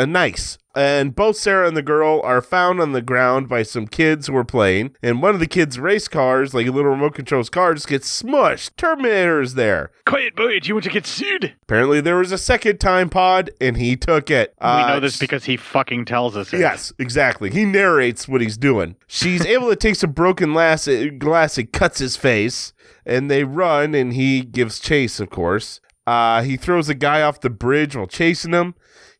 uh, 0.00 0.06
nice. 0.06 0.58
And 0.74 1.14
both 1.14 1.36
Sarah 1.36 1.68
and 1.68 1.76
the 1.76 1.82
girl 1.82 2.20
are 2.24 2.42
found 2.42 2.80
on 2.80 2.92
the 2.92 3.02
ground 3.02 3.48
by 3.48 3.62
some 3.62 3.86
kids 3.86 4.26
who 4.26 4.36
are 4.36 4.44
playing. 4.44 4.96
And 5.02 5.22
one 5.22 5.34
of 5.34 5.40
the 5.40 5.46
kids' 5.46 5.78
race 5.78 6.08
cars, 6.08 6.52
like 6.52 6.66
a 6.66 6.70
little 6.72 6.90
remote 6.90 7.14
controls 7.14 7.48
car, 7.48 7.74
just 7.74 7.86
gets 7.86 8.22
smushed. 8.22 8.70
Terminator 8.76 9.40
is 9.40 9.54
there. 9.54 9.92
Quiet 10.04 10.34
boy, 10.34 10.58
do 10.58 10.68
you 10.68 10.74
want 10.74 10.84
to 10.84 10.90
get 10.90 11.06
sued? 11.06 11.54
Apparently, 11.62 12.00
there 12.00 12.16
was 12.16 12.32
a 12.32 12.38
second 12.38 12.78
time 12.78 13.08
pod, 13.08 13.50
and 13.60 13.76
he 13.76 13.96
took 13.96 14.30
it. 14.30 14.54
we 14.60 14.66
know 14.66 15.00
this 15.00 15.16
because 15.16 15.44
he 15.44 15.56
fucking 15.56 16.04
tells 16.06 16.36
us 16.36 16.52
it. 16.52 16.58
Yes, 16.60 16.92
exactly. 16.98 17.50
He 17.50 17.64
narrates 17.64 18.26
what 18.26 18.40
he's 18.40 18.56
doing. 18.56 18.96
She's 19.06 19.46
able 19.46 19.68
to 19.70 19.76
take 19.76 19.96
some 19.96 20.12
broken 20.12 20.52
glass, 20.52 20.88
glass 21.18 21.56
and 21.56 21.72
cuts 21.72 22.00
his 22.00 22.16
face, 22.16 22.72
and 23.06 23.30
they 23.30 23.44
run, 23.44 23.94
and 23.94 24.12
he 24.12 24.40
gives 24.42 24.80
chase, 24.80 25.20
of 25.20 25.30
course. 25.30 25.80
Uh, 26.06 26.42
he 26.42 26.56
throws 26.56 26.88
a 26.88 26.94
guy 26.94 27.22
off 27.22 27.40
the 27.40 27.48
bridge 27.50 27.96
while 27.96 28.06
chasing 28.06 28.52
him. 28.52 28.74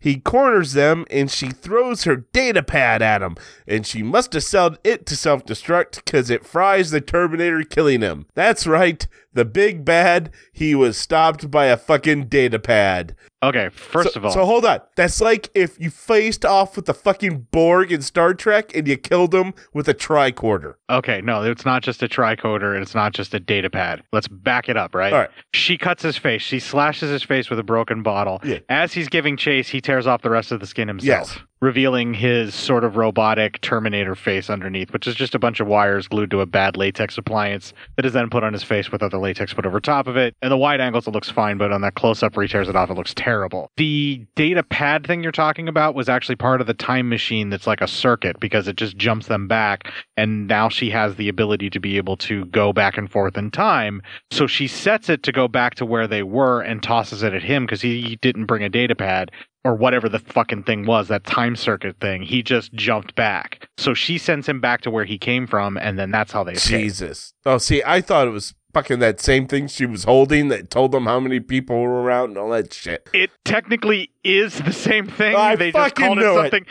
He 0.05 0.21
corners 0.21 0.75
them, 0.75 1.07
and 1.11 1.31
she 1.31 1.49
throws 1.49 2.05
her 2.05 2.17
data 2.17 2.63
pad 2.63 3.01
at 3.01 3.23
him, 3.23 3.37
and 3.67 3.87
she 3.87 4.03
must 4.03 4.35
have 4.35 4.45
sold 4.45 4.77
it 4.85 5.07
to 5.07 5.17
self 5.17 5.47
destruct 5.47 6.05
because 6.05 6.29
it 6.29 6.45
fries 6.45 6.91
the 6.91 7.01
Terminator, 7.01 7.63
killing 7.63 8.03
him. 8.03 8.27
That's 8.35 8.67
right, 8.67 9.07
the 9.35 9.45
big 9.45 9.85
bad. 9.85 10.31
He 10.53 10.75
was 10.75 10.97
stopped 10.97 11.51
by 11.51 11.67
a 11.67 11.77
fucking 11.77 12.27
data 12.29 12.59
pad. 12.59 13.15
Okay, 13.43 13.69
first 13.69 14.15
So- 14.15 14.21
of 14.21 14.25
all, 14.25 14.31
so 14.33 14.45
hold 14.47 14.65
on. 14.65 14.81
That's 14.97 15.21
like 15.21 15.51
if 15.55 15.79
you 15.79 15.91
faced 15.91 16.47
off 16.47 16.77
with 16.77 16.87
the 16.87 16.95
fucking 16.95 17.49
Borg 17.51 17.93
in 17.93 18.01
Star 18.01 18.33
Trek 18.33 18.75
and 18.75 18.89
you 18.89 18.97
killed 18.97 19.35
him 19.35 19.53
with 19.75 19.87
a 19.87 19.93
tricorder. 19.95 20.75
Okay, 20.89 21.21
no, 21.21 21.43
it's 21.43 21.67
not 21.67 21.83
just 21.83 22.03
a 22.03 22.09
tricorder 22.09 22.73
and 22.73 22.83
it's 22.83 22.95
not 22.95 23.13
just 23.13 23.35
a 23.35 23.41
data 23.41 23.69
pad. 23.69 24.03
Let's 24.13 24.29
back 24.29 24.71
it 24.71 24.79
up, 24.79 24.95
right? 24.95 25.13
All 25.13 25.19
right. 25.21 25.31
She 25.53 25.77
cuts 25.77 26.03
his 26.03 26.17
face. 26.17 26.41
She 26.41 26.59
slashes 26.59 27.11
his 27.11 27.23
face 27.23 27.51
with 27.51 27.59
a 27.59 27.63
broken 27.63 28.03
bottle. 28.03 28.41
As 28.71 28.95
he's 28.95 29.09
giving 29.11 29.37
chase, 29.37 29.69
he 29.69 29.81
tears 29.83 30.07
off 30.07 30.23
the 30.23 30.31
rest 30.31 30.51
of 30.51 30.61
the 30.61 30.67
skin 30.67 30.89
himself, 30.89 31.29
Yes. 31.37 31.39
Revealing 31.65 32.13
his 32.13 32.55
sort 32.55 32.85
of 32.85 32.99
robotic 32.99 33.59
Terminator 33.63 34.15
face 34.15 34.51
underneath, 34.51 34.93
which 34.93 35.07
is 35.07 35.15
just 35.15 35.35
a 35.35 35.39
bunch 35.39 35.61
of 35.61 35.67
wires 35.67 36.07
glued 36.07 36.31
to 36.31 36.43
a 36.43 36.47
bad 36.47 36.77
latex 36.77 37.17
appliance 37.17 37.73
that 37.97 38.05
is 38.05 38.13
then 38.13 38.29
put 38.29 38.45
on 38.45 38.53
his 38.53 38.63
face 38.63 38.93
with 38.93 39.03
other 39.03 39.17
latex 39.17 39.55
put 39.55 39.65
over 39.65 39.81
top 39.81 40.07
of 40.07 40.15
it. 40.15 40.37
And 40.43 40.53
the 40.53 40.59
wide 40.59 40.83
angles, 40.83 41.07
it 41.07 41.13
looks 41.13 41.31
fine, 41.31 41.57
but 41.57 41.73
on 41.73 41.81
that 41.81 41.95
close 41.95 42.23
up 42.23 42.37
where 42.37 42.45
he 42.45 42.53
tears 42.53 42.69
it 42.69 42.77
off, 42.77 42.91
it 42.91 42.95
looks 42.95 43.15
terrible. 43.15 43.71
The 43.79 44.27
data 44.37 44.63
pad 44.63 45.07
thing 45.07 45.23
you're 45.23 45.33
talking 45.33 45.67
about 45.67 45.95
was 45.95 46.07
actually 46.07 46.37
part 46.37 46.61
of 46.61 46.67
the 46.67 46.75
time 46.75 47.09
machine 47.09 47.49
that's 47.49 47.67
like 47.67 47.81
a 47.81 47.89
circuit 47.89 48.39
because 48.41 48.69
it 48.69 48.77
just 48.77 48.99
jumps 48.99 49.29
them 49.29 49.49
back. 49.49 49.91
And 50.19 50.47
now 50.47 50.69
she 50.69 50.91
has 50.91 51.17
the 51.17 51.31
ability 51.31 51.71
to 51.71 51.81
be 51.81 51.97
able 51.97 52.19
to 52.19 52.45
go 52.47 52.75
back 52.75 52.99
and 52.99 53.11
forth 53.11 53.39
in 53.39 53.51
time. 53.51 54.03
So 54.31 54.47
she 54.47 54.69
sets 54.69 55.09
it 55.09 55.23
to 55.23 55.33
go 55.33 55.49
back 55.49 55.77
to 55.77 55.87
where 55.87 56.07
they 56.07 56.23
were 56.23 56.61
and 56.61 56.83
tosses 56.83 57.23
it 57.23 57.33
at 57.33 57.43
him 57.43 57.65
because 57.65 57.81
he 57.81 58.17
didn't 58.21 58.45
bring 58.45 58.63
a 58.63 58.69
data 58.69 58.95
pad 58.95 59.31
or 59.65 59.75
whatever 59.75 60.09
the 60.09 60.19
fucking 60.19 60.65
thing 60.65 60.87
was, 60.87 61.09
that 61.09 61.25
time 61.25 61.57
circuit 61.57 61.97
thing. 62.01 62.23
He 62.23 62.43
just 62.43 62.73
jumped 62.75 63.15
back. 63.15 63.69
So 63.79 63.95
she 63.95 64.19
sends 64.19 64.49
him 64.49 64.61
back 64.61 64.83
to 64.83 64.91
where 64.91 65.05
he 65.05 65.19
came 65.19 65.47
from, 65.47 65.77
and 65.79 65.99
then 65.99 66.11
that's 66.11 66.33
how 66.33 66.45
they 66.45 66.53
escape. 66.53 66.83
Jesus. 66.83 67.33
Oh, 67.47 67.59
see, 67.59 67.83
I 67.85 68.01
thought 68.01 68.27
it 68.27 68.31
was 68.31 68.55
fucking 68.75 68.99
that 68.99 69.21
same 69.21 69.47
thing 69.47 69.69
she 69.69 69.87
was 69.87 70.05
holding 70.05 70.49
that 70.49 70.69
told 70.69 70.93
them 70.93 71.07
how 71.07 71.21
many 71.21 71.39
people 71.41 71.81
were 71.81 72.03
around 72.03 72.31
and 72.31 72.39
all 72.39 72.51
that 72.51 72.73
shit. 72.75 73.09
It 73.15 73.31
technically 73.45 74.11
is 74.25 74.59
the 74.59 74.73
same 74.73 75.07
thing. 75.07 75.37
I 75.37 75.55
they 75.57 75.71
just 75.71 75.95
called 75.95 76.19
it 76.19 76.23
knew 76.23 76.41
it. 76.41 76.67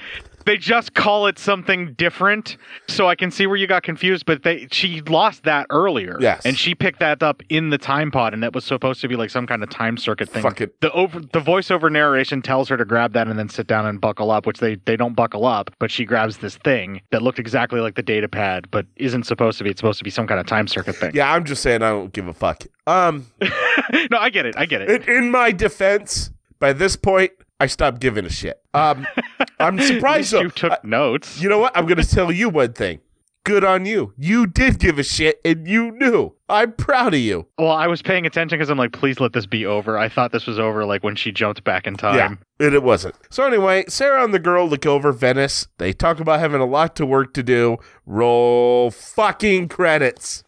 They 0.46 0.58
just 0.58 0.94
call 0.94 1.28
it 1.28 1.40
something 1.40 1.94
different. 1.94 2.58
So 2.88 3.08
I 3.08 3.16
can 3.16 3.32
see 3.32 3.48
where 3.48 3.58
you 3.58 3.68
got 3.68 3.84
confused, 3.84 4.26
but 4.26 4.44
they 4.44 4.68
she 4.72 5.02
lost 5.02 5.44
that 5.44 5.68
earlier. 5.70 6.18
Yes. 6.20 6.46
And 6.46 6.58
she 6.58 6.76
picked 6.76 7.00
that 7.00 7.24
up 7.24 7.42
in 7.50 7.70
the 7.70 7.78
time 7.78 8.12
pod, 8.12 8.34
and 8.34 8.44
that 8.44 8.54
was 8.54 8.66
supposed 8.66 9.02
to 9.02 9.08
be 9.08 9.16
like 9.16 9.30
some 9.30 9.48
kind 9.48 9.64
of 9.64 9.70
time 9.70 9.98
circuit 9.98 10.30
thing. 10.30 10.44
Fuck 10.44 10.62
it. 10.62 10.80
The 10.82 10.92
over 10.92 11.20
the 11.20 11.40
voiceover 11.40 11.92
narration 11.92 12.42
tells 12.42 12.70
her 12.70 12.78
to 12.78 12.86
grab 12.86 13.14
that 13.14 13.28
and 13.28 13.38
then 13.38 13.50
sit 13.50 13.68
down 13.68 13.86
and 13.86 14.00
buckle 14.00 14.32
up, 14.32 14.46
which 14.46 14.60
they 14.60 14.76
they 14.86 14.96
don't 14.96 15.16
buckle 15.16 15.46
up, 15.46 15.72
but 15.80 15.92
she 15.92 16.06
grabs 16.06 16.38
this 16.38 16.58
thing 16.58 17.02
that 17.12 17.22
looked 17.22 17.40
exactly 17.40 17.80
like 17.80 17.96
the 17.96 18.04
data 18.04 18.28
pad, 18.28 18.70
but 18.72 18.86
isn't 18.98 19.24
supposed 19.24 19.58
to 19.60 19.64
be. 19.64 19.70
It's 19.70 19.80
supposed 19.80 19.98
to 20.00 20.04
be 20.04 20.10
some 20.10 20.28
kind 20.28 20.40
of 20.40 20.46
time 20.46 20.68
circuit 20.68 20.96
thing. 20.96 21.12
Yeah, 21.14 21.32
I'm 21.32 21.46
just 21.46 21.62
saying 21.64 21.82
I 21.82 21.90
don't 21.90 22.14
give 22.14 22.28
a 22.28 22.34
fuck. 22.34 22.64
Um, 22.86 23.28
no, 23.42 24.18
I 24.18 24.30
get 24.30 24.46
it. 24.46 24.56
I 24.58 24.66
get 24.66 24.82
it. 24.82 25.08
in, 25.08 25.18
in 25.24 25.32
my 25.32 25.52
defense, 25.52 26.32
by 26.60 26.74
this 26.74 26.96
point, 26.96 27.32
I 27.60 27.68
stopped 27.68 28.00
giving 28.00 28.26
a 28.26 28.30
shit. 28.30 28.62
Um, 28.74 29.08
I'm 29.60 29.80
surprised 29.80 30.32
though. 30.32 30.42
you 30.42 30.50
took 30.50 30.84
notes. 30.84 31.42
You 31.42 31.50
know 31.50 31.60
what? 31.60 31.76
I'm 31.76 31.86
going 31.86 32.02
to 32.02 32.08
tell 32.08 32.32
you 32.32 32.50
one 32.50 32.74
thing. 32.74 33.00
Good 33.46 33.66
on 33.66 33.86
you. 33.86 34.14
You 34.18 34.48
did 34.48 34.80
give 34.80 34.98
a 34.98 35.04
shit 35.04 35.42
and 35.44 35.68
you 35.68 35.92
knew. 35.92 36.34
I'm 36.48 36.72
proud 36.72 37.14
of 37.14 37.20
you. 37.20 37.46
Well, 37.58 37.72
I 37.72 37.88
was 37.88 38.02
paying 38.02 38.26
attention 38.26 38.58
because 38.58 38.70
I'm 38.70 38.78
like, 38.78 38.94
please 38.94 39.20
let 39.20 39.34
this 39.34 39.46
be 39.46 39.66
over. 39.66 39.98
I 39.98 40.08
thought 40.08 40.32
this 40.32 40.48
was 40.48 40.60
over 40.60 40.86
like 40.86 41.04
when 41.04 41.18
she 41.18 41.34
jumped 41.34 41.62
back 41.66 41.86
in 41.86 41.96
time. 41.98 42.16
Yeah, 42.16 42.66
and 42.66 42.74
it 42.74 42.84
wasn't. 42.84 43.16
So 43.30 43.44
anyway, 43.44 43.84
Sarah 43.90 44.24
and 44.24 44.34
the 44.34 44.40
girl 44.40 44.66
look 44.66 44.86
over 44.86 45.12
Venice. 45.12 45.68
They 45.78 45.92
talk 45.92 46.22
about 46.22 46.40
having 46.40 46.62
a 46.62 46.66
lot 46.66 46.96
to 46.96 47.06
work 47.06 47.34
to 47.34 47.44
do. 47.44 47.80
Roll 48.06 48.92
fucking 48.92 49.68
credits. 49.68 50.46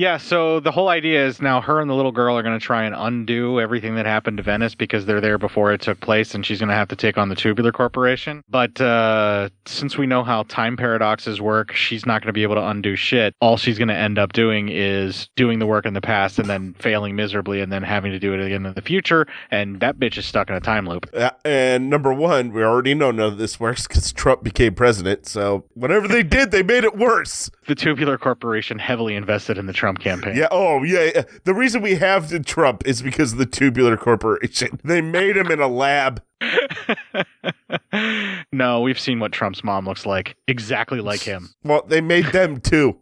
Yeah, 0.00 0.16
so 0.16 0.60
the 0.60 0.70
whole 0.70 0.88
idea 0.88 1.26
is 1.26 1.42
now 1.42 1.60
her 1.60 1.78
and 1.78 1.90
the 1.90 1.94
little 1.94 2.10
girl 2.10 2.34
are 2.34 2.42
going 2.42 2.58
to 2.58 2.64
try 2.64 2.84
and 2.84 2.94
undo 2.96 3.60
everything 3.60 3.96
that 3.96 4.06
happened 4.06 4.38
to 4.38 4.42
Venice 4.42 4.74
because 4.74 5.04
they're 5.04 5.20
there 5.20 5.36
before 5.36 5.74
it 5.74 5.82
took 5.82 6.00
place, 6.00 6.34
and 6.34 6.46
she's 6.46 6.58
going 6.58 6.70
to 6.70 6.74
have 6.74 6.88
to 6.88 6.96
take 6.96 7.18
on 7.18 7.28
the 7.28 7.34
Tubular 7.34 7.70
Corporation. 7.70 8.42
But 8.48 8.80
uh, 8.80 9.50
since 9.66 9.98
we 9.98 10.06
know 10.06 10.24
how 10.24 10.44
time 10.44 10.78
paradoxes 10.78 11.38
work, 11.38 11.74
she's 11.74 12.06
not 12.06 12.22
going 12.22 12.28
to 12.28 12.32
be 12.32 12.42
able 12.44 12.54
to 12.54 12.66
undo 12.66 12.96
shit. 12.96 13.34
All 13.42 13.58
she's 13.58 13.76
going 13.76 13.88
to 13.88 13.94
end 13.94 14.18
up 14.18 14.32
doing 14.32 14.70
is 14.70 15.28
doing 15.36 15.58
the 15.58 15.66
work 15.66 15.84
in 15.84 15.92
the 15.92 16.00
past 16.00 16.38
and 16.38 16.48
then 16.48 16.72
failing 16.78 17.14
miserably 17.14 17.60
and 17.60 17.70
then 17.70 17.82
having 17.82 18.10
to 18.12 18.18
do 18.18 18.32
it 18.32 18.40
again 18.40 18.64
in 18.64 18.72
the 18.72 18.80
future. 18.80 19.26
And 19.50 19.80
that 19.80 19.98
bitch 19.98 20.16
is 20.16 20.24
stuck 20.24 20.48
in 20.48 20.54
a 20.54 20.60
time 20.60 20.88
loop. 20.88 21.10
Uh, 21.12 21.32
and 21.44 21.90
number 21.90 22.14
one, 22.14 22.54
we 22.54 22.62
already 22.62 22.94
know 22.94 23.10
none 23.10 23.32
of 23.32 23.36
this 23.36 23.60
works 23.60 23.86
because 23.86 24.14
Trump 24.14 24.44
became 24.44 24.74
president. 24.74 25.26
So 25.26 25.66
whatever 25.74 26.08
they 26.08 26.22
did, 26.22 26.52
they 26.52 26.62
made 26.62 26.84
it 26.84 26.96
worse. 26.96 27.50
The 27.66 27.74
Tubular 27.74 28.16
Corporation 28.16 28.78
heavily 28.78 29.14
invested 29.14 29.58
in 29.58 29.66
the 29.66 29.74
Trump 29.74 29.89
campaign. 29.96 30.36
Yeah. 30.36 30.48
Oh, 30.50 30.82
yeah. 30.82 31.10
yeah. 31.14 31.22
The 31.44 31.54
reason 31.54 31.82
we 31.82 31.96
have 31.96 32.28
the 32.28 32.40
Trump 32.40 32.86
is 32.86 33.02
because 33.02 33.32
of 33.32 33.38
the 33.38 33.46
Tubular 33.46 33.96
Corporation. 33.96 34.80
They 34.90 35.00
made 35.00 35.36
him 35.36 35.50
in 35.50 35.60
a 35.60 35.68
lab. 35.68 36.22
no, 38.52 38.80
we've 38.80 38.98
seen 38.98 39.20
what 39.20 39.32
Trump's 39.32 39.62
mom 39.62 39.86
looks 39.86 40.06
like. 40.06 40.36
Exactly 40.48 41.00
like 41.00 41.20
him. 41.20 41.50
Well, 41.62 41.84
they 41.86 42.00
made 42.00 42.26
them 42.26 42.60
too. 42.60 42.98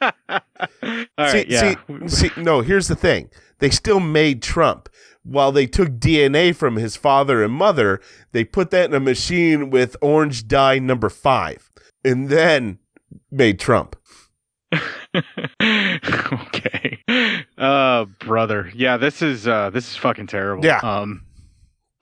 All 0.00 0.10
see, 0.80 1.06
right, 1.18 1.48
yeah. 1.48 1.74
see, 2.06 2.28
see, 2.28 2.40
no, 2.40 2.60
here's 2.60 2.88
the 2.88 2.96
thing. 2.96 3.30
They 3.58 3.70
still 3.70 4.00
made 4.00 4.42
Trump. 4.42 4.88
While 5.22 5.52
they 5.52 5.66
took 5.66 5.88
DNA 5.88 6.54
from 6.54 6.76
his 6.76 6.96
father 6.96 7.42
and 7.42 7.52
mother, 7.52 8.00
they 8.32 8.44
put 8.44 8.70
that 8.70 8.90
in 8.90 8.94
a 8.94 9.00
machine 9.00 9.70
with 9.70 9.96
orange 10.02 10.46
dye 10.46 10.78
number 10.78 11.08
five 11.08 11.70
and 12.04 12.28
then 12.28 12.78
made 13.30 13.58
Trump. 13.58 13.96
okay. 15.62 16.98
Uh 17.58 18.04
brother. 18.20 18.70
Yeah, 18.74 18.96
this 18.96 19.22
is 19.22 19.46
uh 19.46 19.70
this 19.70 19.88
is 19.88 19.96
fucking 19.96 20.26
terrible. 20.26 20.64
Yeah. 20.64 20.80
Um 20.82 21.22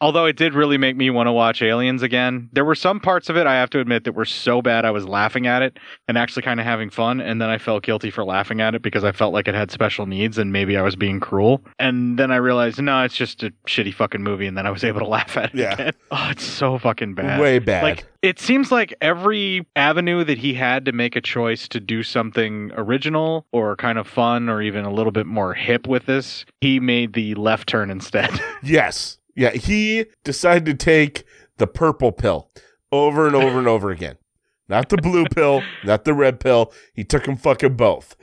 although 0.02 0.26
it 0.26 0.36
did 0.36 0.52
really 0.52 0.76
make 0.76 0.96
me 0.96 1.08
want 1.08 1.28
to 1.28 1.32
watch 1.32 1.62
Aliens 1.62 2.02
again. 2.02 2.50
There 2.52 2.64
were 2.64 2.74
some 2.74 3.00
parts 3.00 3.30
of 3.30 3.36
it 3.38 3.46
I 3.46 3.54
have 3.54 3.70
to 3.70 3.80
admit 3.80 4.04
that 4.04 4.12
were 4.12 4.24
so 4.26 4.60
bad 4.60 4.84
I 4.84 4.90
was 4.90 5.06
laughing 5.08 5.46
at 5.46 5.62
it 5.62 5.78
and 6.08 6.18
actually 6.18 6.42
kind 6.42 6.60
of 6.60 6.66
having 6.66 6.90
fun 6.90 7.20
and 7.20 7.40
then 7.40 7.48
I 7.48 7.56
felt 7.56 7.84
guilty 7.84 8.10
for 8.10 8.24
laughing 8.24 8.60
at 8.60 8.74
it 8.74 8.82
because 8.82 9.04
I 9.04 9.12
felt 9.12 9.32
like 9.32 9.48
it 9.48 9.54
had 9.54 9.70
special 9.70 10.04
needs 10.06 10.36
and 10.36 10.52
maybe 10.52 10.76
I 10.76 10.82
was 10.82 10.96
being 10.96 11.20
cruel. 11.20 11.62
And 11.78 12.18
then 12.18 12.30
I 12.30 12.36
realized 12.36 12.82
no, 12.82 13.02
it's 13.04 13.14
just 13.16 13.42
a 13.42 13.52
shitty 13.66 13.94
fucking 13.94 14.22
movie 14.22 14.46
and 14.46 14.58
then 14.58 14.66
I 14.66 14.70
was 14.70 14.84
able 14.84 15.00
to 15.00 15.06
laugh 15.08 15.36
at 15.38 15.54
it 15.54 15.58
Yeah. 15.60 15.72
again. 15.74 15.92
Oh, 16.10 16.28
it's 16.30 16.44
so 16.44 16.78
fucking 16.78 17.14
bad. 17.14 17.40
Way 17.40 17.60
bad. 17.60 17.84
Like 17.84 18.04
it 18.22 18.38
seems 18.38 18.70
like 18.70 18.94
every 19.00 19.66
avenue 19.76 20.24
that 20.24 20.38
he 20.38 20.54
had 20.54 20.84
to 20.84 20.92
make 20.92 21.16
a 21.16 21.20
choice 21.20 21.66
to 21.68 21.80
do 21.80 22.02
something 22.02 22.70
original 22.76 23.46
or 23.52 23.76
kind 23.76 23.98
of 23.98 24.06
fun 24.06 24.48
or 24.48 24.62
even 24.62 24.84
a 24.84 24.92
little 24.92 25.10
bit 25.12 25.26
more 25.26 25.54
hip 25.54 25.86
with 25.86 26.06
this, 26.06 26.44
he 26.60 26.78
made 26.80 27.12
the 27.14 27.34
left 27.36 27.68
turn 27.68 27.90
instead. 27.90 28.30
Yes. 28.64 29.18
Yeah. 29.34 29.50
He 29.50 30.06
decided 30.24 30.66
to 30.66 30.74
take 30.74 31.24
the 31.58 31.66
purple 31.66 32.12
pill 32.12 32.50
over 32.90 33.26
and 33.26 33.36
over 33.36 33.58
and 33.58 33.68
over 33.68 33.90
again. 33.90 34.16
Not 34.68 34.88
the 34.88 34.96
blue 34.96 35.24
pill, 35.30 35.62
not 35.84 36.04
the 36.04 36.14
red 36.14 36.40
pill. 36.40 36.72
He 36.94 37.04
took 37.04 37.24
them 37.24 37.36
fucking 37.36 37.76
both. 37.76 38.16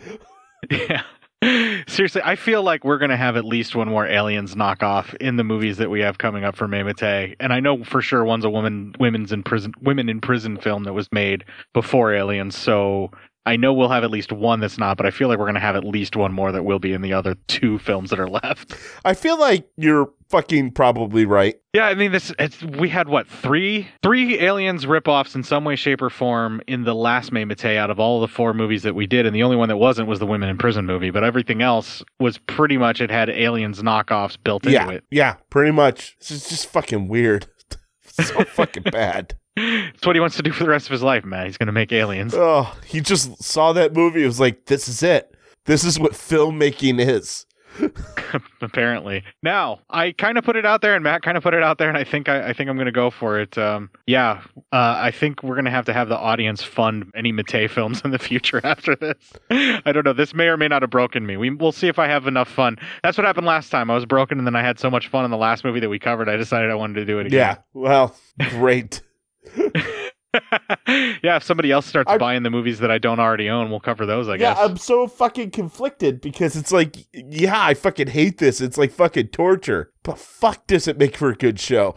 yeah. 0.69 1.03
Seriously, 1.87 2.21
I 2.25 2.35
feel 2.35 2.63
like 2.63 2.83
we're 2.83 2.97
going 2.97 3.11
to 3.11 3.17
have 3.17 3.37
at 3.37 3.45
least 3.45 3.73
one 3.73 3.87
more 3.87 4.05
aliens 4.05 4.55
knockoff 4.55 5.15
in 5.15 5.37
the 5.37 5.43
movies 5.43 5.77
that 5.77 5.89
we 5.89 6.01
have 6.01 6.17
coming 6.17 6.43
up 6.43 6.57
for 6.57 6.67
May 6.67 6.83
Mattei. 6.83 7.35
And 7.39 7.53
I 7.53 7.61
know 7.61 7.83
for 7.85 8.01
sure 8.01 8.25
one's 8.25 8.43
a 8.43 8.49
woman 8.49 8.93
women's 8.99 9.31
in 9.31 9.43
prison 9.43 9.73
women 9.81 10.09
in 10.09 10.19
prison 10.19 10.57
film 10.57 10.83
that 10.83 10.93
was 10.93 11.09
made 11.13 11.45
before 11.73 12.13
Aliens. 12.13 12.57
So 12.57 13.11
I 13.45 13.55
know 13.55 13.73
we'll 13.73 13.89
have 13.89 14.03
at 14.03 14.11
least 14.11 14.31
one 14.31 14.59
that's 14.59 14.77
not, 14.77 14.97
but 14.97 15.05
I 15.05 15.11
feel 15.11 15.27
like 15.27 15.39
we're 15.39 15.45
going 15.45 15.55
to 15.55 15.61
have 15.61 15.75
at 15.75 15.83
least 15.83 16.15
one 16.15 16.31
more 16.31 16.51
that 16.51 16.63
will 16.63 16.79
be 16.79 16.93
in 16.93 17.01
the 17.01 17.13
other 17.13 17.35
two 17.47 17.79
films 17.79 18.09
that 18.09 18.19
are 18.19 18.27
left. 18.27 18.75
I 19.05 19.13
feel 19.13 19.39
like 19.39 19.67
you're 19.77 20.11
fucking 20.29 20.71
probably 20.71 21.25
right. 21.25 21.59
Yeah, 21.73 21.87
I 21.87 21.95
mean 21.95 22.11
this 22.11 22.31
it's 22.37 22.61
we 22.61 22.89
had 22.89 23.09
what, 23.09 23.27
three 23.27 23.87
three 24.03 24.39
aliens 24.39 24.85
ripoffs 24.85 25.35
in 25.35 25.43
some 25.43 25.63
way, 25.63 25.75
shape, 25.75 26.01
or 26.01 26.09
form 26.09 26.61
in 26.67 26.83
the 26.83 26.95
last 26.95 27.31
May 27.31 27.45
Mattei 27.45 27.77
out 27.77 27.89
of 27.89 27.99
all 27.99 28.21
the 28.21 28.27
four 28.27 28.53
movies 28.53 28.83
that 28.83 28.95
we 28.95 29.07
did, 29.07 29.25
and 29.25 29.35
the 29.35 29.43
only 29.43 29.55
one 29.55 29.69
that 29.69 29.77
wasn't 29.77 30.07
was 30.07 30.19
the 30.19 30.27
Women 30.27 30.49
in 30.49 30.57
Prison 30.57 30.85
movie, 30.85 31.09
but 31.09 31.23
everything 31.23 31.61
else 31.61 32.03
was 32.19 32.37
pretty 32.37 32.77
much 32.77 33.01
it 33.01 33.09
had 33.09 33.29
aliens 33.29 33.81
knockoffs 33.81 34.37
built 34.41 34.65
yeah. 34.65 34.83
into 34.83 34.95
it. 34.95 35.03
Yeah, 35.09 35.35
pretty 35.49 35.71
much. 35.71 36.17
Is 36.21 36.49
just 36.49 36.67
fucking 36.67 37.07
weird. 37.07 37.47
so 38.03 38.43
fucking 38.43 38.83
bad. 38.91 39.35
It's 39.57 40.05
what 40.05 40.15
he 40.15 40.19
wants 40.19 40.37
to 40.37 40.43
do 40.43 40.51
for 40.51 40.63
the 40.63 40.69
rest 40.69 40.87
of 40.87 40.91
his 40.91 41.03
life, 41.03 41.25
man. 41.25 41.45
He's 41.45 41.57
gonna 41.57 41.71
make 41.71 41.91
aliens. 41.91 42.33
Oh, 42.35 42.75
he 42.85 43.01
just 43.01 43.41
saw 43.43 43.73
that 43.73 43.93
movie. 43.93 44.23
It 44.23 44.27
was 44.27 44.39
like, 44.39 44.65
this 44.65 44.87
is 44.87 45.03
it. 45.03 45.35
This 45.65 45.83
is 45.83 45.99
what 45.99 46.13
filmmaking 46.13 46.99
is. 46.99 47.45
apparently. 48.61 49.23
Now, 49.43 49.79
I 49.89 50.11
kind 50.11 50.37
of 50.37 50.43
put 50.43 50.55
it 50.55 50.65
out 50.65 50.81
there, 50.81 50.95
and 50.95 51.03
Matt 51.03 51.21
kind 51.21 51.37
of 51.37 51.43
put 51.43 51.53
it 51.53 51.63
out 51.63 51.77
there, 51.77 51.89
and 51.89 51.97
I 51.97 52.03
think 52.03 52.29
I, 52.29 52.49
I 52.49 52.53
think 52.53 52.69
I'm 52.69 52.75
going 52.75 52.87
to 52.87 52.91
go 52.91 53.09
for 53.09 53.39
it. 53.39 53.57
Um, 53.57 53.89
yeah, 54.07 54.41
uh, 54.71 54.95
I 54.97 55.11
think 55.11 55.43
we're 55.43 55.55
going 55.55 55.65
to 55.65 55.71
have 55.71 55.85
to 55.85 55.93
have 55.93 56.09
the 56.09 56.17
audience 56.17 56.63
fund 56.63 57.11
any 57.15 57.31
Mattei 57.31 57.67
films 57.67 58.01
in 58.03 58.11
the 58.11 58.19
future 58.19 58.61
after 58.65 58.95
this. 58.95 59.17
I 59.49 59.91
don't 59.91 60.05
know. 60.05 60.13
This 60.13 60.33
may 60.33 60.47
or 60.47 60.57
may 60.57 60.67
not 60.67 60.81
have 60.81 60.91
broken 60.91 61.25
me. 61.25 61.37
We 61.37 61.49
we'll 61.51 61.71
see 61.71 61.87
if 61.87 61.99
I 61.99 62.07
have 62.07 62.27
enough 62.27 62.49
fun. 62.49 62.77
That's 63.03 63.17
what 63.17 63.25
happened 63.25 63.47
last 63.47 63.69
time. 63.69 63.89
I 63.89 63.95
was 63.95 64.05
broken, 64.05 64.37
and 64.37 64.47
then 64.47 64.55
I 64.55 64.61
had 64.61 64.79
so 64.79 64.89
much 64.89 65.07
fun 65.07 65.25
in 65.25 65.31
the 65.31 65.37
last 65.37 65.63
movie 65.63 65.79
that 65.79 65.89
we 65.89 65.99
covered. 65.99 66.29
I 66.29 66.35
decided 66.35 66.71
I 66.71 66.75
wanted 66.75 66.95
to 66.95 67.05
do 67.05 67.19
it 67.19 67.27
again. 67.27 67.37
Yeah. 67.37 67.55
Well, 67.73 68.15
great. 68.49 69.01
yeah. 70.87 71.37
If 71.37 71.43
somebody 71.43 71.71
else 71.71 71.85
starts 71.85 72.11
buying 72.17 72.43
the 72.43 72.49
movies 72.49 72.79
that 72.79 72.91
I 72.91 72.97
don't 72.97 73.19
already 73.19 73.49
own, 73.49 73.69
we'll 73.69 73.79
cover 73.79 74.05
those. 74.05 74.27
I 74.27 74.33
yeah, 74.33 74.37
guess. 74.37 74.57
Yeah, 74.57 74.63
I'm 74.65 74.77
so 74.77 75.07
fucking 75.07 75.51
conflicted 75.51 76.21
because 76.21 76.55
it's 76.55 76.71
like, 76.71 76.97
yeah, 77.13 77.61
I 77.61 77.73
fucking 77.73 78.07
hate 78.07 78.37
this. 78.37 78.61
It's 78.61 78.77
like 78.77 78.91
fucking 78.91 79.29
torture. 79.29 79.91
But 80.03 80.19
fuck, 80.19 80.67
does 80.67 80.87
it 80.87 80.97
make 80.97 81.17
for 81.17 81.29
a 81.29 81.35
good 81.35 81.59
show? 81.59 81.95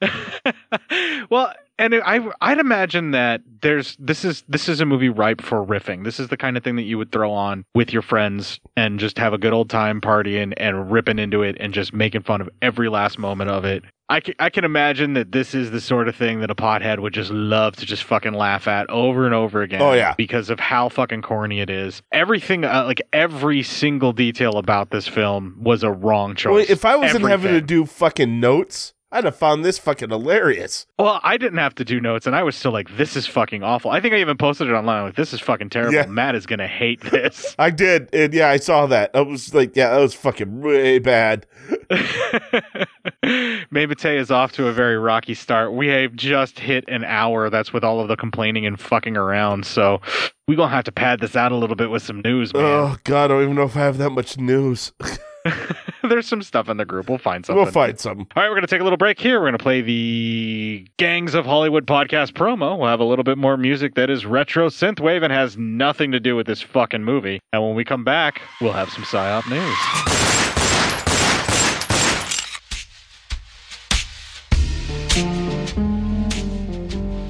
well, 1.30 1.52
and 1.80 1.94
I 1.94 2.20
I'd 2.40 2.58
imagine 2.58 3.12
that 3.12 3.40
there's 3.62 3.96
this 3.98 4.24
is 4.24 4.44
this 4.48 4.68
is 4.68 4.80
a 4.80 4.86
movie 4.86 5.08
ripe 5.08 5.40
for 5.40 5.64
riffing. 5.64 6.04
This 6.04 6.20
is 6.20 6.28
the 6.28 6.36
kind 6.36 6.56
of 6.56 6.62
thing 6.62 6.76
that 6.76 6.82
you 6.82 6.98
would 6.98 7.10
throw 7.10 7.32
on 7.32 7.64
with 7.74 7.92
your 7.92 8.02
friends 8.02 8.60
and 8.76 9.00
just 9.00 9.18
have 9.18 9.32
a 9.32 9.38
good 9.38 9.54
old 9.54 9.70
time 9.70 10.00
partying 10.00 10.52
and 10.58 10.92
ripping 10.92 11.18
into 11.18 11.42
it 11.42 11.56
and 11.58 11.72
just 11.72 11.94
making 11.94 12.22
fun 12.22 12.42
of 12.42 12.50
every 12.60 12.88
last 12.90 13.18
moment 13.18 13.50
of 13.50 13.64
it. 13.64 13.82
I 14.10 14.18
can, 14.18 14.34
I 14.40 14.50
can 14.50 14.64
imagine 14.64 15.14
that 15.14 15.30
this 15.30 15.54
is 15.54 15.70
the 15.70 15.80
sort 15.80 16.08
of 16.08 16.16
thing 16.16 16.40
that 16.40 16.50
a 16.50 16.54
pothead 16.54 16.98
would 16.98 17.14
just 17.14 17.30
love 17.30 17.76
to 17.76 17.86
just 17.86 18.02
fucking 18.02 18.34
laugh 18.34 18.66
at 18.66 18.90
over 18.90 19.24
and 19.24 19.34
over 19.34 19.62
again. 19.62 19.80
Oh, 19.80 19.92
yeah. 19.92 20.14
because 20.16 20.50
of 20.50 20.58
how 20.58 20.88
fucking 20.88 21.22
corny 21.22 21.60
it 21.60 21.70
is. 21.70 22.02
Everything, 22.10 22.64
uh, 22.64 22.84
like 22.86 23.00
every 23.12 23.62
single 23.62 24.12
detail 24.12 24.58
about 24.58 24.90
this 24.90 25.06
film 25.06 25.56
was 25.62 25.84
a 25.84 25.92
wrong 25.92 26.34
choice. 26.34 26.50
Well, 26.50 26.66
if 26.68 26.84
I 26.84 26.96
wasn't 26.96 27.28
having 27.28 27.52
to 27.52 27.60
do 27.60 27.86
fucking 27.86 28.40
notes, 28.40 28.94
I'd 29.12 29.24
have 29.24 29.36
found 29.36 29.64
this 29.64 29.78
fucking 29.78 30.10
hilarious. 30.10 30.86
Well, 30.98 31.20
I 31.22 31.36
didn't 31.36 31.58
have 31.58 31.74
to 31.76 31.84
do 31.84 32.00
notes, 32.00 32.26
and 32.26 32.36
I 32.36 32.44
was 32.44 32.54
still 32.54 32.70
like, 32.70 32.96
"This 32.96 33.16
is 33.16 33.26
fucking 33.26 33.62
awful." 33.62 33.90
I 33.90 34.00
think 34.00 34.14
I 34.14 34.18
even 34.18 34.36
posted 34.36 34.68
it 34.68 34.72
online. 34.72 35.02
Like, 35.02 35.16
"This 35.16 35.32
is 35.32 35.40
fucking 35.40 35.70
terrible." 35.70 35.94
Yeah. 35.94 36.06
Matt 36.06 36.36
is 36.36 36.46
gonna 36.46 36.68
hate 36.68 37.00
this. 37.00 37.56
I 37.58 37.70
did, 37.70 38.08
and 38.12 38.32
yeah, 38.32 38.48
I 38.48 38.58
saw 38.58 38.86
that. 38.86 39.10
I 39.12 39.22
was 39.22 39.52
like, 39.52 39.74
yeah, 39.74 39.90
that 39.90 39.98
was 39.98 40.14
fucking 40.14 40.60
way 40.60 41.00
bad. 41.00 41.46
Maybate 43.24 44.18
is 44.18 44.30
off 44.30 44.52
to 44.52 44.68
a 44.68 44.72
very 44.72 44.96
rocky 44.96 45.34
start. 45.34 45.72
We 45.72 45.88
have 45.88 46.14
just 46.14 46.58
hit 46.58 46.84
an 46.88 47.04
hour. 47.04 47.50
That's 47.50 47.72
with 47.72 47.82
all 47.84 48.00
of 48.00 48.08
the 48.08 48.16
complaining 48.16 48.66
and 48.66 48.78
fucking 48.80 49.16
around. 49.16 49.66
So 49.66 50.00
we're 50.46 50.56
gonna 50.56 50.70
have 50.70 50.84
to 50.84 50.92
pad 50.92 51.20
this 51.20 51.34
out 51.36 51.52
a 51.52 51.56
little 51.56 51.76
bit 51.76 51.90
with 51.90 52.02
some 52.02 52.20
news, 52.22 52.54
man. 52.54 52.62
Oh 52.62 52.96
god, 53.04 53.24
I 53.24 53.28
don't 53.28 53.42
even 53.42 53.56
know 53.56 53.64
if 53.64 53.76
I 53.76 53.80
have 53.80 53.98
that 53.98 54.10
much 54.10 54.38
news. 54.38 54.92
There's 56.02 56.26
some 56.26 56.42
stuff 56.42 56.68
in 56.68 56.76
the 56.76 56.84
group. 56.84 57.08
We'll 57.08 57.18
find 57.18 57.44
something. 57.44 57.62
we'll 57.62 57.72
find 57.72 57.98
some. 57.98 58.20
All 58.20 58.42
right, 58.42 58.48
we're 58.48 58.56
going 58.56 58.62
to 58.62 58.66
take 58.66 58.80
a 58.80 58.84
little 58.84 58.96
break 58.96 59.18
here. 59.18 59.38
We're 59.38 59.46
going 59.46 59.58
to 59.58 59.62
play 59.62 59.80
the 59.80 60.86
Gangs 60.98 61.34
of 61.34 61.46
Hollywood 61.46 61.86
podcast 61.86 62.32
promo. 62.32 62.78
We'll 62.78 62.88
have 62.88 63.00
a 63.00 63.04
little 63.04 63.24
bit 63.24 63.38
more 63.38 63.56
music 63.56 63.94
that 63.94 64.10
is 64.10 64.26
retro 64.26 64.68
synthwave 64.68 65.22
and 65.22 65.32
has 65.32 65.56
nothing 65.56 66.12
to 66.12 66.20
do 66.20 66.36
with 66.36 66.46
this 66.46 66.62
fucking 66.62 67.04
movie. 67.04 67.40
And 67.52 67.62
when 67.62 67.74
we 67.74 67.84
come 67.84 68.04
back, 68.04 68.42
we'll 68.60 68.72
have 68.72 68.90
some 68.90 69.04
PSYOP 69.04 69.48
news. 69.50 70.39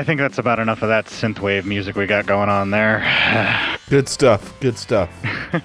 I 0.00 0.02
think 0.02 0.18
that's 0.18 0.38
about 0.38 0.58
enough 0.58 0.80
of 0.80 0.88
that 0.88 1.08
synthwave 1.08 1.66
music 1.66 1.94
we 1.94 2.06
got 2.06 2.24
going 2.24 2.48
on 2.48 2.70
there. 2.70 3.00
Good 3.90 4.08
stuff. 4.08 4.58
Good 4.58 4.78
stuff. 4.78 5.10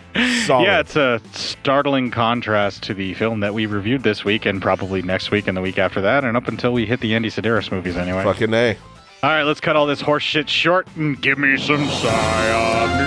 Solid. 0.46 0.66
Yeah, 0.66 0.82
it's 0.82 0.98
a 0.98 1.22
startling 1.32 2.12
contrast 2.12 2.84
to 2.84 2.94
the 2.94 3.14
film 3.14 3.40
that 3.40 3.54
we 3.54 3.66
reviewed 3.66 4.04
this 4.04 4.26
week 4.26 4.46
and 4.46 4.62
probably 4.62 5.02
next 5.02 5.32
week 5.32 5.48
and 5.48 5.56
the 5.56 5.62
week 5.62 5.78
after 5.78 6.02
that, 6.02 6.26
and 6.26 6.36
up 6.36 6.50
until 6.50 6.74
we 6.74 6.86
hit 6.86 7.00
the 7.00 7.16
Andy 7.16 7.30
Sidaris 7.30 7.72
movies 7.72 7.96
anyway. 7.96 8.26
Fucking 8.26 8.54
A. 8.54 8.78
All 9.24 9.30
right, 9.30 9.44
let's 9.44 9.62
cut 9.62 9.78
all 9.78 9.86
this 9.86 10.02
horse 10.02 10.24
shit 10.24 10.50
short 10.50 10.86
and 10.98 11.22
give 11.22 11.38
me 11.38 11.56
some 11.56 11.86
Scion 11.88 12.98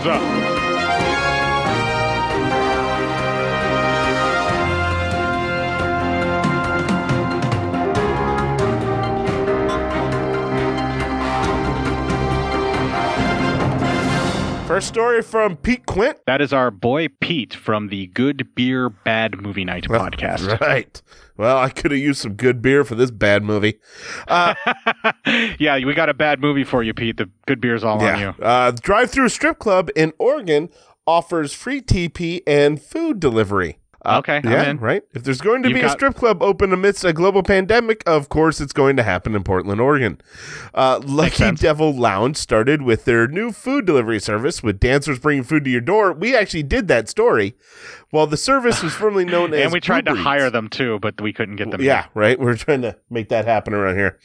news. 0.00 0.47
First 14.68 14.88
story 14.88 15.22
from 15.22 15.56
Pete 15.56 15.86
Quint. 15.86 16.18
That 16.26 16.42
is 16.42 16.52
our 16.52 16.70
boy 16.70 17.08
Pete 17.20 17.54
from 17.54 17.88
the 17.88 18.08
Good 18.08 18.54
Beer 18.54 18.90
Bad 18.90 19.40
Movie 19.40 19.64
Night 19.64 19.84
podcast. 19.84 20.60
Right. 20.60 21.00
Well, 21.38 21.56
I 21.56 21.70
could 21.70 21.90
have 21.90 21.98
used 21.98 22.20
some 22.20 22.34
good 22.34 22.60
beer 22.60 22.84
for 22.84 22.94
this 22.94 23.10
bad 23.10 23.42
movie. 23.42 23.78
Uh, 24.28 24.54
yeah, 25.58 25.82
we 25.82 25.94
got 25.94 26.10
a 26.10 26.14
bad 26.14 26.40
movie 26.40 26.64
for 26.64 26.82
you, 26.82 26.92
Pete. 26.92 27.16
The 27.16 27.30
good 27.46 27.62
beer's 27.62 27.82
all 27.82 27.98
on 27.98 28.20
you. 28.20 28.34
Uh, 28.42 28.72
Drive 28.72 29.10
Through 29.10 29.30
Strip 29.30 29.58
Club 29.58 29.88
in 29.96 30.12
Oregon 30.18 30.68
offers 31.06 31.54
free 31.54 31.80
TP 31.80 32.42
and 32.46 32.78
food 32.78 33.20
delivery. 33.20 33.78
Uh, 34.04 34.18
Okay, 34.18 34.36
I'm 34.36 34.50
yeah, 34.50 34.70
in. 34.70 34.78
right. 34.78 35.02
If 35.12 35.24
there's 35.24 35.40
going 35.40 35.62
to 35.64 35.68
You've 35.68 35.78
be 35.78 35.82
a 35.82 35.90
strip 35.90 36.14
club 36.14 36.42
open 36.42 36.72
amidst 36.72 37.04
a 37.04 37.12
global 37.12 37.42
pandemic, 37.42 38.02
of 38.06 38.28
course 38.28 38.60
it's 38.60 38.72
going 38.72 38.96
to 38.96 39.02
happen 39.02 39.34
in 39.34 39.42
Portland, 39.42 39.80
Oregon. 39.80 40.20
Uh, 40.72 41.00
Lucky 41.04 41.50
Devil 41.52 41.94
Lounge 41.94 42.36
started 42.36 42.82
with 42.82 43.04
their 43.04 43.26
new 43.26 43.50
food 43.50 43.86
delivery 43.86 44.20
service 44.20 44.62
with 44.62 44.78
dancers 44.78 45.18
bringing 45.18 45.42
food 45.42 45.64
to 45.64 45.70
your 45.70 45.80
door. 45.80 46.12
We 46.12 46.36
actually 46.36 46.62
did 46.62 46.86
that 46.88 47.08
story. 47.08 47.56
While 48.10 48.26
the 48.26 48.36
service 48.38 48.82
was 48.82 48.94
formerly 48.94 49.24
known 49.26 49.52
as 49.52 49.60
And 49.64 49.72
we 49.72 49.80
tried 49.80 50.06
to 50.06 50.12
Uber 50.12 50.20
Eats. 50.20 50.26
hire 50.26 50.50
them 50.50 50.68
too, 50.68 50.98
but 51.00 51.20
we 51.20 51.32
couldn't 51.32 51.56
get 51.56 51.70
them. 51.70 51.80
Yeah, 51.82 52.06
right. 52.14 52.38
We're 52.40 52.56
trying 52.56 52.82
to 52.82 52.96
make 53.10 53.28
that 53.28 53.44
happen 53.44 53.74
around 53.74 53.96
here. 53.96 54.18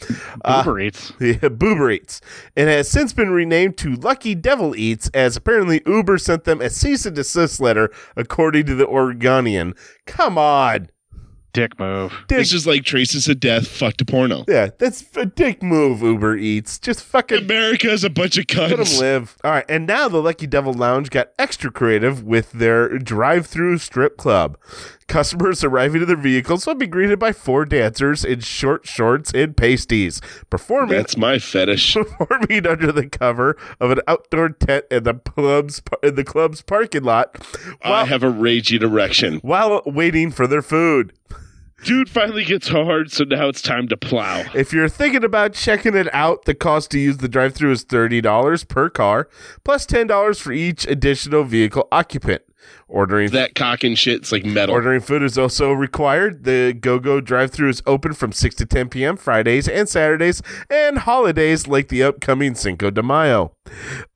Uh, 0.45 0.63
Uber 0.65 0.79
Eats. 0.79 1.11
Yeah, 1.19 1.35
Boober 1.49 1.93
Eats. 1.93 2.21
It 2.55 2.67
has 2.67 2.89
since 2.89 3.11
been 3.11 3.31
renamed 3.31 3.77
to 3.79 3.95
Lucky 3.95 4.35
Devil 4.35 4.75
Eats, 4.75 5.09
as 5.13 5.35
apparently 5.35 5.81
Uber 5.85 6.17
sent 6.17 6.45
them 6.45 6.61
a 6.61 6.69
cease 6.69 7.05
and 7.05 7.15
desist 7.15 7.59
letter, 7.59 7.91
according 8.15 8.65
to 8.67 8.75
the 8.75 8.87
Oregonian. 8.87 9.73
Come 10.05 10.37
on. 10.37 10.89
Dick 11.53 11.79
move. 11.79 12.11
Dick. 12.27 12.39
It's 12.39 12.49
just 12.49 12.65
like 12.65 12.83
traces 12.83 13.27
of 13.27 13.39
death 13.39 13.67
fucked 13.67 14.01
a 14.01 14.05
porno. 14.05 14.43
Yeah, 14.47 14.69
that's 14.77 15.05
a 15.15 15.25
dick 15.27 15.61
move, 15.61 16.01
Uber 16.01 16.35
Eats. 16.37 16.79
Just 16.79 17.03
fucking 17.03 17.43
America's 17.43 18.03
a 18.03 18.09
bunch 18.09 18.37
of 18.39 18.47
cunts. 18.47 18.69
let 18.69 18.87
them 18.87 18.99
live. 18.99 19.37
All 19.43 19.51
right, 19.51 19.65
and 19.69 19.85
now 19.85 20.07
the 20.07 20.21
Lucky 20.21 20.47
Devil 20.47 20.73
Lounge 20.73 21.11
got 21.11 21.29
extra 21.37 21.71
creative 21.71 22.23
with 22.23 22.51
their 22.53 22.97
drive-through 22.97 23.77
strip 23.77 24.17
club. 24.17 24.57
Customers 25.07 25.63
arriving 25.63 25.99
to 25.99 26.05
their 26.07 26.15
vehicles 26.17 26.65
will 26.65 26.73
be 26.75 26.87
greeted 26.87 27.19
by 27.19 27.33
four 27.33 27.65
dancers 27.65 28.23
in 28.25 28.39
short 28.39 28.87
shorts 28.87 29.31
and 29.35 29.55
pasties, 29.55 30.21
performing 30.49 30.97
That's 30.97 31.17
my 31.17 31.37
fetish. 31.37 31.93
performing 32.17 32.65
under 32.65 32.91
the 32.91 33.07
cover 33.07 33.55
of 33.79 33.91
an 33.91 33.99
outdoor 34.07 34.49
tent 34.49 34.85
in 34.89 35.03
the 35.03 35.13
club's 35.13 35.83
in 36.01 36.15
the 36.15 36.23
club's 36.23 36.61
parking 36.63 37.03
lot 37.03 37.45
I 37.83 38.05
have 38.05 38.23
a 38.23 38.29
raging 38.29 38.81
erection. 38.81 39.37
while 39.39 39.83
waiting 39.85 40.31
for 40.31 40.47
their 40.47 40.61
food. 40.63 41.13
Dude 41.83 42.09
finally 42.09 42.45
gets 42.45 42.69
hard, 42.69 43.11
so 43.11 43.25
now 43.25 43.49
it's 43.49 43.61
time 43.61 43.89
to 43.89 43.97
plow. 43.97 44.43
If 44.55 44.71
you're 44.71 44.87
thinking 44.87 45.23
about 45.23 45.53
checking 45.53 45.95
it 45.95 46.07
out, 46.13 46.45
the 46.45 46.55
cost 46.55 46.91
to 46.91 46.99
use 46.99 47.17
the 47.17 47.27
drive-through 47.27 47.71
is 47.71 47.83
thirty 47.83 48.21
dollars 48.21 48.63
per 48.63 48.89
car, 48.89 49.27
plus 49.65 49.85
ten 49.85 50.07
dollars 50.07 50.39
for 50.39 50.53
each 50.53 50.87
additional 50.87 51.43
vehicle 51.43 51.87
occupant. 51.91 52.41
Ordering 52.87 53.31
That 53.31 53.55
cock 53.55 53.83
and 53.83 53.97
shit's 53.97 54.31
like 54.31 54.45
metal. 54.45 54.75
Ordering 54.75 55.01
food 55.01 55.23
is 55.23 55.37
also 55.37 55.71
required. 55.71 56.43
The 56.43 56.73
Go 56.79 56.99
Go 56.99 57.21
drive 57.21 57.51
through 57.51 57.69
is 57.69 57.81
open 57.85 58.13
from 58.13 58.31
6 58.31 58.55
to 58.55 58.65
10 58.65 58.89
p.m. 58.89 59.17
Fridays 59.17 59.67
and 59.67 59.89
Saturdays 59.89 60.41
and 60.69 60.99
holidays 60.99 61.67
like 61.67 61.87
the 61.87 62.03
upcoming 62.03 62.55
Cinco 62.55 62.91
de 62.91 63.01
Mayo. 63.01 63.55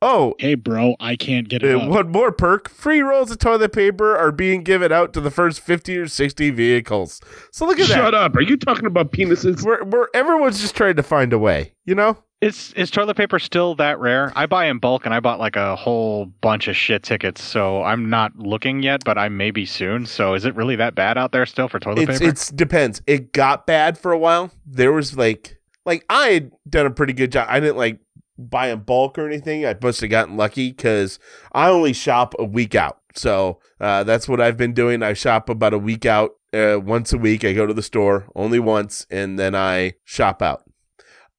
Oh, 0.00 0.34
Hey, 0.38 0.54
bro, 0.54 0.94
I 1.00 1.16
can't 1.16 1.48
get 1.48 1.62
it 1.62 1.74
uh, 1.74 1.88
one 1.88 2.10
more 2.10 2.30
perk 2.30 2.68
free 2.68 3.00
rolls 3.00 3.30
of 3.30 3.38
toilet 3.38 3.72
paper 3.72 4.16
are 4.16 4.30
being 4.30 4.62
given 4.62 4.92
out 4.92 5.12
to 5.14 5.20
the 5.20 5.30
first 5.30 5.60
50 5.60 5.96
or 5.98 6.06
60 6.06 6.50
vehicles. 6.50 7.20
So 7.50 7.66
look 7.66 7.78
at 7.78 7.86
Shut 7.86 7.96
that. 7.96 8.02
Shut 8.02 8.14
up. 8.14 8.36
Are 8.36 8.42
you 8.42 8.56
talking 8.56 8.86
about 8.86 9.12
penises? 9.12 9.64
We're, 9.64 9.82
we're, 9.84 10.06
everyone's 10.14 10.60
just 10.60 10.76
trying 10.76 10.96
to 10.96 11.02
find 11.02 11.32
a 11.32 11.38
way, 11.38 11.72
you 11.84 11.94
know? 11.94 12.18
Is 12.40 12.72
is 12.74 12.90
toilet 12.90 13.16
paper 13.16 13.40
still 13.40 13.74
that 13.76 13.98
rare? 13.98 14.32
I 14.36 14.46
buy 14.46 14.66
in 14.66 14.78
bulk, 14.78 15.04
and 15.04 15.12
I 15.12 15.18
bought 15.18 15.40
like 15.40 15.56
a 15.56 15.74
whole 15.74 16.26
bunch 16.26 16.68
of 16.68 16.76
shit 16.76 17.02
tickets. 17.02 17.42
So 17.42 17.82
I'm 17.82 18.08
not 18.08 18.38
looking 18.38 18.82
yet, 18.82 19.02
but 19.04 19.18
I 19.18 19.28
may 19.28 19.50
be 19.50 19.66
soon. 19.66 20.06
So 20.06 20.34
is 20.34 20.44
it 20.44 20.54
really 20.54 20.76
that 20.76 20.94
bad 20.94 21.18
out 21.18 21.32
there 21.32 21.46
still 21.46 21.68
for 21.68 21.80
toilet 21.80 22.08
it's 22.08 22.18
paper? 22.20 22.30
It 22.30 22.50
depends. 22.54 23.02
It 23.08 23.32
got 23.32 23.66
bad 23.66 23.98
for 23.98 24.12
a 24.12 24.18
while. 24.18 24.52
There 24.64 24.92
was 24.92 25.16
like 25.16 25.58
like 25.84 26.04
I 26.08 26.28
had 26.28 26.52
done 26.68 26.86
a 26.86 26.90
pretty 26.90 27.12
good 27.12 27.32
job. 27.32 27.48
I 27.50 27.58
didn't 27.58 27.76
like 27.76 27.98
buy 28.38 28.68
in 28.68 28.80
bulk 28.80 29.18
or 29.18 29.26
anything. 29.26 29.66
I 29.66 29.74
must 29.82 30.00
have 30.00 30.10
gotten 30.10 30.36
lucky 30.36 30.70
because 30.70 31.18
I 31.52 31.68
only 31.70 31.92
shop 31.92 32.36
a 32.38 32.44
week 32.44 32.76
out. 32.76 33.00
So 33.16 33.58
uh, 33.80 34.04
that's 34.04 34.28
what 34.28 34.40
I've 34.40 34.56
been 34.56 34.74
doing. 34.74 35.02
I 35.02 35.14
shop 35.14 35.48
about 35.48 35.74
a 35.74 35.78
week 35.78 36.06
out. 36.06 36.36
Uh, 36.52 36.78
once 36.80 37.12
a 37.12 37.18
week, 37.18 37.44
I 37.44 37.52
go 37.52 37.66
to 37.66 37.74
the 37.74 37.82
store 37.82 38.26
only 38.34 38.58
once, 38.58 39.06
and 39.10 39.38
then 39.38 39.54
I 39.54 39.94
shop 40.04 40.40
out. 40.40 40.62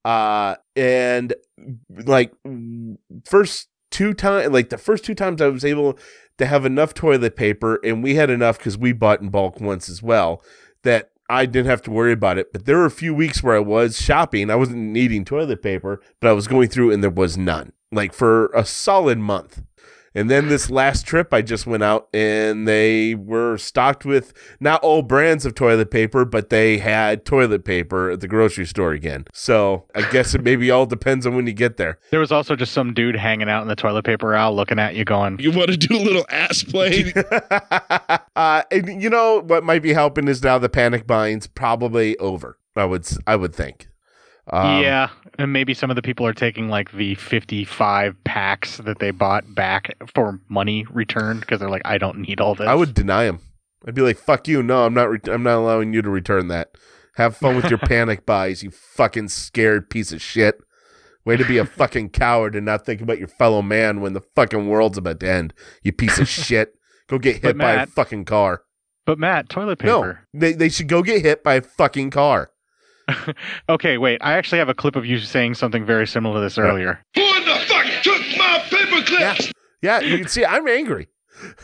Uh, 0.05 0.55
and 0.75 1.33
like 2.05 2.33
first 3.25 3.69
two 3.91 4.13
times, 4.13 4.51
like 4.51 4.69
the 4.69 4.77
first 4.77 5.03
two 5.03 5.15
times, 5.15 5.41
I 5.41 5.47
was 5.47 5.65
able 5.65 5.97
to 6.37 6.45
have 6.45 6.65
enough 6.65 6.93
toilet 6.93 7.35
paper, 7.35 7.79
and 7.83 8.03
we 8.03 8.15
had 8.15 8.29
enough 8.29 8.57
because 8.57 8.77
we 8.77 8.93
bought 8.93 9.21
in 9.21 9.29
bulk 9.29 9.59
once 9.59 9.89
as 9.89 10.01
well. 10.01 10.41
That 10.83 11.11
I 11.29 11.45
didn't 11.45 11.67
have 11.67 11.83
to 11.83 11.91
worry 11.91 12.11
about 12.11 12.39
it. 12.39 12.51
But 12.51 12.65
there 12.65 12.77
were 12.77 12.85
a 12.85 12.91
few 12.91 13.13
weeks 13.13 13.43
where 13.43 13.55
I 13.55 13.59
was 13.59 14.01
shopping. 14.01 14.49
I 14.49 14.55
wasn't 14.55 14.79
needing 14.79 15.23
toilet 15.23 15.61
paper, 15.61 16.01
but 16.19 16.27
I 16.27 16.33
was 16.33 16.47
going 16.47 16.69
through 16.69 16.91
and 16.91 17.03
there 17.03 17.09
was 17.11 17.37
none. 17.37 17.71
Like 17.91 18.13
for 18.13 18.47
a 18.47 18.65
solid 18.65 19.19
month. 19.19 19.61
And 20.13 20.29
then 20.29 20.47
this 20.47 20.69
last 20.69 21.05
trip, 21.05 21.33
I 21.33 21.41
just 21.41 21.67
went 21.67 21.83
out 21.83 22.07
and 22.13 22.67
they 22.67 23.15
were 23.15 23.57
stocked 23.57 24.05
with 24.05 24.33
not 24.59 24.81
all 24.83 25.01
brands 25.01 25.45
of 25.45 25.55
toilet 25.55 25.91
paper, 25.91 26.25
but 26.25 26.49
they 26.49 26.77
had 26.77 27.25
toilet 27.25 27.63
paper 27.63 28.11
at 28.11 28.19
the 28.19 28.27
grocery 28.27 28.65
store 28.65 28.91
again. 28.91 29.25
So 29.33 29.85
I 29.95 30.09
guess 30.09 30.33
it 30.33 30.43
maybe 30.43 30.71
all 30.71 30.85
depends 30.85 31.25
on 31.25 31.35
when 31.35 31.47
you 31.47 31.53
get 31.53 31.77
there. 31.77 31.99
There 32.11 32.19
was 32.19 32.31
also 32.31 32.55
just 32.55 32.73
some 32.73 32.93
dude 32.93 33.15
hanging 33.15 33.49
out 33.49 33.61
in 33.61 33.67
the 33.67 33.75
toilet 33.75 34.05
paper 34.05 34.35
aisle 34.35 34.55
looking 34.55 34.79
at 34.79 34.95
you 34.95 35.05
going, 35.05 35.39
You 35.39 35.51
want 35.51 35.71
to 35.71 35.77
do 35.77 35.95
a 35.95 36.01
little 36.01 36.25
ass 36.29 36.63
play? 36.63 37.13
uh, 38.35 38.63
and 38.71 39.01
you 39.01 39.09
know 39.09 39.41
what 39.41 39.63
might 39.63 39.81
be 39.81 39.93
helping 39.93 40.27
is 40.27 40.43
now 40.43 40.57
the 40.57 40.69
panic 40.69 41.05
buying's 41.05 41.47
probably 41.47 42.17
over. 42.17 42.57
I 42.75 42.85
would 42.85 43.07
I 43.27 43.35
would 43.35 43.53
think. 43.53 43.88
Um, 44.51 44.81
yeah, 44.81 45.09
and 45.37 45.53
maybe 45.53 45.73
some 45.73 45.89
of 45.89 45.95
the 45.95 46.01
people 46.01 46.25
are 46.25 46.33
taking 46.33 46.69
like 46.69 46.91
the 46.91 47.15
55 47.15 48.15
packs 48.23 48.77
that 48.77 48.99
they 48.99 49.11
bought 49.11 49.53
back 49.53 49.93
for 50.13 50.39
money 50.49 50.85
returned 50.89 51.41
because 51.41 51.59
they're 51.59 51.69
like, 51.69 51.83
I 51.85 51.97
don't 51.97 52.19
need 52.19 52.41
all 52.41 52.55
this. 52.55 52.67
I 52.67 52.75
would 52.75 52.93
deny 52.93 53.25
them. 53.25 53.39
I'd 53.87 53.95
be 53.95 54.01
like, 54.01 54.17
"Fuck 54.17 54.47
you! 54.47 54.61
No, 54.61 54.85
I'm 54.85 54.93
not. 54.93 55.09
Re- 55.09 55.19
I'm 55.31 55.43
not 55.43 55.57
allowing 55.59 55.93
you 55.93 56.01
to 56.01 56.09
return 56.09 56.47
that. 56.49 56.71
Have 57.15 57.37
fun 57.37 57.55
with 57.55 57.69
your 57.69 57.79
panic 57.79 58.25
buys, 58.25 58.61
you 58.63 58.71
fucking 58.71 59.29
scared 59.29 59.89
piece 59.89 60.11
of 60.11 60.21
shit. 60.21 60.55
Way 61.25 61.37
to 61.37 61.45
be 61.45 61.57
a 61.57 61.65
fucking 61.65 62.09
coward 62.09 62.55
and 62.55 62.65
not 62.65 62.85
think 62.85 63.01
about 63.01 63.19
your 63.19 63.27
fellow 63.27 63.61
man 63.61 64.01
when 64.01 64.13
the 64.13 64.21
fucking 64.35 64.67
world's 64.67 64.97
about 64.97 65.19
to 65.21 65.29
end. 65.29 65.53
You 65.83 65.91
piece 65.91 66.17
of 66.19 66.27
shit. 66.29 66.73
Go 67.07 67.19
get 67.19 67.35
hit 67.35 67.43
But 67.43 67.57
by 67.57 67.73
a 67.73 67.85
fucking 67.87 68.25
car. 68.25 68.63
But 69.05 69.17
Matt, 69.19 69.47
toilet 69.49 69.81
No, 69.83 70.01
paper. 70.01 70.27
they 70.33 70.53
they 70.53 70.69
should 70.69 70.87
go 70.87 71.01
get 71.03 71.21
hit 71.21 71.43
by 71.43 71.55
a 71.55 71.61
fucking 71.61 72.09
car. 72.11 72.51
Okay, 73.69 73.97
wait. 73.97 74.19
I 74.21 74.33
actually 74.33 74.59
have 74.59 74.69
a 74.69 74.73
clip 74.73 74.95
of 74.95 75.05
you 75.05 75.19
saying 75.19 75.55
something 75.55 75.85
very 75.85 76.07
similar 76.07 76.35
to 76.35 76.41
this 76.41 76.57
earlier. 76.57 76.99
Who 77.15 77.21
in 77.21 77.45
the 77.45 77.55
fuck 77.67 77.85
took 78.03 78.21
my 78.37 78.63
paper 78.69 79.05
clips? 79.05 79.51
Yeah, 79.81 79.99
you 80.01 80.17
can 80.17 80.27
see 80.27 80.43
I'm 80.45 80.67
angry. 80.67 81.07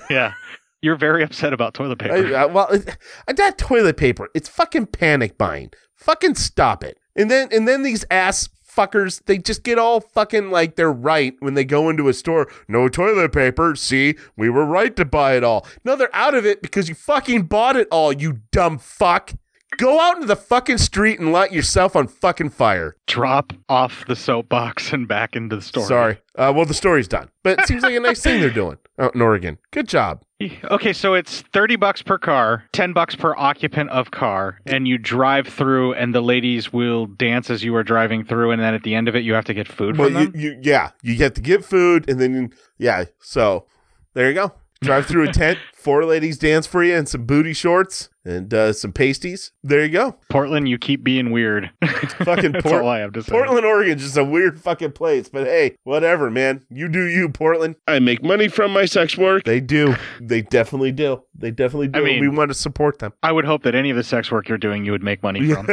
Yeah. 0.10 0.34
You're 0.82 0.96
very 0.98 1.24
upset 1.24 1.52
about 1.52 1.74
toilet 1.74 2.00
paper. 2.00 2.14
I, 2.36 2.44
I- 2.44 2.46
well, 2.46 2.68
it- 2.70 2.98
uh, 3.28 3.34
that 3.34 3.58
toilet 3.58 3.98
paper. 3.98 4.30
It's 4.36 4.48
fucking 4.48 4.88
panic 4.88 5.38
buying. 5.38 5.72
Fucking 5.96 6.36
stop 6.36 6.84
it. 6.84 6.98
And 7.16 7.32
then 7.32 7.48
and 7.52 7.68
then 7.68 7.82
these 7.84 8.06
ass 8.12 8.50
fuckers, 8.70 9.24
they 9.26 9.38
just 9.38 9.64
get 9.64 9.80
all 9.80 10.02
fucking 10.02 10.52
like 10.52 10.76
they're 10.76 10.92
right 10.92 11.34
when 11.40 11.54
they 11.54 11.64
go 11.66 11.90
into 11.90 12.08
a 12.10 12.14
store. 12.14 12.48
No 12.68 12.88
toilet 12.90 13.32
paper. 13.34 13.76
See, 13.76 14.16
we 14.38 14.50
were 14.50 14.66
right 14.66 14.96
to 14.98 15.06
buy 15.06 15.36
it 15.38 15.44
all. 15.44 15.66
No, 15.84 15.96
they're 15.96 16.14
out 16.16 16.36
of 16.36 16.46
it 16.46 16.62
because 16.62 16.88
you 16.90 16.94
fucking 16.96 17.44
bought 17.44 17.76
it 17.78 17.88
all. 17.90 18.12
You 18.14 18.42
dumb 18.52 18.78
fuck. 18.78 19.32
Go 19.78 20.00
out 20.00 20.16
into 20.16 20.28
the 20.28 20.36
fucking 20.36 20.78
street 20.78 21.20
and 21.20 21.32
light 21.32 21.52
yourself 21.52 21.96
on 21.96 22.08
fucking 22.08 22.50
fire. 22.52 22.96
Drop 23.08 23.54
off 23.70 24.06
the 24.08 24.16
soapbox 24.16 24.94
and 24.94 25.08
back 25.08 25.36
into 25.36 25.56
the 25.56 25.62
store. 25.62 25.86
Sorry. 25.86 26.18
Uh, 26.36 26.52
well, 26.56 26.66
the 26.66 26.74
story's 26.74 27.08
done, 27.08 27.30
but 27.44 27.60
it 27.60 27.68
seems 27.68 27.84
like 27.84 27.96
a 27.96 28.00
nice 28.00 28.22
thing 28.22 28.42
they're 28.42 28.50
doing 28.50 28.78
out 29.00 29.16
in 29.16 29.22
Oregon. 29.22 29.58
Good 29.72 29.88
job. 29.88 30.22
Okay, 30.66 30.92
so 30.94 31.14
it's 31.14 31.42
30 31.54 31.78
bucks 31.78 32.02
per 32.02 32.18
car, 32.18 32.66
10 32.74 32.92
bucks 32.94 33.16
per 33.16 33.34
occupant 33.38 33.90
of 33.90 34.12
car, 34.12 34.60
and 34.66 34.86
you 34.88 34.98
drive 34.98 35.48
through 35.48 35.94
and 35.94 36.14
the 36.14 36.22
ladies 36.22 36.74
will 36.74 37.06
dance 37.06 37.50
as 37.50 37.64
you 37.64 37.74
are 37.76 37.84
driving 37.84 38.24
through 38.26 38.52
and 38.52 38.62
then 38.62 38.74
at 38.74 38.84
the 38.84 38.96
end 38.96 39.08
of 39.08 39.16
it 39.16 39.24
you 39.24 39.34
have 39.34 39.46
to 39.46 39.54
get 39.54 39.68
food 39.68 39.98
Well, 39.98 40.10
from 40.10 40.18
you, 40.20 40.26
them. 40.28 40.40
you, 40.42 40.60
yeah, 40.62 40.92
you 41.02 41.16
get 41.16 41.36
to 41.36 41.42
get 41.42 41.64
food, 41.64 42.10
and 42.10 42.20
then 42.20 42.52
yeah. 42.78 43.06
So 43.22 43.66
there 44.14 44.28
you 44.28 44.34
go. 44.36 44.52
Drive 44.82 45.06
through 45.06 45.30
a 45.30 45.32
tent, 45.34 45.58
four 45.74 46.04
ladies 46.04 46.38
dance 46.38 46.68
for 46.68 46.84
you, 46.84 46.96
and 46.96 47.08
some 47.08 47.26
booty 47.26 47.54
shorts 47.54 48.10
and 48.26 48.54
uh, 48.54 48.74
some 48.74 48.92
pasties. 48.92 49.52
There 49.64 49.84
you 49.84 49.90
go. 49.90 50.18
Portland, 50.30 50.68
you 50.68 50.78
keep 50.78 51.04
being 51.04 51.32
weird. 51.32 51.70
Fucking 52.24 52.54
That's 52.54 52.64
Port- 52.64 52.82
all 52.84 52.88
I 52.90 53.00
have 53.00 53.14
to 53.14 53.22
say. 53.24 53.32
Portland, 53.32 53.66
Oregon's 53.66 54.02
just 54.02 54.18
a 54.18 54.24
weird 54.24 54.60
fucking 54.60 54.94
place, 54.94 55.30
but 55.30 55.46
hey, 55.46 55.76
whatever, 55.84 56.30
man. 56.32 56.66
You 56.70 56.88
do 56.90 57.04
you, 57.06 57.30
Portland. 57.30 57.76
I 57.88 58.00
make 58.00 58.24
money 58.24 58.48
from 58.48 58.72
my 58.72 58.86
sex 58.86 59.18
work. 59.18 59.44
They 59.44 59.60
do. 59.60 59.96
They 60.20 60.42
definitely 60.42 60.92
do. 60.92 61.24
They 61.38 61.52
definitely 61.52 61.90
do. 61.90 62.00
I 62.00 62.04
mean- 62.04 62.20
we 62.22 62.28
want 62.30 62.50
to 62.50 62.56
support 62.56 63.00
them. 63.00 63.14
I 63.22 63.32
would 63.32 63.46
hope 63.46 63.64
that 63.64 63.76
any 63.76 63.90
of 63.92 63.98
the 63.98 64.04
sex 64.04 64.32
work 64.32 64.50
you're 64.50 64.58
doing 64.58 64.86
you 64.86 64.92
would 64.92 65.04
make 65.04 65.22
money 65.22 65.48
from. 65.54 65.68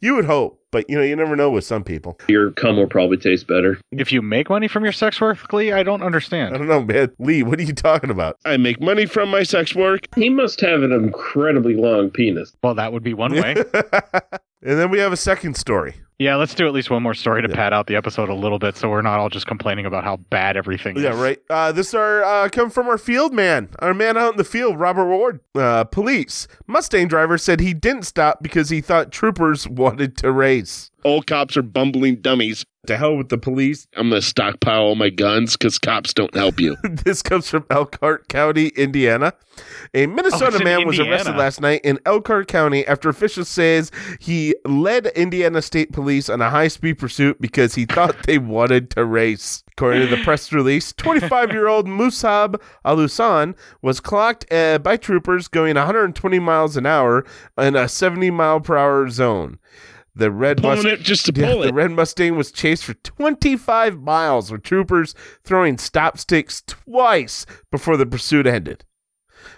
you 0.00 0.14
would 0.14 0.24
hope, 0.24 0.61
but 0.72 0.88
you 0.90 0.96
know, 0.96 1.02
you 1.04 1.14
never 1.14 1.36
know 1.36 1.50
with 1.50 1.64
some 1.64 1.84
people. 1.84 2.18
Your 2.28 2.50
cum 2.50 2.76
will 2.76 2.88
probably 2.88 3.18
taste 3.18 3.46
better. 3.46 3.78
if 3.92 4.10
you 4.10 4.20
make 4.20 4.50
money 4.50 4.66
from 4.66 4.82
your 4.82 4.92
sex 4.92 5.20
work, 5.20 5.52
Lee, 5.52 5.70
I 5.70 5.84
don't 5.84 6.02
understand. 6.02 6.54
I 6.54 6.58
don't 6.58 6.66
know, 6.66 6.82
man. 6.82 7.12
Lee, 7.20 7.44
what 7.44 7.60
are 7.60 7.62
you 7.62 7.74
talking 7.74 8.10
about? 8.10 8.38
I 8.44 8.56
make 8.56 8.80
money 8.80 9.06
from 9.06 9.30
my 9.30 9.44
sex 9.44 9.74
work. 9.74 10.08
He 10.16 10.28
must 10.28 10.60
have 10.62 10.82
an 10.82 10.92
incredibly 10.92 11.74
long 11.76 12.10
penis. 12.10 12.56
Well, 12.64 12.74
that 12.74 12.92
would 12.92 13.04
be 13.04 13.14
one 13.14 13.34
way. 13.34 13.54
and 13.74 14.78
then 14.78 14.90
we 14.90 14.98
have 14.98 15.12
a 15.12 15.16
second 15.16 15.56
story. 15.56 15.94
Yeah, 16.22 16.36
let's 16.36 16.54
do 16.54 16.66
at 16.66 16.72
least 16.72 16.90
one 16.90 17.02
more 17.02 17.14
story 17.14 17.42
to 17.42 17.48
pad 17.48 17.72
out 17.72 17.86
the 17.86 17.96
episode 17.96 18.28
a 18.28 18.34
little 18.34 18.58
bit 18.58 18.76
so 18.76 18.88
we're 18.88 19.02
not 19.02 19.18
all 19.18 19.28
just 19.28 19.46
complaining 19.46 19.86
about 19.86 20.04
how 20.04 20.16
bad 20.16 20.56
everything 20.56 20.96
is. 20.96 21.02
Yeah, 21.02 21.20
right. 21.20 21.38
Uh, 21.50 21.72
this 21.72 21.94
are 21.94 22.22
uh, 22.22 22.48
come 22.48 22.70
from 22.70 22.88
our 22.88 22.98
field 22.98 23.32
man, 23.32 23.68
our 23.80 23.94
man 23.94 24.16
out 24.16 24.32
in 24.32 24.38
the 24.38 24.44
field, 24.44 24.78
Robert 24.78 25.06
Ward. 25.06 25.40
Uh, 25.54 25.84
police 25.84 26.46
Mustang 26.66 27.08
driver 27.08 27.36
said 27.38 27.60
he 27.60 27.74
didn't 27.74 28.04
stop 28.04 28.42
because 28.42 28.70
he 28.70 28.80
thought 28.80 29.12
troopers 29.12 29.68
wanted 29.82 30.16
to 30.18 30.30
race. 30.32 30.90
All 31.04 31.22
cops 31.22 31.56
are 31.56 31.62
bumbling 31.62 32.16
dummies. 32.16 32.64
To 32.88 32.96
hell 32.96 33.16
with 33.16 33.28
the 33.28 33.38
police. 33.38 33.86
I'm 33.96 34.08
gonna 34.08 34.20
stockpile 34.20 34.80
all 34.80 34.94
my 34.96 35.08
guns 35.08 35.56
because 35.56 35.78
cops 35.78 36.12
don't 36.12 36.34
help 36.34 36.58
you. 36.58 36.76
this 36.82 37.22
comes 37.22 37.48
from 37.48 37.64
Elkhart 37.70 38.26
County, 38.26 38.68
Indiana. 38.70 39.34
A 39.94 40.06
Minnesota 40.06 40.46
Oh, 40.46 40.48
it's 40.48 40.56
in 40.56 40.64
man 40.64 40.84
was 40.88 40.98
Indiana. 40.98 41.14
arrested 41.14 41.36
last 41.36 41.60
night 41.60 41.82
in 41.84 42.00
Elkhart 42.06 42.48
County 42.48 42.84
after 42.88 43.08
officials 43.08 43.48
says 43.48 43.92
he 44.18 44.56
led 44.64 45.06
Indiana 45.14 45.62
State 45.62 45.92
Police 45.92 46.28
on 46.28 46.40
a 46.40 46.50
high-speed 46.50 46.98
pursuit 46.98 47.40
because 47.40 47.76
he 47.76 47.84
thought 47.84 48.16
they 48.26 48.38
wanted 48.38 48.90
to 48.90 49.04
race. 49.04 49.62
According 49.78 50.08
to 50.08 50.16
the 50.16 50.22
press 50.24 50.52
release, 50.52 50.92
25-year-old 50.94 51.86
Musab 51.86 52.60
Alusan 52.84 53.54
was 53.82 54.00
clocked 54.00 54.52
uh, 54.52 54.78
by 54.80 54.96
troopers 54.96 55.46
going 55.46 55.76
120 55.76 56.40
miles 56.40 56.76
an 56.76 56.86
hour 56.86 57.24
in 57.56 57.76
a 57.76 57.88
70 57.88 58.32
mile 58.32 58.58
per 58.58 58.76
hour 58.76 59.08
zone. 59.08 59.60
The 60.14 60.30
red 60.30 60.58
Pulling 60.58 60.76
Must- 60.76 60.86
it 60.86 61.00
just 61.00 61.26
to 61.26 61.32
Yeah, 61.34 61.52
pull 61.52 61.62
the 61.62 61.72
red 61.72 61.90
Mustang 61.90 62.36
was 62.36 62.52
chased 62.52 62.84
for 62.84 62.94
25 62.94 64.00
miles 64.00 64.50
with 64.52 64.62
troopers 64.62 65.14
throwing 65.44 65.78
stop 65.78 66.18
sticks 66.18 66.62
twice 66.66 67.46
before 67.70 67.96
the 67.96 68.04
pursuit 68.06 68.46
ended. 68.46 68.84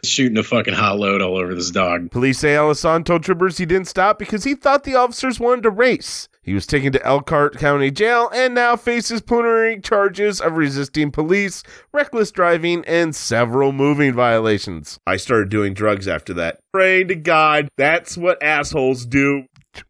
Shooting 0.02 0.38
a 0.38 0.42
fucking 0.42 0.74
hot 0.74 0.98
load 0.98 1.20
all 1.20 1.36
over 1.36 1.54
this 1.54 1.70
dog. 1.70 2.10
Police 2.10 2.38
say 2.38 2.54
Alisson 2.54 3.04
told 3.04 3.22
troopers 3.22 3.58
he 3.58 3.66
didn't 3.66 3.88
stop 3.88 4.18
because 4.18 4.44
he 4.44 4.54
thought 4.54 4.84
the 4.84 4.94
officers 4.94 5.38
wanted 5.40 5.62
to 5.64 5.70
race. 5.70 6.28
He 6.42 6.54
was 6.54 6.66
taken 6.66 6.92
to 6.92 7.04
Elkhart 7.04 7.58
County 7.58 7.90
Jail 7.90 8.30
and 8.34 8.54
now 8.54 8.76
faces 8.76 9.22
preliminary 9.22 9.80
charges 9.80 10.40
of 10.40 10.56
resisting 10.56 11.10
police, 11.10 11.62
reckless 11.92 12.30
driving, 12.30 12.84
and 12.86 13.14
several 13.16 13.72
moving 13.72 14.12
violations. 14.12 14.98
I 15.06 15.16
started 15.16 15.48
doing 15.48 15.72
drugs 15.74 16.06
after 16.06 16.32
that. 16.34 16.60
Pray 16.72 17.04
to 17.04 17.14
God, 17.14 17.68
that's 17.76 18.16
what 18.16 18.42
assholes 18.42 19.06
do. 19.06 19.44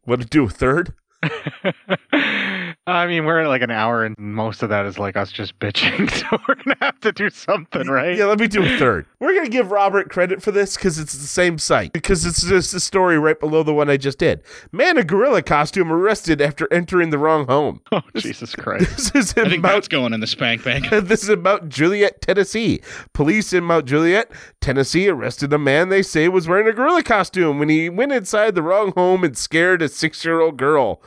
What 0.05 0.21
to 0.21 0.27
do? 0.27 0.47
a 0.47 0.49
Third? 0.49 0.95
I 2.87 3.07
mean, 3.07 3.25
we're 3.25 3.41
at 3.41 3.49
like 3.49 3.63
an 3.63 3.71
hour, 3.71 4.05
and 4.05 4.15
most 4.19 4.63
of 4.63 4.69
that 4.69 4.85
is 4.85 4.99
like 4.99 5.17
us 5.17 5.33
just 5.33 5.59
bitching. 5.59 6.11
So 6.25 6.39
we're 6.49 6.55
gonna 6.55 6.77
have 6.81 7.01
to 7.01 7.13
do 7.13 7.29
something, 7.31 7.89
right? 7.89 8.17
Yeah, 8.17 8.27
let 8.27 8.39
me 8.39 8.47
do 8.47 8.63
a 8.63 8.79
third. 8.79 9.07
We're 9.21 9.35
gonna 9.35 9.49
give 9.49 9.71
Robert 9.71 10.11
credit 10.11 10.43
for 10.43 10.53
this 10.53 10.77
because 10.77 10.99
it's 10.99 11.13
the 11.15 11.27
same 11.27 11.59
site. 11.59 11.93
Because 11.93 12.25
it's 12.25 12.43
just 12.47 12.73
a 12.73 12.81
story 12.81 13.19
right 13.19 13.39
below 13.39 13.63
the 13.63 13.75
one 13.75 13.91
I 13.91 13.97
just 13.97 14.19
did. 14.19 14.43
Man 14.71 14.97
in 14.99 15.07
gorilla 15.07 15.43
costume 15.43 15.91
arrested 15.93 16.41
after 16.41 16.73
entering 16.73 17.11
the 17.11 17.19
wrong 17.19 17.47
home. 17.47 17.81
Oh 17.91 18.03
Jesus 18.17 18.55
Christ! 18.57 19.13
This 19.13 19.15
is 19.15 19.35
I 19.37 19.43
in 19.43 19.51
think 19.51 19.63
Mount 19.63 19.75
that's 19.75 19.89
going 19.89 20.13
in 20.13 20.21
the 20.21 20.27
spank 20.27 20.63
bank. 20.65 20.89
this 20.91 21.23
is 21.23 21.29
about 21.31 21.69
Juliet, 21.69 22.21
Tennessee. 22.21 22.81
Police 23.13 23.53
in 23.53 23.65
Mount 23.65 23.87
Juliet, 23.87 24.31
Tennessee 24.61 25.09
arrested 25.09 25.53
a 25.53 25.59
man 25.59 25.89
they 25.89 26.03
say 26.03 26.29
was 26.29 26.47
wearing 26.49 26.69
a 26.69 26.73
gorilla 26.73 27.03
costume 27.03 27.59
when 27.59 27.69
he 27.69 27.89
went 27.89 28.13
inside 28.13 28.55
the 28.55 28.63
wrong 28.63 28.93
home 28.93 29.25
and 29.25 29.37
scared 29.37 29.83
a 29.83 29.89
six 29.89 30.25
year 30.25 30.41
old 30.41 30.57
girl. 30.57 31.03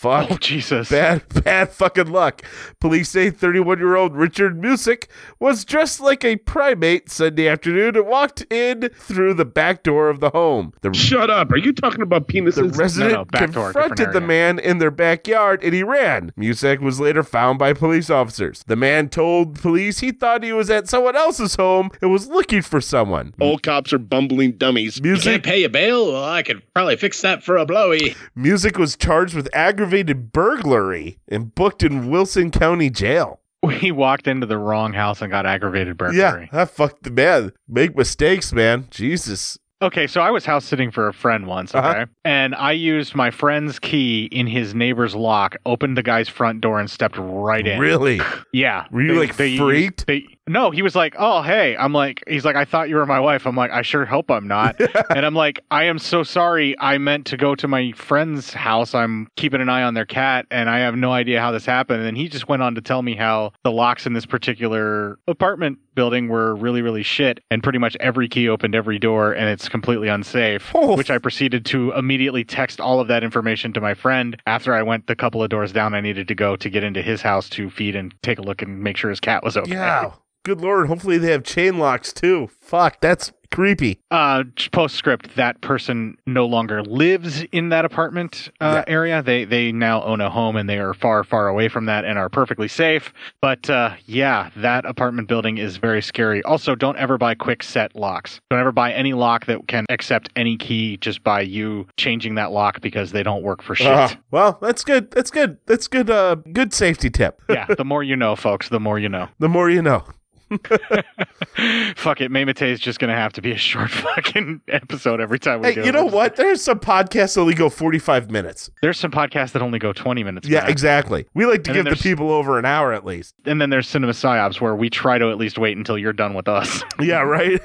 Fuck. 0.00 0.30
Oh 0.30 0.36
Jesus! 0.38 0.88
Bad, 0.88 1.28
bad 1.44 1.68
fucking 1.68 2.10
luck. 2.10 2.40
Police 2.80 3.10
say 3.10 3.28
31 3.28 3.76
year 3.80 3.96
old 3.96 4.16
Richard 4.16 4.58
Music 4.58 5.10
was 5.38 5.62
dressed 5.62 6.00
like 6.00 6.24
a 6.24 6.36
primate 6.36 7.10
Sunday 7.10 7.46
afternoon 7.46 7.96
and 7.96 8.06
walked 8.06 8.50
in 8.50 8.88
through 8.94 9.34
the 9.34 9.44
back 9.44 9.82
door 9.82 10.08
of 10.08 10.20
the 10.20 10.30
home. 10.30 10.72
The, 10.80 10.94
Shut 10.94 11.28
up. 11.28 11.52
Are 11.52 11.58
you 11.58 11.74
talking 11.74 12.00
about 12.00 12.28
the 12.28 12.32
penises? 12.32 12.78
resident 12.78 13.12
No, 13.12 13.40
no, 13.40 13.46
confronted 13.46 14.14
the 14.14 14.22
man 14.22 14.58
in 14.58 14.78
their 14.78 14.90
backyard 14.90 15.62
and 15.62 15.74
he 15.74 15.82
ran. 15.82 16.32
Music 16.34 16.80
was 16.80 16.98
later 16.98 17.22
found 17.22 17.58
by 17.58 17.74
police 17.74 18.08
officers. 18.08 18.64
The 18.68 18.76
man 18.76 19.10
told 19.10 19.60
police 19.60 19.98
he 19.98 20.12
thought 20.12 20.42
he 20.42 20.54
was 20.54 20.70
at 20.70 20.88
someone 20.88 21.14
else's 21.14 21.56
home 21.56 21.90
and 22.00 22.10
was 22.10 22.26
looking 22.26 22.62
for 22.62 22.80
someone. 22.80 23.34
All 23.38 23.58
cops 23.58 23.92
are 23.92 23.98
bumbling 23.98 24.52
dummies. 24.52 24.96
You 24.96 25.02
Music 25.02 25.30
can't 25.30 25.44
pay 25.44 25.64
a 25.64 25.68
bail? 25.68 26.10
Well, 26.10 26.24
I 26.24 26.42
could 26.42 26.62
probably 26.72 26.96
fix 26.96 27.20
that 27.20 27.42
for 27.42 27.58
a 27.58 27.66
blowy. 27.66 28.16
Music 28.34 28.78
was 28.78 28.96
charged 28.96 29.34
with 29.34 29.46
aggravated 29.52 29.89
burglary 30.32 31.18
and 31.28 31.54
booked 31.54 31.82
in 31.82 32.10
Wilson 32.10 32.50
County 32.50 32.90
Jail. 32.90 33.40
We 33.62 33.90
walked 33.90 34.26
into 34.26 34.46
the 34.46 34.56
wrong 34.56 34.94
house 34.94 35.20
and 35.20 35.30
got 35.30 35.44
aggravated 35.44 35.96
burglary. 35.98 36.48
Yeah, 36.52 36.62
I 36.62 36.64
fucked 36.64 37.02
the 37.02 37.10
man. 37.10 37.52
Make 37.68 37.94
mistakes, 37.96 38.52
man. 38.52 38.86
Jesus. 38.90 39.58
Okay, 39.82 40.06
so 40.06 40.20
I 40.20 40.30
was 40.30 40.44
house 40.44 40.66
sitting 40.66 40.90
for 40.90 41.08
a 41.08 41.12
friend 41.14 41.46
once, 41.46 41.74
okay? 41.74 41.86
Uh-huh. 41.86 42.06
And 42.24 42.54
I 42.54 42.72
used 42.72 43.14
my 43.14 43.30
friend's 43.30 43.78
key 43.78 44.28
in 44.30 44.46
his 44.46 44.74
neighbor's 44.74 45.14
lock, 45.14 45.56
opened 45.64 45.96
the 45.96 46.02
guy's 46.02 46.28
front 46.28 46.60
door, 46.60 46.78
and 46.80 46.90
stepped 46.90 47.16
right 47.18 47.66
in. 47.66 47.78
Really? 47.80 48.20
Yeah. 48.52 48.84
Were 48.90 49.00
you, 49.00 49.18
like, 49.18 49.32
freaked? 49.32 50.06
They, 50.06 50.26
No, 50.48 50.70
he 50.70 50.82
was 50.82 50.96
like, 50.96 51.14
"Oh, 51.18 51.42
hey." 51.42 51.76
I'm 51.76 51.92
like, 51.92 52.24
he's 52.26 52.44
like, 52.44 52.56
"I 52.56 52.64
thought 52.64 52.88
you 52.88 52.96
were 52.96 53.06
my 53.06 53.20
wife." 53.20 53.46
I'm 53.46 53.54
like, 53.54 53.70
"I 53.70 53.82
sure 53.82 54.04
hope 54.04 54.30
I'm 54.30 54.48
not." 54.48 54.80
and 55.10 55.24
I'm 55.24 55.34
like, 55.34 55.60
"I 55.70 55.84
am 55.84 55.98
so 55.98 56.22
sorry. 56.22 56.74
I 56.80 56.98
meant 56.98 57.26
to 57.26 57.36
go 57.36 57.54
to 57.54 57.68
my 57.68 57.92
friend's 57.92 58.52
house. 58.52 58.94
I'm 58.94 59.28
keeping 59.36 59.60
an 59.60 59.68
eye 59.68 59.82
on 59.82 59.94
their 59.94 60.06
cat, 60.06 60.46
and 60.50 60.68
I 60.68 60.80
have 60.80 60.96
no 60.96 61.12
idea 61.12 61.40
how 61.40 61.52
this 61.52 61.66
happened." 61.66 61.98
And 61.98 62.06
then 62.06 62.16
he 62.16 62.28
just 62.28 62.48
went 62.48 62.62
on 62.62 62.74
to 62.74 62.80
tell 62.80 63.02
me 63.02 63.14
how 63.14 63.52
the 63.62 63.70
locks 63.70 64.06
in 64.06 64.12
this 64.12 64.26
particular 64.26 65.18
apartment 65.28 65.78
building 65.94 66.28
were 66.28 66.54
really, 66.56 66.82
really 66.82 67.02
shit, 67.02 67.40
and 67.50 67.62
pretty 67.62 67.78
much 67.78 67.96
every 68.00 68.28
key 68.28 68.48
opened 68.48 68.74
every 68.74 68.98
door, 68.98 69.32
and 69.32 69.48
it's 69.48 69.68
completely 69.68 70.08
unsafe. 70.08 70.72
Oh. 70.74 70.96
Which 70.96 71.10
I 71.10 71.18
proceeded 71.18 71.64
to 71.66 71.92
immediately 71.92 72.42
text 72.42 72.80
all 72.80 73.00
of 73.00 73.08
that 73.08 73.22
information 73.22 73.72
to 73.74 73.80
my 73.80 73.94
friend 73.94 74.36
after 74.46 74.74
I 74.74 74.82
went 74.82 75.06
the 75.06 75.14
couple 75.14 75.42
of 75.42 75.50
doors 75.50 75.72
down 75.72 75.94
I 75.94 76.00
needed 76.00 76.26
to 76.28 76.34
go 76.34 76.56
to 76.56 76.70
get 76.70 76.82
into 76.82 77.02
his 77.02 77.22
house 77.22 77.48
to 77.50 77.70
feed 77.70 77.94
and 77.94 78.14
take 78.22 78.38
a 78.38 78.42
look 78.42 78.62
and 78.62 78.82
make 78.82 78.96
sure 78.96 79.10
his 79.10 79.20
cat 79.20 79.44
was 79.44 79.56
okay. 79.56 79.72
Yeah. 79.72 80.12
Good 80.44 80.60
lord. 80.60 80.86
Hopefully 80.88 81.18
they 81.18 81.32
have 81.32 81.44
chain 81.44 81.78
locks 81.78 82.12
too. 82.12 82.48
Fuck, 82.60 83.00
that's 83.00 83.30
creepy. 83.50 84.00
Uh, 84.10 84.44
postscript: 84.72 85.36
That 85.36 85.60
person 85.60 86.16
no 86.26 86.46
longer 86.46 86.82
lives 86.82 87.42
in 87.52 87.68
that 87.70 87.84
apartment 87.84 88.50
uh, 88.60 88.82
area. 88.86 89.22
They 89.22 89.44
they 89.44 89.70
now 89.70 90.02
own 90.02 90.22
a 90.22 90.30
home 90.30 90.56
and 90.56 90.66
they 90.68 90.78
are 90.78 90.94
far 90.94 91.24
far 91.24 91.48
away 91.48 91.68
from 91.68 91.84
that 91.86 92.06
and 92.06 92.18
are 92.18 92.30
perfectly 92.30 92.68
safe. 92.68 93.12
But 93.42 93.68
uh, 93.68 93.96
yeah, 94.06 94.48
that 94.56 94.86
apartment 94.86 95.28
building 95.28 95.58
is 95.58 95.76
very 95.76 96.00
scary. 96.00 96.42
Also, 96.44 96.74
don't 96.74 96.96
ever 96.96 97.18
buy 97.18 97.34
Kwikset 97.34 97.90
locks. 97.94 98.40
Don't 98.50 98.60
ever 98.60 98.72
buy 98.72 98.92
any 98.92 99.12
lock 99.12 99.44
that 99.44 99.68
can 99.68 99.84
accept 99.90 100.30
any 100.36 100.56
key 100.56 100.96
just 100.96 101.22
by 101.22 101.42
you 101.42 101.86
changing 101.98 102.36
that 102.36 102.50
lock 102.50 102.80
because 102.80 103.12
they 103.12 103.22
don't 103.22 103.42
work 103.42 103.62
for 103.62 103.74
shit. 103.74 103.88
Uh, 103.88 104.08
well, 104.30 104.58
that's 104.62 104.84
good. 104.84 105.10
That's 105.10 105.30
good. 105.30 105.58
That's 105.66 105.86
good. 105.86 106.08
Uh, 106.08 106.36
good 106.54 106.72
safety 106.72 107.10
tip. 107.10 107.42
yeah, 107.50 107.66
the 107.76 107.84
more 107.84 108.02
you 108.02 108.16
know, 108.16 108.36
folks. 108.36 108.70
The 108.70 108.80
more 108.80 108.98
you 108.98 109.10
know. 109.10 109.28
The 109.38 109.48
more 109.48 109.68
you 109.68 109.82
know. 109.82 110.04
Fuck 111.96 112.20
it, 112.20 112.30
Mamate 112.30 112.62
is 112.62 112.80
just 112.80 112.98
gonna 112.98 113.14
have 113.14 113.32
to 113.34 113.42
be 113.42 113.52
a 113.52 113.56
short 113.56 113.90
fucking 113.90 114.60
episode 114.68 115.20
every 115.20 115.38
time 115.38 115.60
we 115.60 115.68
Hey, 115.68 115.74
do. 115.76 115.84
you 115.84 115.92
know 115.92 116.04
what? 116.06 116.36
There's 116.36 116.62
some 116.62 116.80
podcasts 116.80 117.34
that 117.34 117.40
only 117.42 117.54
go 117.54 117.68
45 117.68 118.30
minutes. 118.30 118.70
There's 118.82 118.98
some 118.98 119.10
podcasts 119.10 119.52
that 119.52 119.62
only 119.62 119.78
go 119.78 119.92
20 119.92 120.24
minutes. 120.24 120.48
Yeah, 120.48 120.60
Matt. 120.60 120.70
exactly. 120.70 121.26
We 121.34 121.46
like 121.46 121.62
to 121.64 121.70
And 121.70 121.84
give 121.84 121.96
the 121.96 122.02
people 122.02 122.30
over 122.30 122.58
an 122.58 122.64
hour 122.64 122.92
at 122.92 123.04
least. 123.04 123.34
And 123.46 123.60
then 123.60 123.70
there's 123.70 123.88
Cinema 123.88 124.12
Psyops 124.12 124.60
where 124.60 124.74
we 124.74 124.90
try 124.90 125.18
to 125.18 125.30
at 125.30 125.38
least 125.38 125.58
wait 125.58 125.76
until 125.76 125.96
you're 125.98 126.12
done 126.12 126.34
with 126.34 126.48
us. 126.48 126.82
Yeah, 127.00 127.20
right. 127.22 127.60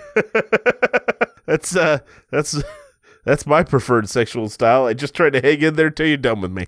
that's 1.45 1.75
uh, 1.75 1.99
that's 2.31 2.61
that's 3.25 3.45
my 3.45 3.63
preferred 3.63 4.07
sexual 4.09 4.47
style. 4.49 4.85
I 4.85 4.93
just 4.93 5.13
try 5.13 5.29
to 5.29 5.41
hang 5.41 5.61
in 5.61 5.75
there 5.75 5.89
till 5.89 6.07
you're 6.07 6.17
done 6.17 6.41
with 6.41 6.51
me. 6.51 6.67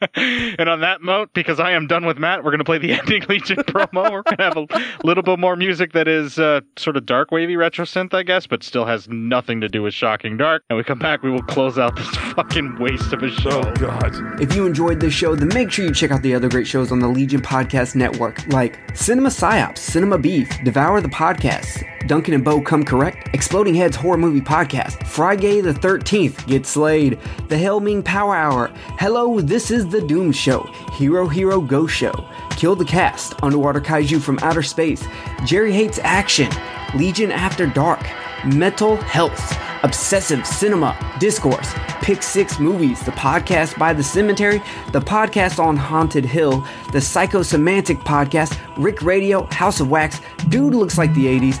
and 0.14 0.68
on 0.68 0.80
that 0.80 1.02
note, 1.02 1.30
because 1.34 1.58
I 1.58 1.72
am 1.72 1.86
done 1.86 2.04
with 2.04 2.18
Matt, 2.18 2.44
we're 2.44 2.50
going 2.50 2.58
to 2.58 2.64
play 2.64 2.78
the 2.78 2.92
ending 2.98 3.22
Legion 3.28 3.56
promo. 3.58 4.10
We're 4.10 4.22
going 4.22 4.36
to 4.36 4.42
have 4.42 4.56
a 4.56 5.06
little 5.06 5.22
bit 5.22 5.38
more 5.38 5.56
music 5.56 5.92
that 5.92 6.08
is 6.08 6.38
uh, 6.38 6.60
sort 6.76 6.96
of 6.96 7.06
dark 7.06 7.30
wavy 7.30 7.56
retro 7.56 7.84
synth, 7.84 8.12
I 8.14 8.22
guess, 8.22 8.46
but 8.46 8.62
still 8.62 8.84
has 8.84 9.08
nothing 9.08 9.60
to 9.62 9.68
do 9.68 9.82
with 9.82 9.94
Shocking 9.94 10.36
Dark. 10.36 10.62
And 10.68 10.76
we 10.76 10.84
come 10.84 10.98
back, 10.98 11.22
we 11.22 11.30
will 11.30 11.42
close 11.42 11.78
out 11.78 11.96
this 11.96 12.08
fucking 12.34 12.78
waste 12.78 13.12
of 13.12 13.22
a 13.22 13.30
show. 13.30 13.62
Oh, 13.64 13.72
God. 13.74 14.40
If 14.40 14.54
you 14.54 14.66
enjoyed 14.66 15.00
this 15.00 15.14
show, 15.14 15.34
then 15.34 15.48
make 15.48 15.70
sure 15.70 15.84
you 15.84 15.94
check 15.94 16.10
out 16.10 16.22
the 16.22 16.34
other 16.34 16.48
great 16.48 16.66
shows 16.66 16.92
on 16.92 16.98
the 16.98 17.08
Legion 17.08 17.40
Podcast 17.40 17.94
Network, 17.94 18.46
like 18.48 18.78
Cinema 18.96 19.30
Psyops, 19.30 19.78
Cinema 19.78 20.18
Beef, 20.18 20.48
Devour 20.64 21.00
the 21.00 21.08
Podcast, 21.08 21.84
Duncan 22.06 22.34
and 22.34 22.44
Bo 22.44 22.60
Come 22.60 22.84
Correct, 22.84 23.28
Exploding 23.34 23.74
Heads 23.74 23.96
Horror 23.96 24.18
Movie 24.18 24.40
Podcast, 24.40 25.06
Friday 25.06 25.60
the 25.60 25.72
13th, 25.72 26.46
Get 26.46 26.66
Slayed, 26.66 27.18
The 27.48 27.56
Helming 27.56 28.04
Power 28.04 28.36
Hour, 28.36 28.70
Hello, 28.98 29.40
This 29.40 29.70
is 29.70 29.85
the 29.90 30.00
Doom 30.00 30.32
Show, 30.32 30.62
Hero 30.92 31.26
Hero 31.28 31.60
Go 31.60 31.86
Show, 31.86 32.12
Kill 32.50 32.76
the 32.76 32.84
Cast, 32.84 33.34
Underwater 33.42 33.80
Kaiju 33.80 34.20
from 34.20 34.38
Outer 34.42 34.62
Space, 34.62 35.06
Jerry 35.44 35.72
Hates 35.72 35.98
Action, 36.02 36.50
Legion 36.94 37.30
After 37.30 37.66
Dark, 37.66 38.06
Mental 38.44 38.96
Health, 38.96 39.56
Obsessive 39.82 40.46
Cinema, 40.46 40.96
Discourse, 41.18 41.72
Pick 42.02 42.22
Six 42.22 42.58
Movies, 42.58 43.00
the 43.04 43.12
podcast 43.12 43.78
by 43.78 43.92
The 43.92 44.02
Cemetery, 44.02 44.58
the 44.92 45.00
podcast 45.00 45.58
on 45.58 45.76
Haunted 45.76 46.24
Hill, 46.24 46.60
the 46.92 46.98
Psychosemantic 46.98 47.98
podcast, 48.02 48.58
Rick 48.76 49.02
Radio, 49.02 49.44
House 49.46 49.80
of 49.80 49.90
Wax, 49.90 50.20
Dude 50.48 50.74
Looks 50.74 50.98
Like 50.98 51.12
the 51.14 51.26
80s, 51.26 51.60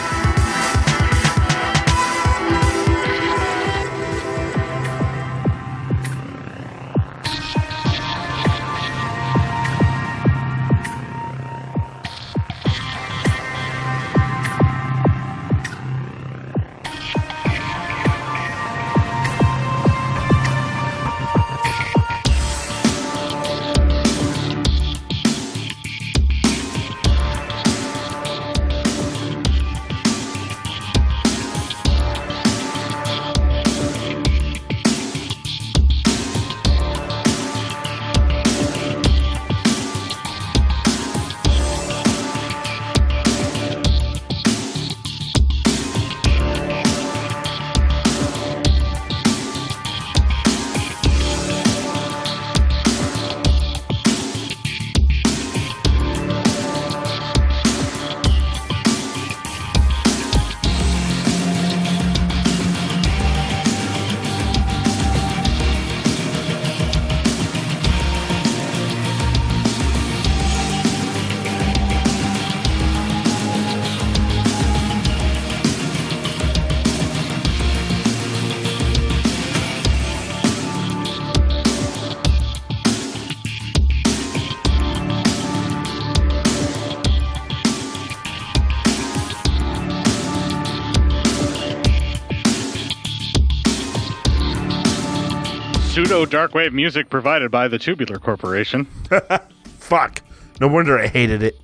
Pseudo 96.11 96.25
darkwave 96.25 96.73
music 96.73 97.09
provided 97.09 97.51
by 97.51 97.69
the 97.69 97.79
Tubular 97.79 98.19
Corporation. 98.19 98.83
Fuck. 99.79 100.21
No 100.59 100.67
wonder 100.67 100.99
I 100.99 101.07
hated 101.07 101.41
it. 101.41 101.57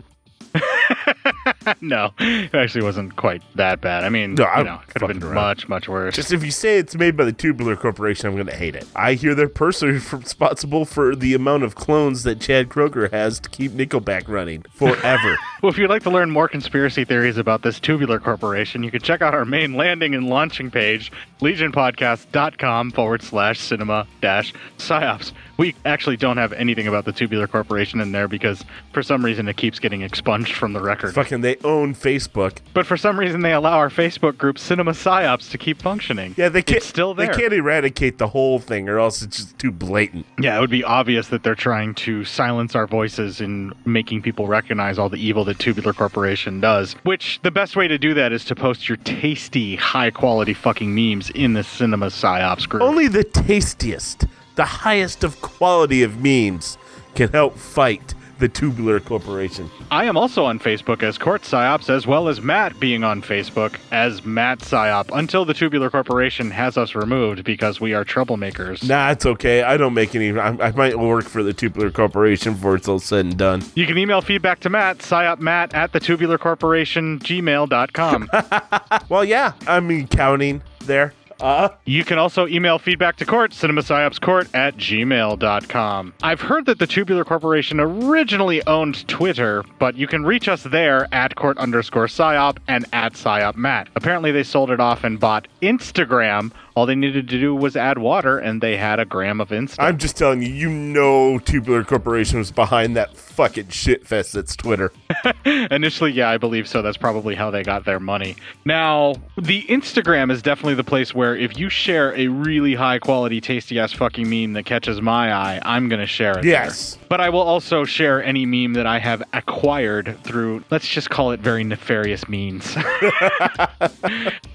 no, 1.81 2.13
it 2.17 2.55
actually 2.55 2.81
wasn't 2.85 3.13
quite 3.17 3.43
that 3.55 3.81
bad. 3.81 4.05
I 4.05 4.09
mean, 4.09 4.35
No, 4.35 4.47
you 4.57 4.63
know, 4.63 4.79
could 4.87 5.01
have 5.01 5.09
been 5.09 5.21
around. 5.21 5.35
much, 5.35 5.67
much 5.67 5.89
worse. 5.89 6.15
Just 6.15 6.31
if 6.31 6.45
you 6.45 6.51
say 6.51 6.77
it's 6.77 6.95
made 6.95 7.17
by 7.17 7.25
the 7.25 7.33
Tubular 7.33 7.75
Corporation, 7.75 8.27
I'm 8.27 8.35
going 8.35 8.47
to 8.47 8.55
hate 8.55 8.73
it. 8.73 8.87
I 8.95 9.15
hear 9.15 9.35
they're 9.35 9.49
personally 9.49 9.95
responsible 10.13 10.85
for 10.85 11.13
the 11.13 11.33
amount 11.33 11.63
of 11.63 11.75
clones 11.75 12.23
that 12.23 12.39
Chad 12.39 12.69
Kroeger 12.69 13.11
has 13.11 13.41
to 13.41 13.49
keep 13.49 13.73
Nickelback 13.73 14.29
running 14.29 14.61
forever. 14.71 15.37
Well, 15.61 15.71
if 15.71 15.77
you'd 15.79 15.89
like 15.89 16.03
to 16.03 16.11
learn 16.11 16.29
more 16.29 16.47
conspiracy 16.47 17.03
theories 17.03 17.37
about 17.37 17.63
this 17.63 17.79
tubular 17.79 18.19
corporation, 18.19 18.83
you 18.83 18.91
can 18.91 19.01
check 19.01 19.23
out 19.23 19.33
our 19.33 19.43
main 19.43 19.73
landing 19.73 20.13
and 20.13 20.29
launching 20.29 20.69
page, 20.69 21.11
legionpodcast.com 21.39 22.91
forward 22.91 23.23
slash 23.23 23.59
cinema 23.59 24.05
dash 24.21 24.53
psyops. 24.77 25.31
We 25.57 25.73
actually 25.85 26.17
don't 26.17 26.37
have 26.37 26.53
anything 26.53 26.87
about 26.87 27.05
the 27.05 27.11
tubular 27.11 27.47
corporation 27.47 27.99
in 27.99 28.11
there 28.11 28.27
because 28.27 28.63
for 28.93 29.01
some 29.01 29.25
reason 29.25 29.47
it 29.47 29.57
keeps 29.57 29.79
getting 29.79 30.03
expunged 30.03 30.53
from 30.53 30.73
the 30.73 30.81
record. 30.81 31.15
Fucking, 31.15 31.41
they 31.41 31.55
own 31.63 31.95
Facebook. 31.95 32.59
But 32.75 32.85
for 32.85 32.95
some 32.95 33.19
reason 33.19 33.41
they 33.41 33.53
allow 33.53 33.79
our 33.79 33.89
Facebook 33.89 34.37
group 34.37 34.59
Cinema 34.59 34.91
Psyops 34.91 35.49
to 35.49 35.57
keep 35.57 35.81
functioning. 35.81 36.35
Yeah, 36.37 36.49
they 36.49 36.61
can't. 36.61 36.77
It's 36.77 36.85
still 36.85 37.15
there. 37.15 37.27
They 37.27 37.41
can't 37.41 37.53
eradicate 37.53 38.19
the 38.19 38.27
whole 38.27 38.59
thing, 38.59 38.87
or 38.87 38.99
else 38.99 39.23
it's 39.23 39.37
just 39.37 39.57
too 39.57 39.71
blatant. 39.71 40.27
Yeah, 40.39 40.55
it 40.55 40.61
would 40.61 40.69
be 40.69 40.83
obvious 40.83 41.29
that 41.29 41.41
they're 41.41 41.55
trying 41.55 41.95
to 41.95 42.23
silence 42.23 42.75
our 42.75 42.85
voices 42.85 43.41
in 43.41 43.73
making 43.85 44.21
people 44.21 44.45
recognize 44.45 44.99
all 44.99 45.09
the 45.09 45.17
evil 45.17 45.43
that 45.47 45.59
Tubular 45.59 45.93
Corporation 45.93 46.61
does. 46.61 46.93
Which 47.03 47.39
the 47.41 47.51
best 47.51 47.75
way 47.75 47.87
to 47.87 47.97
do 47.97 48.13
that 48.13 48.31
is 48.31 48.45
to 48.45 48.55
post 48.55 48.87
your 48.87 48.97
tasty, 48.97 49.75
high 49.75 50.11
quality 50.11 50.53
fucking 50.53 50.93
memes 50.93 51.29
in 51.31 51.53
the 51.53 51.63
Cinema 51.63 52.07
Psyops 52.07 52.69
group. 52.69 52.83
Only 52.83 53.07
the 53.07 53.23
tastiest, 53.23 54.25
the 54.55 54.65
highest 54.65 55.23
of 55.23 55.41
quality 55.41 56.03
of 56.03 56.23
memes 56.23 56.77
can 57.15 57.29
help 57.29 57.57
fight 57.57 58.13
the 58.39 58.49
Tubular 58.49 58.99
Corporation. 58.99 59.69
I 59.91 60.05
am 60.05 60.17
also 60.17 60.45
on 60.45 60.59
Facebook 60.59 61.03
as 61.03 61.17
Court 61.17 61.43
Psyops, 61.43 61.89
as 61.89 62.07
well 62.07 62.27
as 62.27 62.41
Matt 62.41 62.79
being 62.79 63.03
on 63.03 63.21
Facebook 63.21 63.77
as 63.91 64.25
Matt 64.25 64.59
Psyop, 64.59 65.09
until 65.13 65.45
the 65.45 65.53
Tubular 65.53 65.89
Corporation 65.89 66.51
has 66.51 66.77
us 66.77 66.95
removed 66.95 67.43
because 67.43 67.79
we 67.79 67.93
are 67.93 68.03
troublemakers. 68.03 68.87
Nah, 68.87 69.11
it's 69.11 69.25
okay. 69.25 69.63
I 69.63 69.77
don't 69.77 69.93
make 69.93 70.15
any. 70.15 70.37
I, 70.37 70.49
I 70.49 70.71
might 70.71 70.97
work 70.97 71.25
for 71.25 71.43
the 71.43 71.53
Tubular 71.53 71.91
Corporation 71.91 72.53
before 72.53 72.75
it's 72.75 72.87
all 72.87 72.99
said 72.99 73.25
and 73.25 73.37
done. 73.37 73.63
You 73.75 73.85
can 73.85 73.97
email 73.97 74.21
feedback 74.21 74.59
to 74.61 74.69
Matt, 74.69 74.99
psyopmatt 74.99 75.73
at 75.73 75.93
the 75.93 75.99
tubular 75.99 76.37
corporation 76.37 77.19
gmail.com. 77.19 78.29
well, 79.09 79.23
yeah, 79.23 79.53
I 79.67 79.79
mean, 79.79 80.07
counting 80.07 80.61
there. 80.85 81.13
Uh, 81.39 81.69
you 81.85 82.03
can 82.03 82.17
also 82.17 82.47
email 82.47 82.79
feedback 82.79 83.17
to 83.17 83.25
court, 83.25 83.51
cinemapsyopscourt 83.51 84.49
at 84.53 84.75
gmail.com. 84.77 86.13
I've 86.23 86.41
heard 86.41 86.65
that 86.65 86.79
the 86.79 86.87
Tubular 86.87 87.23
Corporation 87.23 87.79
originally 87.79 88.65
owned 88.65 89.07
Twitter, 89.07 89.63
but 89.79 89.95
you 89.95 90.07
can 90.07 90.23
reach 90.23 90.47
us 90.47 90.63
there 90.63 91.07
at 91.11 91.35
court 91.35 91.57
underscore 91.57 92.07
psyop 92.07 92.57
and 92.67 92.85
at 92.93 93.13
psyop 93.13 93.55
matt. 93.55 93.89
Apparently 93.95 94.31
they 94.31 94.43
sold 94.43 94.71
it 94.71 94.79
off 94.79 95.03
and 95.03 95.19
bought 95.19 95.47
Instagram. 95.61 96.51
All 96.77 96.85
they 96.85 96.93
needed 96.93 97.27
to 97.27 97.39
do 97.39 97.55
was 97.55 97.75
add 97.75 97.97
water, 97.97 98.37
and 98.37 98.61
they 98.61 98.77
had 98.77 98.99
a 98.99 99.05
gram 99.05 99.41
of 99.41 99.49
Insta. 99.49 99.77
I'm 99.79 99.97
just 99.97 100.15
telling 100.15 100.43
you, 100.43 100.49
you 100.49 100.69
know, 100.69 101.39
Tubular 101.39 101.83
Corporation 101.83 102.37
was 102.37 102.51
behind 102.51 102.95
that 102.95 103.17
fucking 103.17 103.69
shit 103.69 104.05
fest 104.05 104.33
that's 104.33 104.55
Twitter. 104.55 104.91
Initially, 105.45 106.11
yeah, 106.11 106.29
I 106.29 106.37
believe 106.37 106.67
so. 106.67 106.83
That's 106.83 106.95
probably 106.95 107.33
how 107.33 107.49
they 107.49 107.63
got 107.63 107.85
their 107.85 107.99
money. 107.99 108.35
Now, 108.63 109.15
the 109.37 109.63
Instagram 109.63 110.31
is 110.31 110.43
definitely 110.43 110.75
the 110.75 110.83
place 110.83 111.15
where 111.15 111.35
if 111.35 111.57
you 111.57 111.67
share 111.67 112.15
a 112.15 112.27
really 112.27 112.75
high 112.75 112.99
quality, 112.99 113.41
tasty 113.41 113.79
ass 113.79 113.93
fucking 113.93 114.29
meme 114.29 114.53
that 114.53 114.65
catches 114.67 115.01
my 115.01 115.33
eye, 115.33 115.59
I'm 115.63 115.89
going 115.89 116.01
to 116.01 116.05
share 116.05 116.37
it. 116.37 116.45
Yes. 116.45 116.93
there. 116.93 117.05
But 117.09 117.21
I 117.21 117.29
will 117.29 117.41
also 117.41 117.85
share 117.85 118.23
any 118.23 118.45
meme 118.45 118.73
that 118.73 118.85
I 118.85 118.99
have 118.99 119.23
acquired 119.33 120.15
through, 120.23 120.63
let's 120.69 120.87
just 120.87 121.09
call 121.09 121.31
it 121.31 121.39
very 121.39 121.63
nefarious 121.63 122.29
means. 122.29 122.71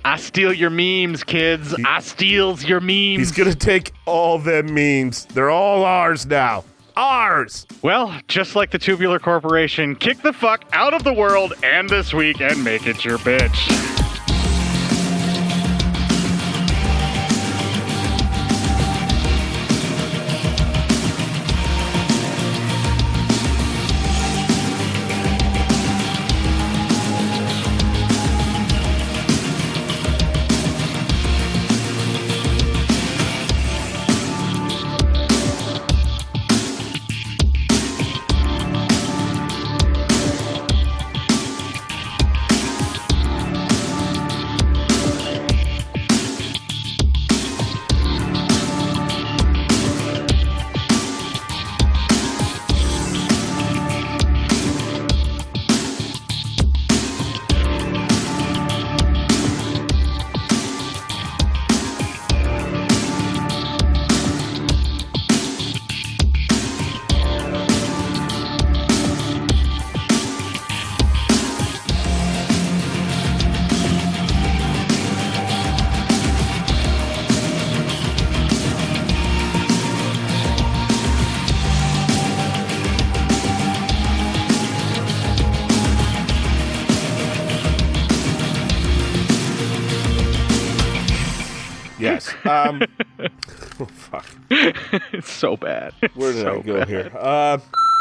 I 0.04 0.16
steal 0.18 0.52
your 0.52 0.70
memes, 0.70 1.24
kids. 1.24 1.74
I 1.84 1.98
steals 2.12 2.64
your 2.64 2.80
memes. 2.80 3.18
He's 3.18 3.32
gonna 3.32 3.54
take 3.54 3.92
all 4.04 4.38
them 4.38 4.74
memes. 4.74 5.24
They're 5.26 5.50
all 5.50 5.84
ours 5.84 6.26
now. 6.26 6.64
Ours. 6.94 7.66
Well, 7.80 8.14
just 8.28 8.54
like 8.54 8.70
the 8.70 8.78
Tubular 8.78 9.18
Corporation, 9.18 9.96
kick 9.96 10.18
the 10.18 10.32
fuck 10.32 10.64
out 10.74 10.92
of 10.92 11.04
the 11.04 11.12
world 11.12 11.54
and 11.62 11.88
this 11.88 12.12
week 12.12 12.42
and 12.42 12.62
make 12.62 12.86
it 12.86 13.04
your 13.04 13.16
bitch. 13.18 14.01
Oh, 93.82 93.86
fuck. 93.86 94.26
it's 94.50 95.30
so 95.32 95.56
bad. 95.56 95.92
Where 96.14 96.32
did 96.32 96.42
So 96.42 96.58
I 96.58 96.62
go 96.62 96.78
bad. 96.80 96.88
here? 96.88 97.10
Uh, 97.14 97.58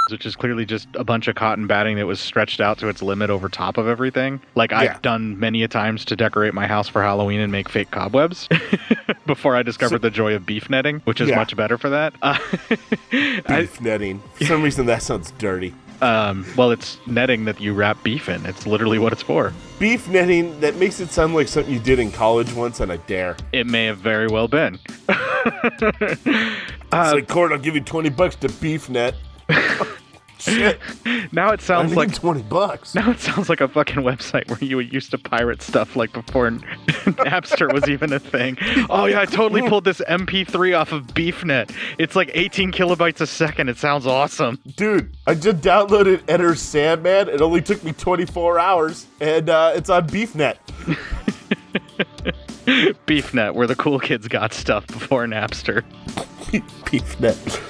which 0.10 0.26
is 0.26 0.36
clearly 0.36 0.66
just 0.66 0.88
a 0.96 1.04
bunch 1.06 1.28
of 1.30 1.36
cotton 1.36 1.68
batting 1.68 1.96
that 1.96 2.06
was 2.08 2.20
stretched 2.20 2.60
out 2.60 2.78
to 2.80 2.90
its 2.90 3.02
limit 3.02 3.30
over 3.30 3.48
top 3.48 3.78
of 3.78 3.88
everything. 3.88 4.42
Like 4.56 4.72
Yeah. 4.72 4.80
I've 4.80 5.02
done 5.02 5.40
many 5.40 5.64
a 5.64 5.68
times 5.70 6.04
to 6.06 6.16
decorate 6.18 6.54
my 6.54 6.68
house 6.68 6.90
for 6.90 7.02
Halloween 7.02 7.40
and 7.40 7.52
make 7.52 7.70
fake 7.70 7.92
cobwebs 7.92 8.50
before 9.26 9.56
I 9.56 9.64
discovered 9.64 10.02
the 10.02 10.10
joy 10.10 10.34
of 10.34 10.46
beef 10.46 10.70
netting, 10.70 11.00
which 11.06 11.22
is 11.22 11.30
Yeah. 11.30 11.36
much 11.38 11.56
better 11.56 11.78
for 11.78 11.90
that. 11.90 12.14
Uh, 12.24 12.38
beef 13.60 13.80
netting. 13.82 14.22
For 14.36 14.46
some 14.46 14.64
reason, 14.64 14.86
that 14.88 15.02
sounds 15.04 15.32
dirty. 15.38 15.74
Um, 16.02 16.46
well, 16.58 16.72
it's 16.72 16.98
netting 17.08 17.46
that 17.46 17.60
you 17.60 17.74
wrap 17.74 18.02
beef 18.04 18.28
in. 18.30 18.46
It's 18.46 18.66
literally 18.66 19.00
what 19.00 19.14
it's 19.14 19.22
for. 19.22 19.54
Beef 19.80 20.08
netting. 20.10 20.60
That 20.60 20.76
makes 20.76 21.00
it 21.00 21.12
sound 21.12 21.34
like 21.34 21.48
something 21.48 21.74
you 21.74 21.80
did 21.80 22.00
in 22.00 22.12
college 22.12 22.52
once 22.54 22.82
on 22.82 22.92
a 22.92 22.98
dare. 23.00 23.38
It 23.54 23.68
may 23.68 23.86
have 23.86 23.98
very 24.00 24.28
well 24.28 24.48
been. 24.48 24.80
It's 25.08 26.24
Uh, 26.94 27.12
like, 27.16 27.28
Court, 27.30 27.54
I'll 27.54 27.58
give 27.58 27.74
you 27.76 27.82
twenty 27.82 28.10
bucks 28.10 28.36
to 28.38 28.50
beef 28.50 28.90
net. 28.90 29.16
Shit. 30.42 30.80
Now 31.32 31.52
it 31.52 31.62
sounds 31.62 31.92
I 31.92 31.96
need 31.96 31.96
like 31.96 32.14
20 32.14 32.42
bucks. 32.44 32.96
Now 32.96 33.12
it 33.12 33.20
sounds 33.20 33.50
like 33.50 33.62
a 33.62 33.68
fucking 33.68 33.98
website 34.04 34.50
where 34.50 34.60
you 34.60 34.80
used 34.80 35.12
to 35.12 35.18
pirate 35.18 35.62
stuff 35.62 35.96
like 35.96 36.12
before 36.14 36.50
Napster 36.52 37.72
was 37.72 37.88
even 37.88 38.12
a 38.14 38.20
thing. 38.20 38.58
Oh 38.90 39.06
yeah, 39.06 39.22
I 39.22 39.26
totally 39.26 39.68
pulled 39.68 39.84
this 39.84 40.02
MP3 40.02 40.78
off 40.78 40.92
of 40.92 41.08
BeefNet. 41.08 41.74
It's 41.98 42.16
like 42.16 42.32
18 42.34 42.72
kilobytes 42.72 43.22
a 43.22 43.28
second. 43.28 43.70
It 43.70 43.78
sounds 43.78 44.08
awesome. 44.08 44.60
Dude, 44.76 45.16
I 45.28 45.36
just 45.36 45.58
downloaded 45.58 46.24
Enter 46.28 46.56
Sandman. 46.56 47.30
It 47.30 47.42
only 47.42 47.62
took 47.62 47.84
me 47.84 47.94
24 47.94 48.60
hours, 48.60 49.06
and 49.20 49.50
uh, 49.50 49.74
it's 49.76 49.90
on 49.90 50.08
BeefNet. 50.08 50.58
BeefNet, 53.08 53.54
where 53.56 53.68
the 53.68 53.76
cool 53.76 54.00
kids 54.00 54.28
got 54.28 54.54
stuff 54.54 54.86
before 54.88 55.26
Napster. 55.26 55.84
BeefNet. 56.86 57.62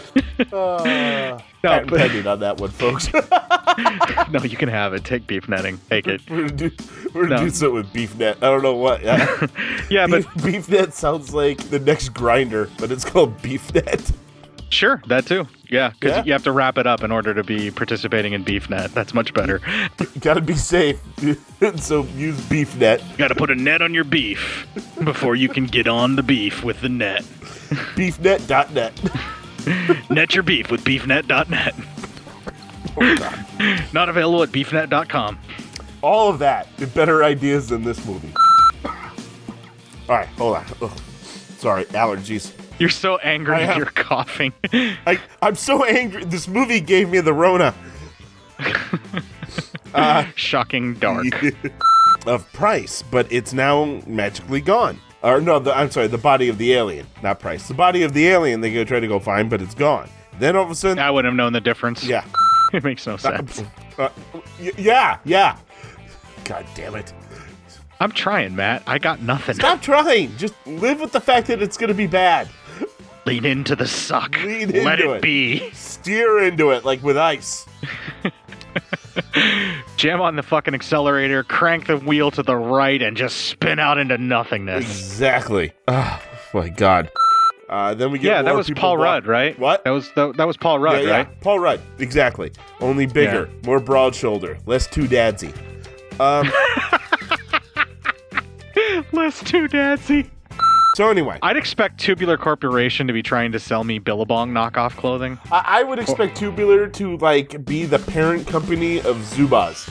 Uh, 0.52 1.40
No, 1.64 1.86
but- 1.88 2.00
pending 2.00 2.26
on 2.28 2.40
that 2.42 2.60
one, 2.60 2.72
folks. 2.72 3.14
no, 3.14 4.44
you 4.44 4.58
can 4.58 4.68
have 4.68 4.94
it. 4.94 5.06
Take 5.06 5.26
beef 5.28 5.48
netting. 5.48 5.80
Take 5.90 6.08
it. 6.08 6.22
we're 6.30 6.48
gonna 6.48 6.52
do, 6.52 6.72
we're 7.14 7.24
gonna 7.28 7.36
No. 7.38 7.44
do 7.44 7.50
something 7.52 7.76
with 7.76 7.94
BeefNet. 7.94 8.38
I 8.38 8.40
don't 8.50 8.64
know 8.64 8.74
what. 8.76 9.02
Yeah, 9.04 9.48
yeah 9.90 10.08
Beef, 10.08 10.26
BeefNet 10.40 10.92
sounds 10.94 11.34
like 11.34 11.70
the 11.70 11.80
next 11.80 12.14
Grindr, 12.14 12.70
but 12.80 12.92
it's 12.92 13.06
called 13.06 13.38
BeefNet. 13.38 14.14
Sure, 14.72 15.02
that 15.08 15.26
too. 15.26 15.48
Yeah, 15.70 15.90
because 15.90 16.18
Yeah? 16.18 16.24
you 16.26 16.32
have 16.34 16.44
to 16.46 16.52
wrap 16.52 16.78
it 16.78 16.88
up 16.88 17.04
in 17.04 17.12
order 17.12 17.34
to 17.34 17.44
be 17.44 17.72
participating 17.72 18.32
in 18.34 18.44
BeefNet. 18.46 18.94
That's 18.94 19.14
much 19.14 19.34
better. 19.34 19.60
Gotta 20.20 20.42
be 20.42 20.56
safe. 20.56 21.00
so 21.78 22.04
use 22.16 22.40
BeefNet. 22.42 23.18
Got 23.18 23.30
to 23.30 23.36
put 23.36 23.52
a 23.52 23.56
net 23.56 23.82
on 23.82 23.94
your 23.94 24.04
beef 24.06 24.68
before 25.04 25.36
you 25.36 25.50
can 25.50 25.66
get 25.66 25.88
on 25.88 26.16
the 26.16 26.24
beef 26.24 26.64
with 26.64 26.80
the 26.82 26.90
net. 26.90 27.22
BeefNet.net. 27.96 28.94
Net 30.10 30.34
your 30.34 30.44
beef 30.44 30.72
with 30.72 30.84
beefnet.net. 30.84 31.76
Oh, 32.98 33.46
Not 33.94 34.10
available 34.10 34.44
at 34.44 34.50
beefnet.com. 34.50 35.40
All 36.02 36.30
of 36.30 36.40
that. 36.40 36.68
Better 36.96 37.24
ideas 37.24 37.70
than 37.70 37.84
this 37.84 38.04
movie. 38.06 38.34
All 38.86 40.18
right, 40.18 40.28
hold 40.30 40.58
on. 40.58 40.66
Ugh. 40.82 40.92
Sorry, 41.58 41.86
allergies. 41.86 42.52
You're 42.82 42.90
so 42.90 43.18
angry 43.18 43.58
I 43.58 43.60
am. 43.62 43.78
you're 43.78 43.86
coughing. 43.86 44.54
I, 44.74 45.20
I'm 45.40 45.54
so 45.54 45.86
angry. 45.86 46.26
This 46.26 46.48
movie 46.48 46.80
gave 46.80 47.10
me 47.10 47.20
the 47.20 47.32
Rona. 47.32 47.76
uh, 49.94 50.26
Shocking 50.36 50.96
dark. 50.96 51.28
of 52.26 52.52
price, 52.54 53.04
but 53.04 53.32
it's 53.32 53.54
now 53.54 54.02
magically 54.08 54.62
gone. 54.62 55.00
Or 55.22 55.40
no, 55.40 55.60
the, 55.60 55.78
I'm 55.78 55.92
sorry, 55.92 56.08
the 56.08 56.18
body 56.18 56.50
of 56.50 56.58
the 56.58 56.74
alien, 56.74 57.06
not 57.22 57.40
price. 57.40 57.68
The 57.68 57.76
body 57.76 58.02
of 58.02 58.14
the 58.14 58.28
alien 58.28 58.62
they 58.62 58.74
go 58.74 58.84
try 58.84 59.00
to 59.00 59.08
go 59.08 59.20
find, 59.20 59.48
but 59.48 59.62
it's 59.62 59.76
gone. 59.76 60.10
Then 60.40 60.56
all 60.56 60.64
of 60.64 60.72
a 60.72 60.76
sudden, 60.76 60.98
I 60.98 61.12
wouldn't 61.12 61.32
have 61.32 61.38
known 61.38 61.54
the 61.54 61.62
difference. 61.62 62.04
yeah, 62.04 62.26
It 62.74 62.84
makes 62.84 63.06
no 63.06 63.18
sense. 63.18 63.64
uh, 64.00 64.10
yeah, 64.60 65.20
yeah. 65.24 65.56
God 66.46 66.66
damn 66.74 66.96
it! 66.96 67.14
I'm 68.00 68.12
trying, 68.12 68.56
Matt. 68.56 68.82
I 68.88 68.98
got 68.98 69.22
nothing. 69.22 69.54
Stop 69.54 69.84
trying. 69.84 70.36
Just 70.38 70.56
live 70.66 71.00
with 71.00 71.12
the 71.12 71.22
fact 71.22 71.46
that 71.46 71.62
it's 71.62 71.78
going 71.78 71.90
to 71.90 71.94
be 71.94 72.08
bad. 72.08 72.50
Lean 73.26 73.46
into 73.46 73.76
the 73.76 73.88
suck. 73.88 74.36
Lean 74.44 74.84
Let 74.84 75.00
it, 75.00 75.10
it. 75.10 75.22
be. 75.22 75.70
Steer 75.74 76.40
into 76.44 76.72
it 76.72 76.84
like 76.86 77.04
with 77.04 77.18
ice. 77.18 77.66
Jam 79.98 80.22
on 80.22 80.36
the 80.36 80.44
fucking 80.44 80.74
accelerator, 80.74 81.44
crank 81.44 81.88
the 81.88 81.98
wheel 81.98 82.32
to 82.32 82.42
the 82.44 82.56
right, 82.56 83.02
and 83.02 83.16
just 83.16 83.38
spin 83.48 83.78
out 83.80 83.98
into 83.98 84.18
nothingness. 84.18 84.84
Exactly. 84.84 85.72
Oh 85.88 86.22
my 86.54 86.70
God. 86.70 87.12
Uh, 87.70 87.94
then 87.94 88.12
we 88.12 88.20
get 88.20 88.28
Yeah, 88.28 88.42
that 88.42 88.56
was 88.56 88.70
Paul 88.72 88.98
Rudd, 88.98 89.26
right? 89.28 89.58
What? 89.58 89.84
That 89.86 89.92
was 89.92 90.12
that, 90.16 90.36
that 90.38 90.46
was 90.48 90.58
Paul 90.58 90.80
Rudd, 90.80 91.04
yeah, 91.04 91.08
yeah. 91.08 91.18
right? 91.18 91.42
Paul 91.42 91.60
Rudd, 91.60 91.80
exactly. 92.00 92.52
Only 92.82 93.06
bigger, 93.06 93.50
more 93.66 93.80
broad 93.80 94.14
shoulder, 94.14 94.58
less 94.66 94.88
too 94.88 95.08
dadsy. 95.08 95.54
Um, 96.20 96.52
Less 99.14 99.44
too 99.44 99.68
dadsy. 99.68 100.30
So 100.96 101.10
anyway, 101.10 101.40
I'd 101.42 101.58
expect 101.58 102.00
Tubular 102.00 102.38
Corporation 102.38 103.08
to 103.08 103.14
be 103.14 103.24
trying 103.24 103.52
to 103.54 103.60
sell 103.60 103.84
me 103.84 104.00
Billabong 104.00 104.52
knockoff 104.52 104.92
clothing. 104.98 105.40
I, 105.52 105.64
I 105.80 105.84
would 105.84 106.00
expect 106.00 106.38
Tubular 106.38 106.88
to 106.90 107.18
like 107.18 107.64
be 107.66 107.86
the 107.86 108.00
parent 108.00 108.48
company 108.48 108.98
of 109.02 109.18
Zubaz. 109.18 109.90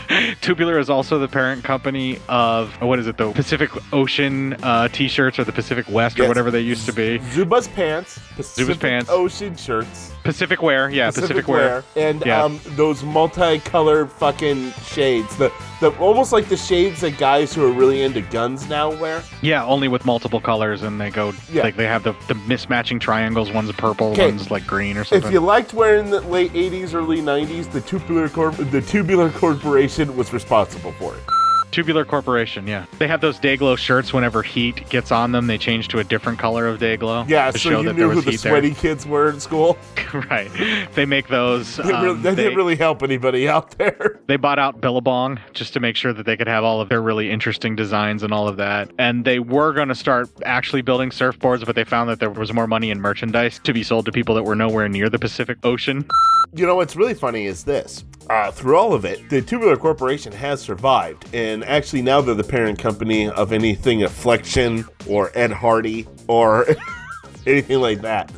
Tubular 0.40 0.78
is 0.78 0.90
also 0.90 1.18
the 1.18 1.28
parent 1.28 1.62
company 1.64 2.18
of 2.28 2.72
what 2.80 2.98
is 2.98 3.06
it, 3.06 3.16
the 3.16 3.32
Pacific 3.32 3.70
Ocean 3.92 4.54
uh, 4.62 4.88
T-shirts 4.88 5.38
or 5.38 5.44
the 5.44 5.52
Pacific 5.52 5.86
West 5.88 6.18
or 6.18 6.26
whatever 6.28 6.50
they 6.50 6.60
used 6.60 6.86
to 6.86 6.92
be. 6.92 7.18
Zubaz 7.30 7.72
pants, 7.74 8.18
Pacific 8.36 8.78
pants. 8.80 9.08
Ocean 9.10 9.56
shirts, 9.56 10.12
Pacific 10.24 10.62
Wear, 10.62 10.90
yeah, 10.90 11.10
Pacific, 11.10 11.48
Wear. 11.48 11.84
and 11.96 12.22
Yeah. 12.26 12.42
um, 12.44 12.60
those 12.70 13.02
multicolored 13.02 14.10
fucking 14.10 14.72
shades. 14.84 15.36
The 15.36 15.52
the 15.80 15.90
almost 15.98 16.32
like 16.32 16.48
the 16.48 16.56
shades 16.56 17.00
that 17.00 17.16
guys 17.16 17.54
who 17.54 17.64
are 17.66 17.72
really 17.72 18.02
into 18.02 18.20
guns 18.20 18.68
now 18.68 18.90
wear. 19.00 19.22
Yeah, 19.42 19.64
only 19.64 19.88
with 19.88 20.04
multiple 20.04 20.29
colors, 20.38 20.82
and 20.82 21.00
they 21.00 21.10
go 21.10 21.32
Yeah. 21.50 21.62
like 21.64 21.76
they 21.76 21.86
have 21.86 22.04
the, 22.04 22.12
the 22.28 22.34
mismatching 22.34 23.00
triangles. 23.00 23.50
One's 23.50 23.72
purple, 23.72 24.14
'Kay. 24.14 24.26
one's 24.26 24.50
like 24.50 24.66
green 24.66 24.96
or 24.96 25.02
something. 25.04 25.26
If 25.26 25.32
you 25.32 25.40
liked 25.40 25.74
wearing 25.74 26.10
the 26.10 26.20
late 26.20 26.52
'80s, 26.52 26.94
early 26.94 27.20
'90s, 27.20 27.66
the 27.72 27.80
Tubular 27.80 28.28
Corp- 28.28 28.56
the 28.70 28.80
Tubular 28.82 29.30
Corporation 29.30 30.16
was 30.16 30.32
responsible 30.32 30.92
for 30.92 31.14
it. 31.14 31.22
Tubular 31.70 32.04
Corporation, 32.04 32.66
yeah. 32.66 32.86
They 32.98 33.06
have 33.08 33.20
those 33.20 33.38
Dayglow 33.38 33.78
shirts. 33.78 34.12
Whenever 34.12 34.42
heat 34.42 34.88
gets 34.88 35.12
on 35.12 35.32
them, 35.32 35.46
they 35.46 35.58
change 35.58 35.88
to 35.88 35.98
a 35.98 36.04
different 36.04 36.38
color 36.38 36.66
of 36.66 36.78
Dayglow. 36.80 37.28
Yeah, 37.28 37.50
to 37.50 37.58
so 37.58 37.70
show 37.70 37.80
you 37.80 37.86
that 37.88 37.92
knew 37.94 38.06
there 38.06 38.14
who 38.14 38.20
the 38.22 38.36
sweaty 38.36 38.74
kids 38.74 39.06
were 39.06 39.30
in 39.30 39.40
school. 39.40 39.78
right. 40.30 40.50
They 40.94 41.06
make 41.06 41.28
those. 41.28 41.76
They, 41.76 41.84
really, 41.84 42.08
um, 42.08 42.22
they 42.22 42.34
they- 42.34 42.42
didn't 42.44 42.56
really 42.56 42.76
help 42.76 43.02
anybody 43.02 43.48
out 43.48 43.70
there. 43.78 44.18
They 44.26 44.36
bought 44.36 44.58
out 44.58 44.80
Billabong 44.80 45.38
just 45.52 45.72
to 45.74 45.80
make 45.80 45.96
sure 45.96 46.12
that 46.12 46.26
they 46.26 46.36
could 46.36 46.48
have 46.48 46.64
all 46.64 46.80
of 46.80 46.88
their 46.88 47.00
really 47.02 47.30
interesting 47.30 47.76
designs 47.76 48.22
and 48.22 48.32
all 48.32 48.48
of 48.48 48.56
that. 48.58 48.90
And 48.98 49.24
they 49.24 49.38
were 49.38 49.72
going 49.72 49.88
to 49.88 49.94
start 49.94 50.28
actually 50.44 50.82
building 50.82 51.10
surfboards, 51.10 51.64
but 51.64 51.74
they 51.76 51.84
found 51.84 52.10
that 52.10 52.20
there 52.20 52.30
was 52.30 52.52
more 52.52 52.66
money 52.66 52.90
in 52.90 53.00
merchandise 53.00 53.60
to 53.64 53.72
be 53.72 53.82
sold 53.82 54.06
to 54.06 54.12
people 54.12 54.34
that 54.34 54.42
were 54.44 54.56
nowhere 54.56 54.88
near 54.88 55.08
the 55.08 55.18
Pacific 55.18 55.58
Ocean. 55.64 56.04
You 56.52 56.66
know 56.66 56.74
what's 56.74 56.96
really 56.96 57.14
funny 57.14 57.46
is 57.46 57.64
this. 57.64 58.04
Uh, 58.28 58.50
through 58.50 58.76
all 58.76 58.92
of 58.92 59.04
it, 59.04 59.28
the 59.30 59.40
Tubular 59.40 59.76
Corporation 59.76 60.32
has 60.32 60.60
survived, 60.60 61.32
and 61.34 61.64
actually 61.64 62.02
now 62.02 62.20
they're 62.20 62.34
the 62.34 62.44
parent 62.44 62.78
company 62.78 63.28
of 63.28 63.52
anything 63.52 64.02
Affliction 64.02 64.84
or 65.08 65.30
Ed 65.34 65.52
Hardy 65.52 66.06
or 66.28 66.66
anything 67.46 67.80
like 67.80 68.00
that. 68.02 68.32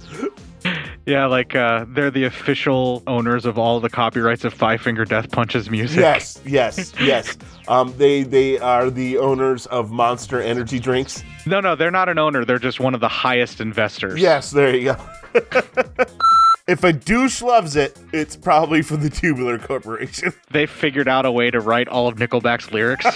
Yeah, 1.05 1.27
like 1.27 1.55
uh, 1.55 1.85
they're 1.89 2.11
the 2.11 2.25
official 2.25 3.03
owners 3.07 3.45
of 3.45 3.59
all 3.59 3.81
the 3.81 3.91
copyrights 3.91 4.45
of 4.45 4.55
Five 4.55 4.81
Finger 4.81 5.05
Death 5.05 5.31
Punch's 5.31 5.69
music. 5.69 5.99
Yes, 5.99 6.41
yes, 6.45 6.93
yes. 7.01 7.37
Um, 7.67 7.93
they 7.97 8.23
they 8.23 8.59
are 8.59 8.89
the 8.89 9.19
owners 9.19 9.67
of 9.67 9.91
Monster 9.91 10.41
Energy 10.41 10.79
drinks. 10.79 11.25
No, 11.45 11.61
no, 11.61 11.75
they're 11.75 11.91
not 11.91 12.09
an 12.09 12.19
owner. 12.19 12.45
They're 12.45 12.59
just 12.59 12.79
one 12.79 12.95
of 12.95 13.01
the 13.01 13.09
highest 13.09 13.61
investors. 13.61 14.21
Yes, 14.21 14.51
there 14.51 14.75
you 14.77 14.95
go. 14.95 14.97
if 16.73 16.83
a 16.85 16.93
douche 16.93 17.43
loves 17.43 17.77
it, 17.77 17.99
it's 18.15 18.35
probably 18.35 18.81
from 18.81 19.03
the 19.03 19.11
Tubular 19.11 19.59
Corporation. 19.59 20.33
They 20.51 20.67
figured 20.67 21.09
out 21.09 21.25
a 21.25 21.33
way 21.33 21.51
to 21.51 21.61
write 21.61 21.89
all 21.89 22.09
of 22.09 22.17
Nickelback's 22.17 22.73
lyrics. 22.73 23.07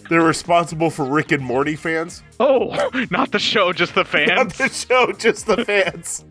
They're 0.08 0.22
responsible 0.22 0.90
for 0.90 1.04
Rick 1.04 1.32
and 1.32 1.42
Morty 1.42 1.74
fans. 1.74 2.22
oh, 2.38 2.88
not 3.10 3.32
the 3.32 3.38
show, 3.40 3.72
just 3.72 3.94
the 3.96 4.04
fans. 4.04 4.28
Not 4.30 4.54
the 4.54 4.68
show, 4.68 5.12
just 5.12 5.46
the 5.46 5.64
fans. 5.64 6.24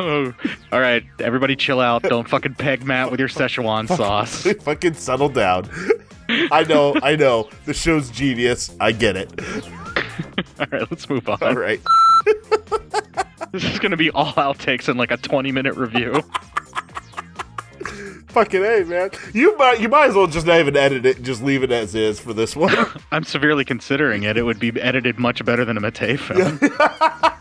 Oh, 0.00 0.34
all 0.72 0.80
right, 0.80 1.04
everybody 1.20 1.56
chill 1.56 1.80
out. 1.80 2.02
Don't 2.04 2.28
fucking 2.28 2.54
peg 2.54 2.84
Matt 2.84 3.10
with 3.10 3.20
your 3.20 3.28
Szechuan 3.28 3.86
sauce. 3.88 4.46
Fucking 4.62 4.94
settle 4.94 5.28
down. 5.28 5.68
I 6.28 6.64
know, 6.64 6.94
I 7.02 7.16
know. 7.16 7.50
The 7.66 7.74
show's 7.74 8.10
genius. 8.10 8.74
I 8.80 8.92
get 8.92 9.16
it. 9.16 9.30
All 10.60 10.66
right, 10.70 10.90
let's 10.90 11.08
move 11.08 11.28
on. 11.28 11.38
All 11.42 11.54
right. 11.54 11.80
This 13.52 13.64
is 13.64 13.78
going 13.78 13.92
to 13.92 13.96
be 13.96 14.10
all 14.10 14.32
outtakes 14.34 14.90
in 14.90 14.98
like 14.98 15.10
a 15.10 15.16
20 15.16 15.52
minute 15.52 15.74
review. 15.74 16.22
Fucking 18.28 18.62
A, 18.62 18.84
man. 18.84 19.10
You 19.32 19.56
might 19.56 19.80
you 19.80 19.88
might 19.88 20.10
as 20.10 20.14
well 20.14 20.26
just 20.26 20.46
not 20.46 20.60
even 20.60 20.76
edit 20.76 21.06
it, 21.06 21.22
just 21.22 21.42
leave 21.42 21.62
it 21.62 21.72
as 21.72 21.94
is 21.94 22.20
for 22.20 22.34
this 22.34 22.54
one. 22.54 22.74
I'm 23.10 23.24
severely 23.24 23.64
considering 23.64 24.24
it. 24.24 24.36
It 24.36 24.42
would 24.42 24.60
be 24.60 24.68
edited 24.78 25.18
much 25.18 25.42
better 25.46 25.64
than 25.64 25.78
a 25.78 25.80
Mattei 25.80 26.18
film. 26.18 26.60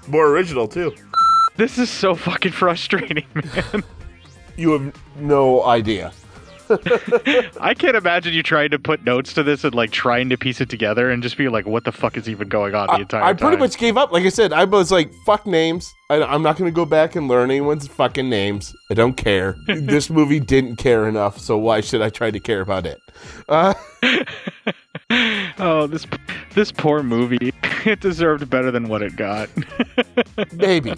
More 0.08 0.28
original 0.30 0.70
too. 0.70 0.95
This 1.58 1.78
is 1.78 1.90
so 1.90 2.16
fucking 2.16 2.54
frustrating, 2.54 3.26
man. 3.34 3.84
You 4.56 4.72
have 4.72 4.95
no 5.18 5.66
idea. 5.66 6.14
I 7.61 7.73
can't 7.77 7.95
imagine 7.95 8.34
you 8.34 8.44
trying 8.44 8.72
to 8.72 8.80
put 8.80 9.03
notes 9.03 9.34
to 9.34 9.44
this 9.44 9.64
and 9.64 9.73
like 9.73 9.91
trying 9.91 10.30
to 10.30 10.38
piece 10.38 10.61
it 10.61 10.69
together 10.69 11.10
and 11.10 11.23
just 11.23 11.38
be 11.38 11.49
like, 11.49 11.65
what 11.65 11.84
the 11.84 11.91
fuck 11.91 12.18
is 12.18 12.27
even 12.30 12.48
going 12.48 12.76
on 12.76 12.88
the 12.88 13.02
entire 13.02 13.22
time? 13.22 13.23
I 13.23 13.34
time? 13.34 13.38
pretty 13.38 13.57
much 13.57 13.77
gave 13.77 13.98
up. 13.98 14.11
Like 14.11 14.26
I 14.26 14.30
said, 14.30 14.53
I 14.53 14.64
was 14.64 14.91
like, 14.91 15.11
fuck 15.26 15.45
names. 15.45 15.94
I, 16.10 16.23
I'm 16.23 16.41
not 16.41 16.57
going 16.57 16.72
to 16.72 16.76
go 16.76 16.85
back 16.85 17.15
and 17.15 17.27
learn 17.27 17.52
anyone's 17.52 17.88
fucking 17.88 18.30
names. 18.30 18.76
I 18.89 18.94
don't 18.94 19.15
care. 19.15 19.56
this 19.68 20.10
movie 20.10 20.39
didn't 20.39 20.77
care 20.77 21.07
enough, 21.07 21.38
so 21.39 21.57
why 21.57 21.81
should 21.81 22.02
I 22.02 22.10
try 22.10 22.31
to 22.31 22.39
care 22.39 22.61
about 22.61 22.85
it? 22.85 22.99
Uh, 23.49 23.73
oh, 25.60 25.88
this 25.88 26.06
this 26.53 26.72
poor 26.72 27.03
movie. 27.03 27.53
It 27.85 28.02
deserved 28.02 28.49
better 28.49 28.69
than 28.69 28.89
what 28.89 29.02
it 29.02 29.15
got. 29.15 29.49
maybe. 30.52 30.94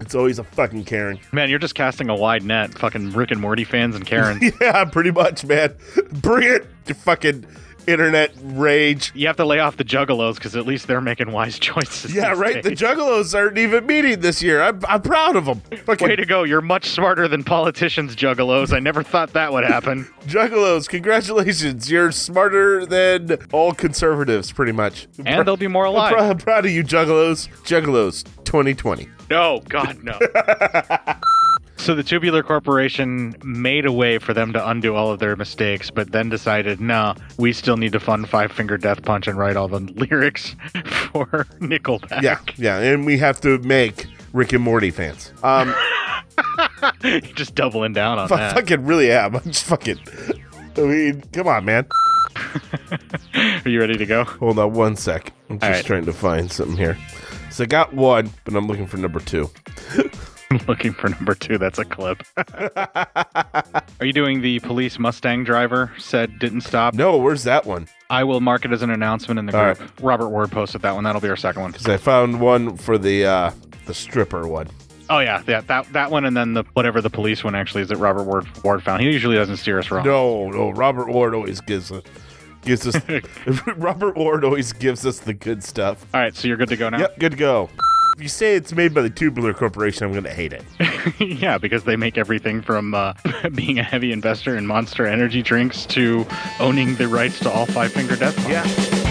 It's 0.00 0.14
always 0.14 0.38
a 0.38 0.44
fucking 0.44 0.84
Karen. 0.84 1.18
Man, 1.32 1.48
you're 1.48 1.58
just 1.58 1.74
casting 1.74 2.08
a 2.08 2.14
wide 2.14 2.44
net. 2.44 2.76
Fucking 2.78 3.12
Rick 3.12 3.30
and 3.30 3.40
Morty 3.40 3.64
fans 3.64 3.96
and 3.96 4.06
Karen. 4.06 4.40
yeah, 4.60 4.84
pretty 4.84 5.10
much, 5.10 5.44
man. 5.44 5.74
Bring 6.12 6.48
it, 6.48 6.66
fucking 6.94 7.46
internet 7.86 8.32
rage. 8.42 9.12
You 9.14 9.26
have 9.28 9.36
to 9.36 9.44
lay 9.44 9.58
off 9.58 9.76
the 9.76 9.84
juggalos 9.84 10.34
because 10.34 10.56
at 10.56 10.66
least 10.66 10.86
they're 10.86 11.00
making 11.00 11.32
wise 11.32 11.58
choices. 11.60 12.14
Yeah, 12.14 12.32
right. 12.36 12.62
The. 12.62 12.70
Juggalos 12.70 13.34
aren't 13.34 13.58
even 13.58 13.86
meeting 13.86 14.20
this 14.20 14.42
year. 14.42 14.62
I'm, 14.62 14.80
I'm 14.88 15.02
proud 15.02 15.36
of 15.36 15.46
them. 15.46 15.62
Fucking 15.84 16.08
Way 16.08 16.16
to 16.16 16.26
go. 16.26 16.42
You're 16.42 16.60
much 16.60 16.90
smarter 16.90 17.28
than 17.28 17.44
politicians, 17.44 18.16
juggalos. 18.16 18.72
I 18.72 18.80
never 18.80 19.02
thought 19.02 19.32
that 19.32 19.52
would 19.52 19.64
happen. 19.64 20.04
Juggalos, 20.26 20.88
congratulations. 20.88 21.90
You're 21.90 22.12
smarter 22.12 22.84
than 22.84 23.38
all 23.52 23.72
conservatives, 23.72 24.52
pretty 24.52 24.72
much. 24.72 25.06
And 25.24 25.46
they'll 25.46 25.56
be 25.56 25.68
more 25.68 25.84
alive. 25.84 26.14
I'm 26.16 26.38
proud 26.38 26.66
of 26.66 26.72
you, 26.72 26.82
Juggalos. 26.82 27.48
Juggalos 27.62 28.24
2020. 28.46 29.08
No, 29.30 29.60
God, 29.68 29.98
no. 30.02 30.18
So 31.78 31.94
the 31.94 32.02
Tubular 32.02 32.42
Corporation 32.42 33.36
made 33.44 33.84
a 33.86 33.92
way 33.92 34.18
for 34.18 34.32
them 34.32 34.52
to 34.54 34.68
undo 34.70 34.94
all 34.96 35.12
of 35.12 35.20
their 35.20 35.36
mistakes, 35.36 35.88
but 35.90 36.10
then 36.10 36.30
decided, 36.30 36.80
no, 36.80 37.14
we 37.36 37.52
still 37.52 37.76
need 37.76 37.92
to 37.92 38.00
fund 38.00 38.28
Five 38.28 38.50
Finger 38.50 38.76
Death 38.78 39.02
Punch 39.02 39.28
and 39.28 39.38
write 39.38 39.56
all 39.56 39.68
the 39.68 39.78
lyrics 40.10 40.56
for 41.12 41.26
Nickelback. 41.60 42.22
Yeah, 42.22 42.40
yeah, 42.56 42.78
and 42.80 43.04
we 43.04 43.18
have 43.18 43.40
to 43.42 43.58
make 43.58 44.06
Rick 44.32 44.54
and 44.54 44.64
Morty 44.64 44.90
fans. 44.90 45.32
Um, 45.44 45.72
just 47.34 47.54
doubling 47.54 47.92
down 47.92 48.18
on 48.18 48.32
I 48.32 48.36
that. 48.36 48.54
fucking 48.54 48.84
really 48.84 49.12
am. 49.12 49.36
I'm 49.36 49.42
just 49.44 49.64
fucking. 49.66 49.98
I 50.76 50.80
mean, 50.80 51.22
come 51.32 51.46
on, 51.46 51.66
man. 51.66 51.86
Are 53.34 53.68
you 53.68 53.78
ready 53.80 53.96
to 53.98 54.06
go? 54.06 54.24
Hold 54.24 54.58
on 54.58 54.72
one 54.72 54.96
sec. 54.96 55.32
I'm 55.50 55.58
just 55.58 55.64
All 55.64 55.70
right. 55.76 55.84
trying 55.84 56.06
to 56.06 56.12
find 56.12 56.50
something 56.50 56.76
here. 56.76 56.96
So 57.56 57.64
I 57.64 57.66
got 57.68 57.94
one, 57.94 58.28
but 58.44 58.54
I'm 58.54 58.66
looking 58.66 58.86
for 58.86 58.98
number 58.98 59.18
two. 59.18 59.48
I'm 60.50 60.60
looking 60.68 60.92
for 60.92 61.08
number 61.08 61.34
two. 61.34 61.56
That's 61.56 61.78
a 61.78 61.86
clip. 61.86 62.22
Are 62.76 64.04
you 64.04 64.12
doing 64.12 64.42
the 64.42 64.60
police 64.60 64.98
Mustang 64.98 65.42
driver 65.42 65.90
said 65.96 66.38
didn't 66.38 66.60
stop? 66.60 66.92
No, 66.92 67.16
where's 67.16 67.44
that 67.44 67.64
one? 67.64 67.88
I 68.10 68.24
will 68.24 68.42
mark 68.42 68.66
it 68.66 68.72
as 68.72 68.82
an 68.82 68.90
announcement 68.90 69.38
in 69.38 69.46
the 69.46 69.58
All 69.58 69.72
group. 69.72 69.90
Robert 70.02 70.28
Ward 70.28 70.52
posted 70.52 70.82
that 70.82 70.94
one. 70.94 71.04
That'll 71.04 71.22
be 71.22 71.30
our 71.30 71.36
second 71.36 71.62
one. 71.62 71.70
Because 71.70 71.88
I 71.88 71.96
found 71.96 72.42
one 72.42 72.76
for 72.76 72.98
the 72.98 73.24
uh, 73.24 73.52
the 73.86 73.94
stripper 73.94 74.46
one. 74.46 74.68
Oh 75.08 75.20
yeah, 75.20 75.42
yeah, 75.46 75.62
that 75.62 75.90
that 75.94 76.10
one, 76.10 76.26
and 76.26 76.36
then 76.36 76.52
the 76.52 76.64
whatever 76.74 77.00
the 77.00 77.08
police 77.08 77.42
one 77.42 77.54
actually 77.54 77.80
is 77.80 77.88
that 77.88 77.96
Robert 77.96 78.24
Ward 78.24 78.46
Ward 78.64 78.82
found. 78.82 79.00
He 79.00 79.10
usually 79.10 79.36
doesn't 79.36 79.56
steer 79.56 79.78
us 79.78 79.90
wrong. 79.90 80.04
No, 80.04 80.50
no, 80.50 80.72
Robert 80.72 81.08
Ward 81.08 81.32
always 81.32 81.62
gives 81.62 81.90
us 81.90 82.02
gives 82.66 82.86
us 82.86 83.00
Robert 83.76 84.16
Ward 84.16 84.44
always 84.44 84.72
gives 84.72 85.06
us 85.06 85.20
the 85.20 85.32
good 85.32 85.64
stuff. 85.64 86.04
All 86.12 86.20
right, 86.20 86.34
so 86.34 86.48
you're 86.48 86.56
good 86.56 86.68
to 86.68 86.76
go 86.76 86.90
now. 86.90 86.98
Yep, 86.98 87.18
good 87.18 87.32
to 87.32 87.38
go. 87.38 87.70
If 88.16 88.22
you 88.22 88.28
say 88.28 88.54
it's 88.56 88.72
made 88.72 88.94
by 88.94 89.02
the 89.02 89.10
Tubular 89.10 89.52
Corporation, 89.52 90.04
I'm 90.04 90.12
going 90.12 90.24
to 90.24 90.32
hate 90.32 90.54
it. 90.54 90.64
yeah, 91.20 91.58
because 91.58 91.84
they 91.84 91.96
make 91.96 92.16
everything 92.16 92.62
from 92.62 92.94
uh, 92.94 93.12
being 93.54 93.78
a 93.78 93.82
heavy 93.82 94.10
investor 94.10 94.56
in 94.56 94.66
Monster 94.66 95.06
Energy 95.06 95.42
drinks 95.42 95.84
to 95.86 96.26
owning 96.58 96.94
the 96.96 97.08
rights 97.08 97.38
to 97.40 97.50
all 97.50 97.66
Five 97.66 97.92
Finger 97.92 98.16
Death. 98.16 98.34
Punch. 98.36 98.48
Yeah. 98.48 99.05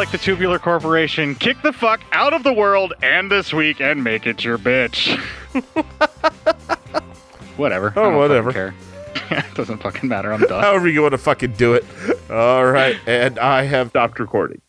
Like 0.00 0.12
the 0.12 0.16
Tubular 0.16 0.58
Corporation, 0.58 1.34
kick 1.34 1.60
the 1.60 1.74
fuck 1.74 2.00
out 2.10 2.32
of 2.32 2.42
the 2.42 2.54
world 2.54 2.94
and 3.02 3.30
this 3.30 3.52
week 3.52 3.82
and 3.82 4.02
make 4.02 4.26
it 4.26 4.42
your 4.42 4.56
bitch. 4.56 5.14
whatever. 7.58 7.92
Oh, 7.94 8.00
I 8.00 8.04
don't 8.04 8.16
whatever. 8.16 8.50
care. 8.50 8.74
it 9.30 9.54
doesn't 9.54 9.82
fucking 9.82 10.08
matter. 10.08 10.32
I'm 10.32 10.40
done. 10.40 10.62
However 10.62 10.88
you 10.88 11.02
want 11.02 11.12
to 11.12 11.18
fucking 11.18 11.52
do 11.52 11.74
it. 11.74 11.84
All 12.30 12.64
right, 12.64 12.96
and 13.06 13.38
I 13.38 13.64
have 13.64 13.90
stopped 13.90 14.18
recording. 14.18 14.58